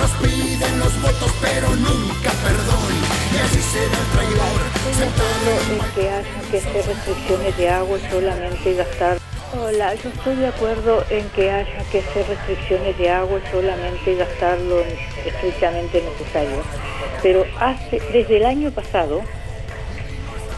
Nos 0.00 0.10
piden 0.12 0.78
los 0.78 1.02
votos 1.02 1.30
pero 1.42 1.68
nunca 1.76 2.30
perdón. 2.42 2.88
Y 3.34 3.36
así 3.36 3.60
se 3.60 3.80
da 3.80 3.98
el 3.98 4.06
traidor. 4.14 4.60
Sentado 4.96 5.76
en 5.76 5.94
que 5.94 6.08
haya 6.08 6.50
que 6.50 6.56
hacer 6.56 6.86
restricciones 6.86 7.56
de 7.58 7.68
agua 7.68 7.98
y 7.98 8.10
solamente 8.10 8.74
gastar. 8.76 9.18
Hola, 9.52 9.94
yo 9.96 10.08
estoy 10.08 10.36
de 10.36 10.46
acuerdo 10.46 11.04
en 11.10 11.28
que 11.30 11.50
haya 11.50 11.84
que 11.92 11.98
hacer 11.98 12.26
restricciones 12.28 12.96
de 12.96 13.10
agua 13.10 13.40
y 13.44 13.50
solamente 13.50 14.14
gastar 14.14 14.58
lo 14.60 14.80
estrictamente 15.26 16.02
necesario. 16.02 16.62
Pero 17.22 17.44
hace, 17.58 18.00
desde 18.10 18.38
el 18.38 18.46
año 18.46 18.70
pasado, 18.70 19.20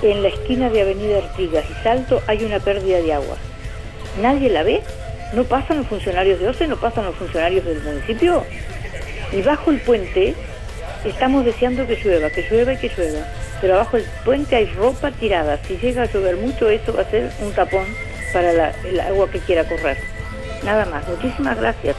en 0.03 0.23
la 0.23 0.29
esquina 0.29 0.71
de 0.71 0.83
Avenida 0.83 1.19
Artigas 1.19 1.65
y 1.69 1.83
Salto 1.83 2.23
hay 2.29 2.45
una 2.45 2.61
pérdida 2.61 2.99
de 2.99 3.13
agua. 3.13 3.37
¿Nadie 4.21 4.51
la 4.51 4.63
ve? 4.63 4.85
¿No 5.33 5.43
pasan 5.43 5.79
los 5.79 5.89
funcionarios 5.89 6.39
de 6.39 6.49
OCE? 6.49 6.69
¿No 6.69 6.77
pasan 6.77 7.07
los 7.07 7.17
funcionarios 7.17 7.65
del 7.65 7.83
municipio? 7.83 8.45
Y 9.33 9.43
bajo 9.43 9.71
el 9.71 9.81
puente 9.81 10.35
estamos 11.05 11.45
deseando 11.45 11.87
que 11.87 11.97
llueva, 11.97 12.31
que 12.31 12.43
llueva 12.51 12.75
y 12.75 12.77
que 12.77 12.91
llueva. 12.97 13.27
Pero 13.61 13.75
abajo 13.75 13.97
del 13.97 14.07
puente 14.25 14.57
hay 14.57 14.67
ropa 14.67 15.11
tirada. 15.11 15.59
Si 15.67 15.77
llega 15.77 16.03
a 16.03 16.07
llover 16.07 16.37
mucho, 16.37 16.69
eso 16.69 16.93
va 16.95 17.03
a 17.03 17.11
ser 17.11 17.31
un 17.41 17.53
tapón 17.53 17.87
para 18.33 18.73
el 18.85 19.01
agua 19.01 19.31
que 19.31 19.39
quiera 19.41 19.65
correr. 19.65 19.99
Nada 20.65 20.87
más. 20.87 21.07
Muchísimas 21.09 21.59
gracias. 21.59 21.97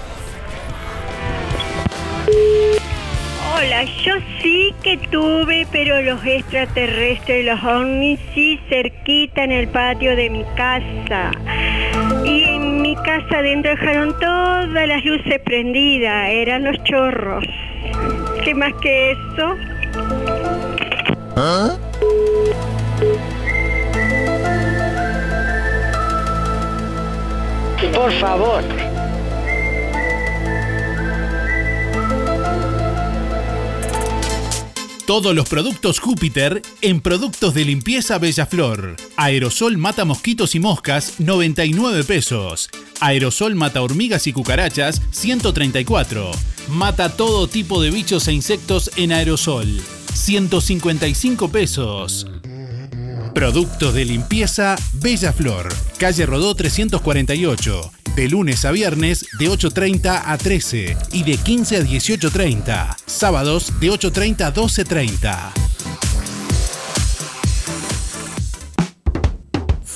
Hola, 3.55 3.83
yo 3.83 4.13
sí 4.41 4.73
que 4.83 4.97
tuve, 4.97 5.67
pero 5.71 6.01
los 6.01 6.25
extraterrestres, 6.25 7.45
los 7.45 7.63
ovnis, 7.63 8.19
sí 8.33 8.59
cerquita 8.67 9.43
en 9.43 9.51
el 9.51 9.67
patio 9.67 10.15
de 10.15 10.29
mi 10.29 10.43
casa. 10.55 11.31
Y 12.25 12.43
en 12.43 12.81
mi 12.81 12.95
casa 12.95 13.39
adentro 13.39 13.71
dejaron 13.71 14.17
todas 14.19 14.87
las 14.87 15.03
luces 15.03 15.39
prendidas, 15.43 16.29
eran 16.29 16.63
los 16.63 16.81
chorros. 16.83 17.43
¿Qué 18.43 18.55
más 18.55 18.73
que 18.81 19.11
eso? 19.11 19.55
Por 27.93 28.11
favor. 28.13 28.92
Todos 35.13 35.35
los 35.35 35.47
productos 35.47 35.99
Júpiter 35.99 36.63
en 36.81 36.99
productos 36.99 37.53
de 37.53 37.65
limpieza 37.65 38.17
Bellaflor. 38.17 38.95
Aerosol 39.15 39.77
mata 39.77 40.05
mosquitos 40.05 40.55
y 40.55 40.59
moscas, 40.59 41.19
99 41.19 42.03
pesos. 42.03 42.67
Aerosol 42.99 43.53
mata 43.53 43.83
hormigas 43.83 44.25
y 44.25 44.33
cucarachas, 44.33 45.03
134. 45.11 46.31
Mata 46.69 47.15
todo 47.15 47.47
tipo 47.47 47.79
de 47.79 47.91
bichos 47.91 48.27
e 48.27 48.33
insectos 48.33 48.89
en 48.95 49.11
aerosol, 49.11 49.83
155 50.15 51.47
pesos. 51.49 52.25
Productos 53.33 53.95
de 53.95 54.05
limpieza 54.05 54.75
Bella 54.93 55.33
Flor, 55.33 55.67
calle 55.97 56.25
Rodó 56.25 56.53
348, 56.53 57.91
de 58.15 58.29
lunes 58.29 58.63
a 58.63 58.71
viernes 58.71 59.25
de 59.39 59.49
8.30 59.49 60.21
a 60.23 60.37
13 60.37 60.95
y 61.11 61.23
de 61.23 61.37
15 61.37 61.77
a 61.77 61.81
18.30, 61.81 62.95
sábados 63.07 63.73
de 63.79 63.89
8.30 63.89 64.41
a 64.41 64.53
12.30. 64.53 65.72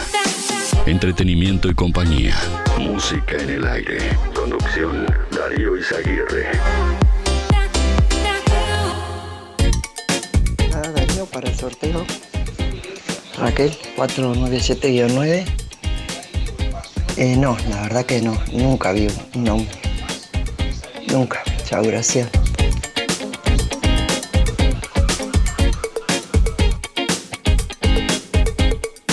Entretenimiento 0.87 1.69
y 1.69 1.75
compañía. 1.75 2.37
Música 2.79 3.37
en 3.39 3.51
el 3.51 3.67
aire. 3.67 3.99
Conducción 4.35 5.07
Darío 5.31 5.77
Izaguirre. 5.77 6.51
Nada, 10.71 10.91
Darío, 10.91 11.27
para 11.27 11.49
el 11.49 11.57
sorteo. 11.57 12.05
Raquel, 13.39 13.73
497-9. 13.97 15.45
Eh, 17.17 17.37
no, 17.37 17.57
la 17.71 17.83
verdad 17.83 18.05
que 18.05 18.21
no. 18.21 18.37
Nunca 18.53 18.93
vi 18.93 19.09
un 19.35 19.49
ovni. 19.49 19.69
Nunca. 21.09 21.43
Chao, 21.65 21.83
gracias. 21.83 22.42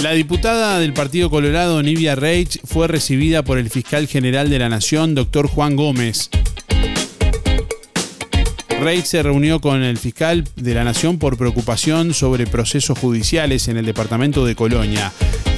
La 0.02 0.14
diputada 0.14 0.80
del 0.80 0.94
Partido 0.94 1.30
Colorado, 1.30 1.84
Nivia 1.84 2.16
Reich, 2.16 2.62
fue 2.64 2.88
recibida 2.88 3.44
por 3.44 3.58
el 3.58 3.70
fiscal 3.70 4.08
general 4.08 4.50
de 4.50 4.60
la 4.60 4.70
Nación, 4.70 5.14
doctor 5.14 5.48
Juan 5.48 5.76
Gómez. 5.76 6.30
Reich 8.80 9.06
se 9.06 9.22
reunió 9.22 9.60
con 9.60 9.84
el 9.84 9.98
fiscal 9.98 10.46
de 10.56 10.74
la 10.74 10.86
Nación 10.86 11.20
por 11.20 11.38
preocupación 11.38 12.14
sobre 12.14 12.48
procesos 12.48 12.98
judiciales 12.98 13.68
en 13.68 13.76
el 13.76 13.86
departamento 13.86 14.46
de 14.46 14.56
Colonia. 14.56 15.12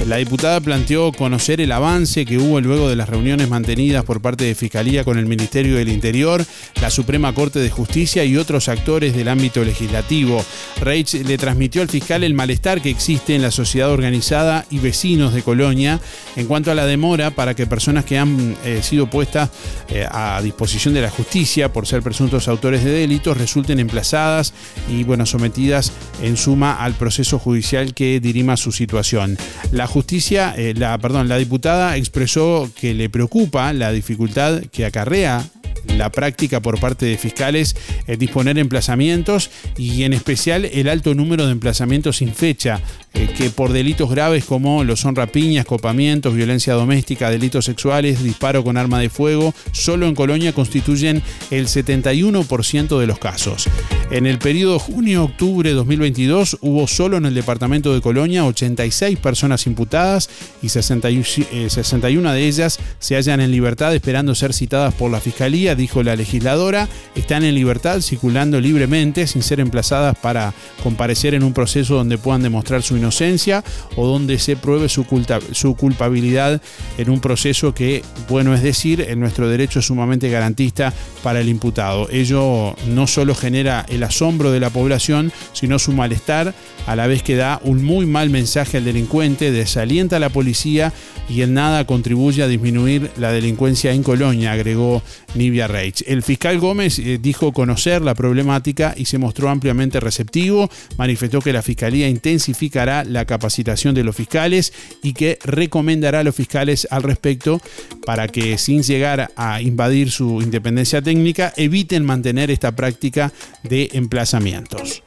La 0.08 0.16
diputada 0.16 0.60
planteó 0.60 1.12
conocer 1.12 1.60
el 1.60 1.70
avance 1.70 2.26
que 2.26 2.36
hubo 2.36 2.60
luego 2.60 2.88
de 2.88 2.96
las 2.96 3.08
reuniones 3.08 3.48
mantenidas 3.48 4.04
por 4.04 4.20
parte 4.20 4.42
de 4.42 4.56
Fiscalía 4.56 5.04
con 5.04 5.16
el 5.16 5.26
Ministerio 5.26 5.76
del 5.76 5.88
Interior, 5.88 6.44
la 6.80 6.90
Suprema 6.90 7.32
Corte 7.32 7.60
de 7.60 7.70
Justicia 7.70 8.24
y 8.24 8.36
otros 8.36 8.68
actores 8.68 9.14
del 9.14 9.28
ámbito 9.28 9.64
legislativo. 9.64 10.44
Reich 10.80 11.14
le 11.14 11.38
transmitió 11.38 11.82
al 11.82 11.88
fiscal 11.88 12.24
el 12.24 12.34
malestar 12.34 12.82
que 12.82 12.90
existe 12.90 13.36
en 13.36 13.42
la 13.42 13.52
sociedad 13.52 13.92
organizada 13.92 14.66
y 14.70 14.80
vecinos 14.80 15.32
de 15.34 15.42
Colonia 15.42 16.00
en 16.34 16.46
cuanto 16.46 16.72
a 16.72 16.74
la 16.74 16.86
demora 16.86 17.30
para 17.30 17.54
que 17.54 17.68
personas 17.68 18.04
que 18.04 18.18
han 18.18 18.56
eh, 18.64 18.80
sido 18.82 19.08
puestas 19.08 19.50
eh, 19.88 20.04
a 20.10 20.42
disposición 20.42 20.94
de 20.94 21.02
la 21.02 21.10
justicia 21.10 21.72
por 21.72 21.86
ser 21.86 22.02
presuntos 22.02 22.48
autores 22.48 22.82
de 22.82 22.90
delitos 22.90 23.11
resulten 23.34 23.78
emplazadas 23.78 24.54
y 24.88 25.04
bueno, 25.04 25.26
sometidas 25.26 25.92
en 26.22 26.36
suma 26.36 26.74
al 26.74 26.94
proceso 26.94 27.38
judicial 27.38 27.94
que 27.94 28.20
dirima 28.20 28.56
su 28.56 28.72
situación. 28.72 29.36
La 29.72 29.86
justicia, 29.86 30.54
eh, 30.56 30.74
la, 30.76 30.96
perdón, 30.98 31.28
la 31.28 31.36
diputada 31.36 31.96
expresó 31.96 32.70
que 32.78 32.94
le 32.94 33.08
preocupa 33.08 33.72
la 33.72 33.92
dificultad 33.92 34.62
que 34.72 34.86
acarrea 34.86 35.44
la 35.86 36.10
práctica 36.10 36.60
por 36.60 36.80
parte 36.80 37.06
de 37.06 37.18
fiscales 37.18 37.76
es 38.06 38.18
disponer 38.18 38.58
emplazamientos 38.58 39.50
y 39.76 40.04
en 40.04 40.12
especial 40.12 40.64
el 40.64 40.88
alto 40.88 41.14
número 41.14 41.46
de 41.46 41.52
emplazamientos 41.52 42.18
sin 42.18 42.34
fecha, 42.34 42.80
eh, 43.14 43.28
que 43.36 43.50
por 43.50 43.72
delitos 43.72 44.10
graves 44.10 44.44
como 44.44 44.84
lo 44.84 44.96
son 44.96 45.16
rapiñas, 45.16 45.66
copamientos, 45.66 46.34
violencia 46.34 46.74
doméstica, 46.74 47.30
delitos 47.30 47.64
sexuales, 47.64 48.22
disparo 48.22 48.64
con 48.64 48.76
arma 48.76 49.00
de 49.00 49.10
fuego, 49.10 49.54
solo 49.72 50.06
en 50.06 50.14
Colonia 50.14 50.52
constituyen 50.52 51.22
el 51.50 51.66
71% 51.66 52.98
de 52.98 53.06
los 53.06 53.18
casos. 53.18 53.68
En 54.10 54.26
el 54.26 54.38
periodo 54.38 54.78
junio-octubre 54.78 55.72
2022 55.72 56.58
hubo 56.60 56.86
solo 56.86 57.16
en 57.16 57.26
el 57.26 57.34
departamento 57.34 57.94
de 57.94 58.00
Colonia 58.00 58.44
86 58.44 59.18
personas 59.18 59.66
imputadas 59.66 60.28
y 60.62 60.68
61 60.68 61.22
eh, 61.52 61.70
61 61.70 62.32
de 62.32 62.46
ellas 62.46 62.78
se 62.98 63.16
hallan 63.16 63.40
en 63.40 63.50
libertad 63.50 63.94
esperando 63.94 64.34
ser 64.34 64.52
citadas 64.52 64.94
por 64.94 65.10
la 65.10 65.20
Fiscalía, 65.20 65.71
dijo 65.74 66.02
la 66.02 66.16
legisladora, 66.16 66.88
están 67.14 67.44
en 67.44 67.54
libertad 67.54 68.00
circulando 68.00 68.60
libremente 68.60 69.26
sin 69.26 69.42
ser 69.42 69.60
emplazadas 69.60 70.16
para 70.16 70.52
comparecer 70.82 71.34
en 71.34 71.42
un 71.42 71.52
proceso 71.52 71.94
donde 71.94 72.18
puedan 72.18 72.42
demostrar 72.42 72.82
su 72.82 72.96
inocencia 72.96 73.64
o 73.96 74.06
donde 74.06 74.38
se 74.38 74.56
pruebe 74.56 74.88
su, 74.88 75.06
su 75.52 75.74
culpabilidad 75.76 76.60
en 76.98 77.10
un 77.10 77.20
proceso 77.20 77.74
que, 77.74 78.02
bueno, 78.28 78.54
es 78.54 78.62
decir, 78.62 79.00
en 79.00 79.20
nuestro 79.20 79.48
derecho 79.48 79.80
es 79.80 79.86
sumamente 79.86 80.30
garantista 80.30 80.92
para 81.22 81.40
el 81.40 81.48
imputado. 81.48 82.08
Ello 82.10 82.74
no 82.88 83.06
solo 83.06 83.34
genera 83.34 83.84
el 83.88 84.02
asombro 84.02 84.50
de 84.50 84.60
la 84.60 84.70
población, 84.70 85.32
sino 85.52 85.78
su 85.78 85.92
malestar, 85.92 86.54
a 86.86 86.96
la 86.96 87.06
vez 87.06 87.22
que 87.22 87.36
da 87.36 87.60
un 87.62 87.84
muy 87.84 88.06
mal 88.06 88.30
mensaje 88.30 88.78
al 88.78 88.84
delincuente, 88.84 89.52
desalienta 89.52 90.16
a 90.16 90.20
la 90.20 90.30
policía 90.30 90.92
y 91.28 91.42
en 91.42 91.54
nada 91.54 91.86
contribuye 91.86 92.42
a 92.42 92.48
disminuir 92.48 93.10
la 93.16 93.32
delincuencia 93.32 93.92
en 93.92 94.02
Colonia, 94.02 94.52
agregó 94.52 95.02
Nivia 95.34 95.61
Reich. 95.68 96.02
El 96.06 96.22
fiscal 96.22 96.58
Gómez 96.58 96.98
eh, 96.98 97.18
dijo 97.20 97.52
conocer 97.52 98.02
la 98.02 98.14
problemática 98.14 98.94
y 98.96 99.04
se 99.06 99.18
mostró 99.18 99.48
ampliamente 99.48 100.00
receptivo, 100.00 100.70
manifestó 100.96 101.40
que 101.40 101.52
la 101.52 101.62
Fiscalía 101.62 102.08
intensificará 102.08 103.04
la 103.04 103.24
capacitación 103.24 103.94
de 103.94 104.04
los 104.04 104.16
fiscales 104.16 104.72
y 105.02 105.12
que 105.12 105.38
recomendará 105.44 106.20
a 106.20 106.24
los 106.24 106.34
fiscales 106.34 106.86
al 106.90 107.02
respecto 107.02 107.60
para 108.04 108.28
que 108.28 108.58
sin 108.58 108.82
llegar 108.82 109.30
a 109.36 109.60
invadir 109.60 110.10
su 110.10 110.40
independencia 110.42 111.02
técnica 111.02 111.52
eviten 111.56 112.04
mantener 112.04 112.50
esta 112.50 112.74
práctica 112.74 113.32
de 113.62 113.90
emplazamientos. 113.92 115.02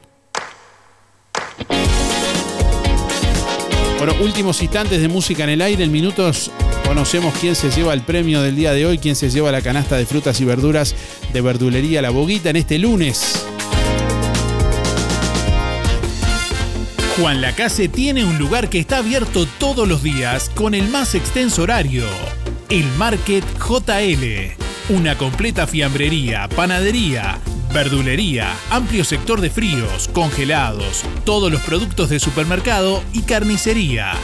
Bueno, 3.98 4.12
últimos 4.22 4.62
instantes 4.62 5.00
de 5.00 5.08
música 5.08 5.44
en 5.44 5.50
el 5.50 5.62
aire, 5.62 5.84
en 5.84 5.90
minutos 5.90 6.50
conocemos 6.86 7.34
quién 7.40 7.56
se 7.56 7.70
lleva 7.70 7.92
el 7.92 8.02
premio 8.02 8.42
del 8.42 8.54
día 8.54 8.72
de 8.72 8.86
hoy, 8.86 8.98
quién 8.98 9.16
se 9.16 9.28
lleva 9.28 9.50
la 9.50 9.60
canasta 9.60 9.96
de 9.96 10.06
frutas 10.06 10.40
y 10.40 10.44
verduras 10.44 10.94
de 11.32 11.40
verdulería 11.40 12.00
La 12.00 12.10
Boguita 12.10 12.50
en 12.50 12.56
este 12.56 12.78
lunes. 12.78 13.44
Juan 17.18 17.40
Lacase 17.40 17.88
tiene 17.88 18.24
un 18.24 18.38
lugar 18.38 18.70
que 18.70 18.78
está 18.78 18.98
abierto 18.98 19.46
todos 19.58 19.88
los 19.88 20.02
días 20.02 20.48
con 20.50 20.74
el 20.74 20.88
más 20.88 21.14
extenso 21.14 21.62
horario. 21.62 22.04
El 22.68 22.86
Market 22.92 23.44
JL. 23.58 24.94
Una 24.94 25.18
completa 25.18 25.66
fiambrería, 25.66 26.48
panadería, 26.48 27.40
verdulería, 27.76 28.54
amplio 28.70 29.04
sector 29.04 29.42
de 29.42 29.50
fríos, 29.50 30.08
congelados, 30.14 31.04
todos 31.24 31.52
los 31.52 31.60
productos 31.60 32.08
de 32.08 32.18
supermercado 32.18 33.02
y 33.12 33.20
carnicería. 33.20 34.14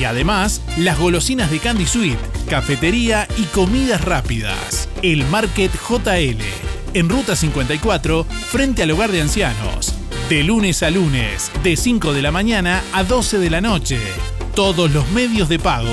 Y 0.00 0.04
además, 0.04 0.62
las 0.78 0.98
golosinas 0.98 1.50
de 1.50 1.58
Candy 1.58 1.84
Sweet, 1.84 2.16
cafetería 2.48 3.28
y 3.36 3.42
comidas 3.44 4.02
rápidas. 4.02 4.88
El 5.02 5.26
Market 5.26 5.70
JL. 5.74 6.42
En 6.94 7.10
Ruta 7.10 7.36
54, 7.36 8.24
frente 8.24 8.82
al 8.82 8.90
hogar 8.92 9.12
de 9.12 9.20
ancianos. 9.20 9.94
De 10.30 10.42
lunes 10.42 10.82
a 10.82 10.88
lunes, 10.88 11.52
de 11.62 11.76
5 11.76 12.14
de 12.14 12.22
la 12.22 12.32
mañana 12.32 12.82
a 12.94 13.04
12 13.04 13.38
de 13.38 13.50
la 13.50 13.60
noche. 13.60 13.98
Todos 14.54 14.90
los 14.90 15.06
medios 15.10 15.50
de 15.50 15.58
pago. 15.58 15.92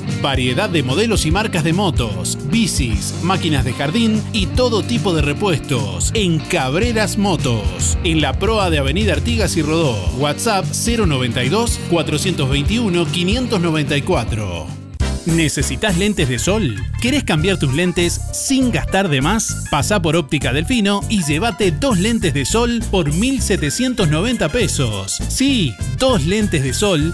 Variedad 0.21 0.69
de 0.69 0.83
modelos 0.83 1.25
y 1.25 1.31
marcas 1.31 1.63
de 1.63 1.73
motos, 1.73 2.37
bicis, 2.51 3.15
máquinas 3.23 3.65
de 3.65 3.73
jardín 3.73 4.21
y 4.33 4.45
todo 4.45 4.83
tipo 4.83 5.15
de 5.15 5.23
repuestos 5.23 6.11
en 6.13 6.37
Cabreras 6.37 7.17
Motos. 7.17 7.97
En 8.03 8.21
la 8.21 8.33
proa 8.33 8.69
de 8.69 8.77
Avenida 8.77 9.13
Artigas 9.13 9.57
y 9.57 9.63
Rodó. 9.63 9.95
WhatsApp 10.17 10.65
092 10.65 11.79
421 11.89 13.05
594. 13.05 14.67
¿Necesitas 15.25 15.97
lentes 15.97 16.29
de 16.29 16.39
sol? 16.39 16.75
¿Querés 17.01 17.23
cambiar 17.23 17.57
tus 17.57 17.73
lentes 17.73 18.19
sin 18.33 18.71
gastar 18.71 19.09
de 19.09 19.21
más? 19.21 19.65
Pasa 19.69 20.01
por 20.01 20.15
Óptica 20.15 20.51
Delfino 20.53 21.01
y 21.09 21.23
llévate 21.23 21.71
dos 21.71 21.99
lentes 21.99 22.33
de 22.33 22.45
sol 22.45 22.83
por 22.89 23.11
1.790 23.11 24.49
pesos. 24.49 25.19
Sí, 25.29 25.75
dos 25.97 26.25
lentes 26.25 26.63
de 26.63 26.73
sol 26.73 27.13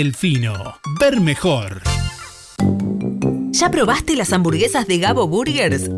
Delfino. 0.03 0.79
Ver 0.99 1.21
mejor. 1.21 1.83
¿Ya 3.51 3.69
probaste 3.69 4.15
las 4.15 4.33
hamburguesas 4.33 4.87
de 4.87 4.97
Gabo 4.97 5.27
Burgers? 5.27 5.91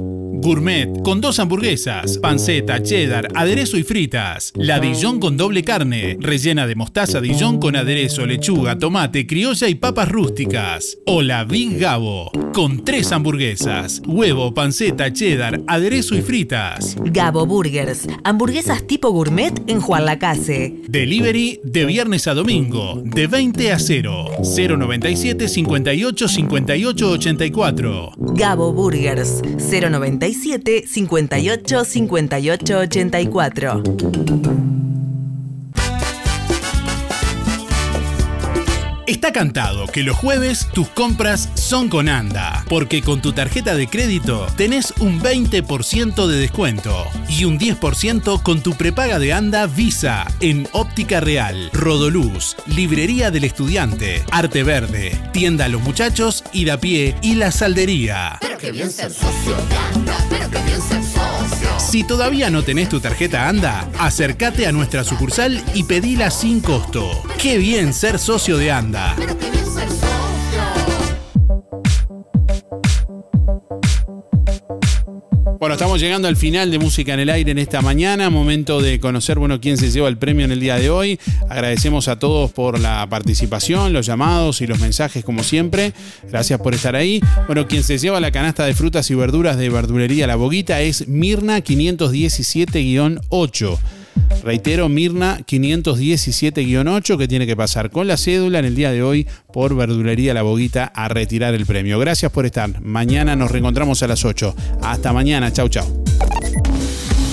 Gourmet 0.43 0.89
con 1.03 1.21
dos 1.21 1.39
hamburguesas, 1.39 2.17
panceta, 2.17 2.83
cheddar, 2.83 3.29
aderezo 3.33 3.77
y 3.77 3.83
fritas. 3.83 4.51
La 4.55 4.81
Dijon 4.81 5.21
con 5.21 5.37
doble 5.37 5.63
carne, 5.63 6.17
rellena 6.19 6.67
de 6.67 6.75
mostaza 6.75 7.21
Dijon 7.21 7.61
con 7.61 7.77
aderezo, 7.77 8.25
lechuga, 8.25 8.77
tomate, 8.77 9.25
criolla 9.25 9.69
y 9.69 9.75
papas 9.75 10.09
rústicas. 10.09 10.97
O 11.05 11.21
la 11.21 11.45
Big 11.45 11.79
Gabo 11.79 12.29
con 12.53 12.83
tres 12.83 13.13
hamburguesas, 13.13 14.01
huevo, 14.05 14.53
panceta, 14.53 15.13
cheddar, 15.13 15.61
aderezo 15.65 16.13
y 16.13 16.21
fritas. 16.21 16.97
Gabo 16.99 17.45
Burgers, 17.45 18.05
hamburguesas 18.25 18.85
tipo 18.85 19.11
gourmet 19.11 19.53
en 19.67 19.79
Juan 19.79 20.05
Lacase. 20.05 20.75
Delivery 20.89 21.61
de 21.63 21.85
viernes 21.85 22.27
a 22.27 22.33
domingo, 22.33 23.01
de 23.05 23.27
20 23.27 23.71
a 23.71 23.79
0. 23.79 24.25
097 24.43 25.47
58 25.47 26.27
58 26.27 27.09
84. 27.11 28.11
Gabo 28.17 28.73
Burgers, 28.73 29.41
097 29.57 30.32
58 30.33 31.85
58 31.85 32.87
84. 32.87 34.92
Está 39.05 39.33
cantado 39.33 39.87
que 39.87 40.01
los 40.01 40.15
jueves 40.15 40.69
tus 40.73 40.87
compras 40.87 41.49
son 41.55 41.89
con 41.89 42.07
ANDA, 42.07 42.63
porque 42.69 43.01
con 43.01 43.21
tu 43.21 43.33
tarjeta 43.33 43.75
de 43.75 43.87
crédito 43.87 44.47
tenés 44.55 44.93
un 44.99 45.21
20% 45.21 46.25
de 46.25 46.37
descuento 46.37 47.05
y 47.27 47.43
un 47.43 47.59
10% 47.59 48.41
con 48.41 48.63
tu 48.63 48.75
prepaga 48.75 49.19
de 49.19 49.33
ANDA 49.33 49.67
Visa 49.67 50.25
en 50.39 50.69
Óptica 50.71 51.19
Real, 51.19 51.69
Rodoluz, 51.73 52.55
Librería 52.65 53.29
del 53.29 53.43
Estudiante, 53.43 54.23
Arte 54.31 54.63
Verde, 54.63 55.19
Tienda 55.33 55.67
los 55.67 55.81
Muchachos, 55.81 56.45
Pie 56.53 57.15
y 57.21 57.35
La 57.35 57.51
Saldería. 57.51 58.37
Pero 58.39 58.57
que 58.57 58.71
bien 58.71 58.89
ser 58.89 59.11
pero 60.29 60.49
que 60.49 60.61
bien 60.63 60.81
ser. 60.81 60.92
Si 61.93 62.03
todavía 62.03 62.49
no 62.49 62.63
tenés 62.63 62.89
tu 62.89 62.99
tarjeta 62.99 63.47
ANDA, 63.47 63.87
acércate 63.99 64.65
a 64.65 64.71
nuestra 64.71 65.03
sucursal 65.03 65.63
y 65.75 65.83
pedila 65.83 66.31
sin 66.31 66.59
costo. 66.59 67.07
Qué 67.37 67.59
bien 67.59 67.93
ser 67.93 68.17
socio 68.17 68.57
de 68.57 68.71
ANDA. 68.71 69.15
Bueno, 75.63 75.75
estamos 75.75 76.01
llegando 76.01 76.27
al 76.27 76.35
final 76.35 76.71
de 76.71 76.77
Música 76.77 77.13
en 77.13 77.21
el 77.21 77.29
Aire 77.29 77.51
en 77.51 77.57
esta 77.57 77.81
mañana. 77.81 78.29
Momento 78.29 78.81
de 78.81 78.99
conocer, 78.99 79.39
bueno, 79.39 79.61
quién 79.61 79.77
se 79.77 79.91
lleva 79.91 80.09
el 80.09 80.17
premio 80.17 80.43
en 80.43 80.51
el 80.51 80.59
día 80.59 80.75
de 80.75 80.89
hoy. 80.89 81.17
Agradecemos 81.49 82.09
a 82.09 82.19
todos 82.19 82.51
por 82.51 82.81
la 82.81 83.07
participación, 83.09 83.93
los 83.93 84.05
llamados 84.05 84.59
y 84.59 84.67
los 84.67 84.81
mensajes, 84.81 85.23
como 85.23 85.41
siempre. 85.41 85.93
Gracias 86.29 86.59
por 86.59 86.73
estar 86.73 86.97
ahí. 86.97 87.21
Bueno, 87.47 87.65
quien 87.65 87.81
se 87.81 87.97
lleva 87.97 88.19
la 88.19 88.31
canasta 88.31 88.65
de 88.65 88.73
frutas 88.73 89.09
y 89.09 89.15
verduras 89.15 89.55
de 89.55 89.69
verdulería 89.69 90.27
La 90.27 90.35
Boguita 90.35 90.81
es 90.81 91.07
Mirna 91.07 91.59
517-8. 91.59 93.77
Reitero, 94.43 94.89
Mirna 94.89 95.39
517-8 95.39 97.17
que 97.17 97.27
tiene 97.27 97.47
que 97.47 97.55
pasar 97.55 97.89
con 97.89 98.07
la 98.07 98.17
cédula 98.17 98.59
en 98.59 98.65
el 98.65 98.75
día 98.75 98.91
de 98.91 99.01
hoy 99.01 99.27
por 99.53 99.75
Verdulería 99.75 100.33
La 100.33 100.41
Boguita 100.41 100.91
a 100.93 101.07
retirar 101.07 101.53
el 101.53 101.65
premio. 101.65 101.99
Gracias 101.99 102.31
por 102.31 102.45
estar. 102.45 102.81
Mañana 102.81 103.35
nos 103.35 103.51
reencontramos 103.51 104.03
a 104.03 104.07
las 104.07 104.25
8. 104.25 104.55
Hasta 104.81 105.13
mañana. 105.13 105.51
Chau, 105.53 105.69
chau. 105.69 106.03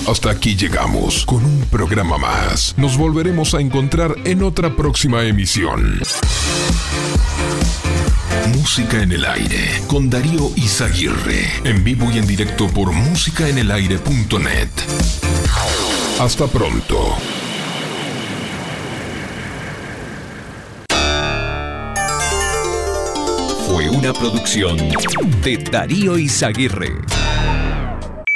Hasta 0.06 0.30
aquí 0.30 0.56
llegamos 0.56 1.26
con 1.26 1.44
un 1.44 1.60
programa 1.70 2.18
más. 2.18 2.74
Nos 2.76 2.96
volveremos 2.96 3.54
a 3.54 3.60
encontrar 3.60 4.14
en 4.24 4.42
otra 4.42 4.74
próxima 4.74 5.24
emisión. 5.24 6.00
Música 8.56 9.02
en 9.02 9.12
el 9.12 9.24
aire 9.24 9.80
con 9.86 10.10
Darío 10.10 10.50
Izaguirre. 10.56 11.48
En 11.64 11.84
vivo 11.84 12.10
y 12.12 12.18
en 12.18 12.26
directo 12.26 12.66
por 12.68 12.92
musicaenelaire.net. 12.92 15.19
Hasta 16.20 16.46
pronto. 16.46 17.16
Fue 23.66 23.88
una 23.88 24.12
producción 24.12 24.76
de 25.42 25.56
Darío 25.56 26.18
Izaguirre. 26.18 26.90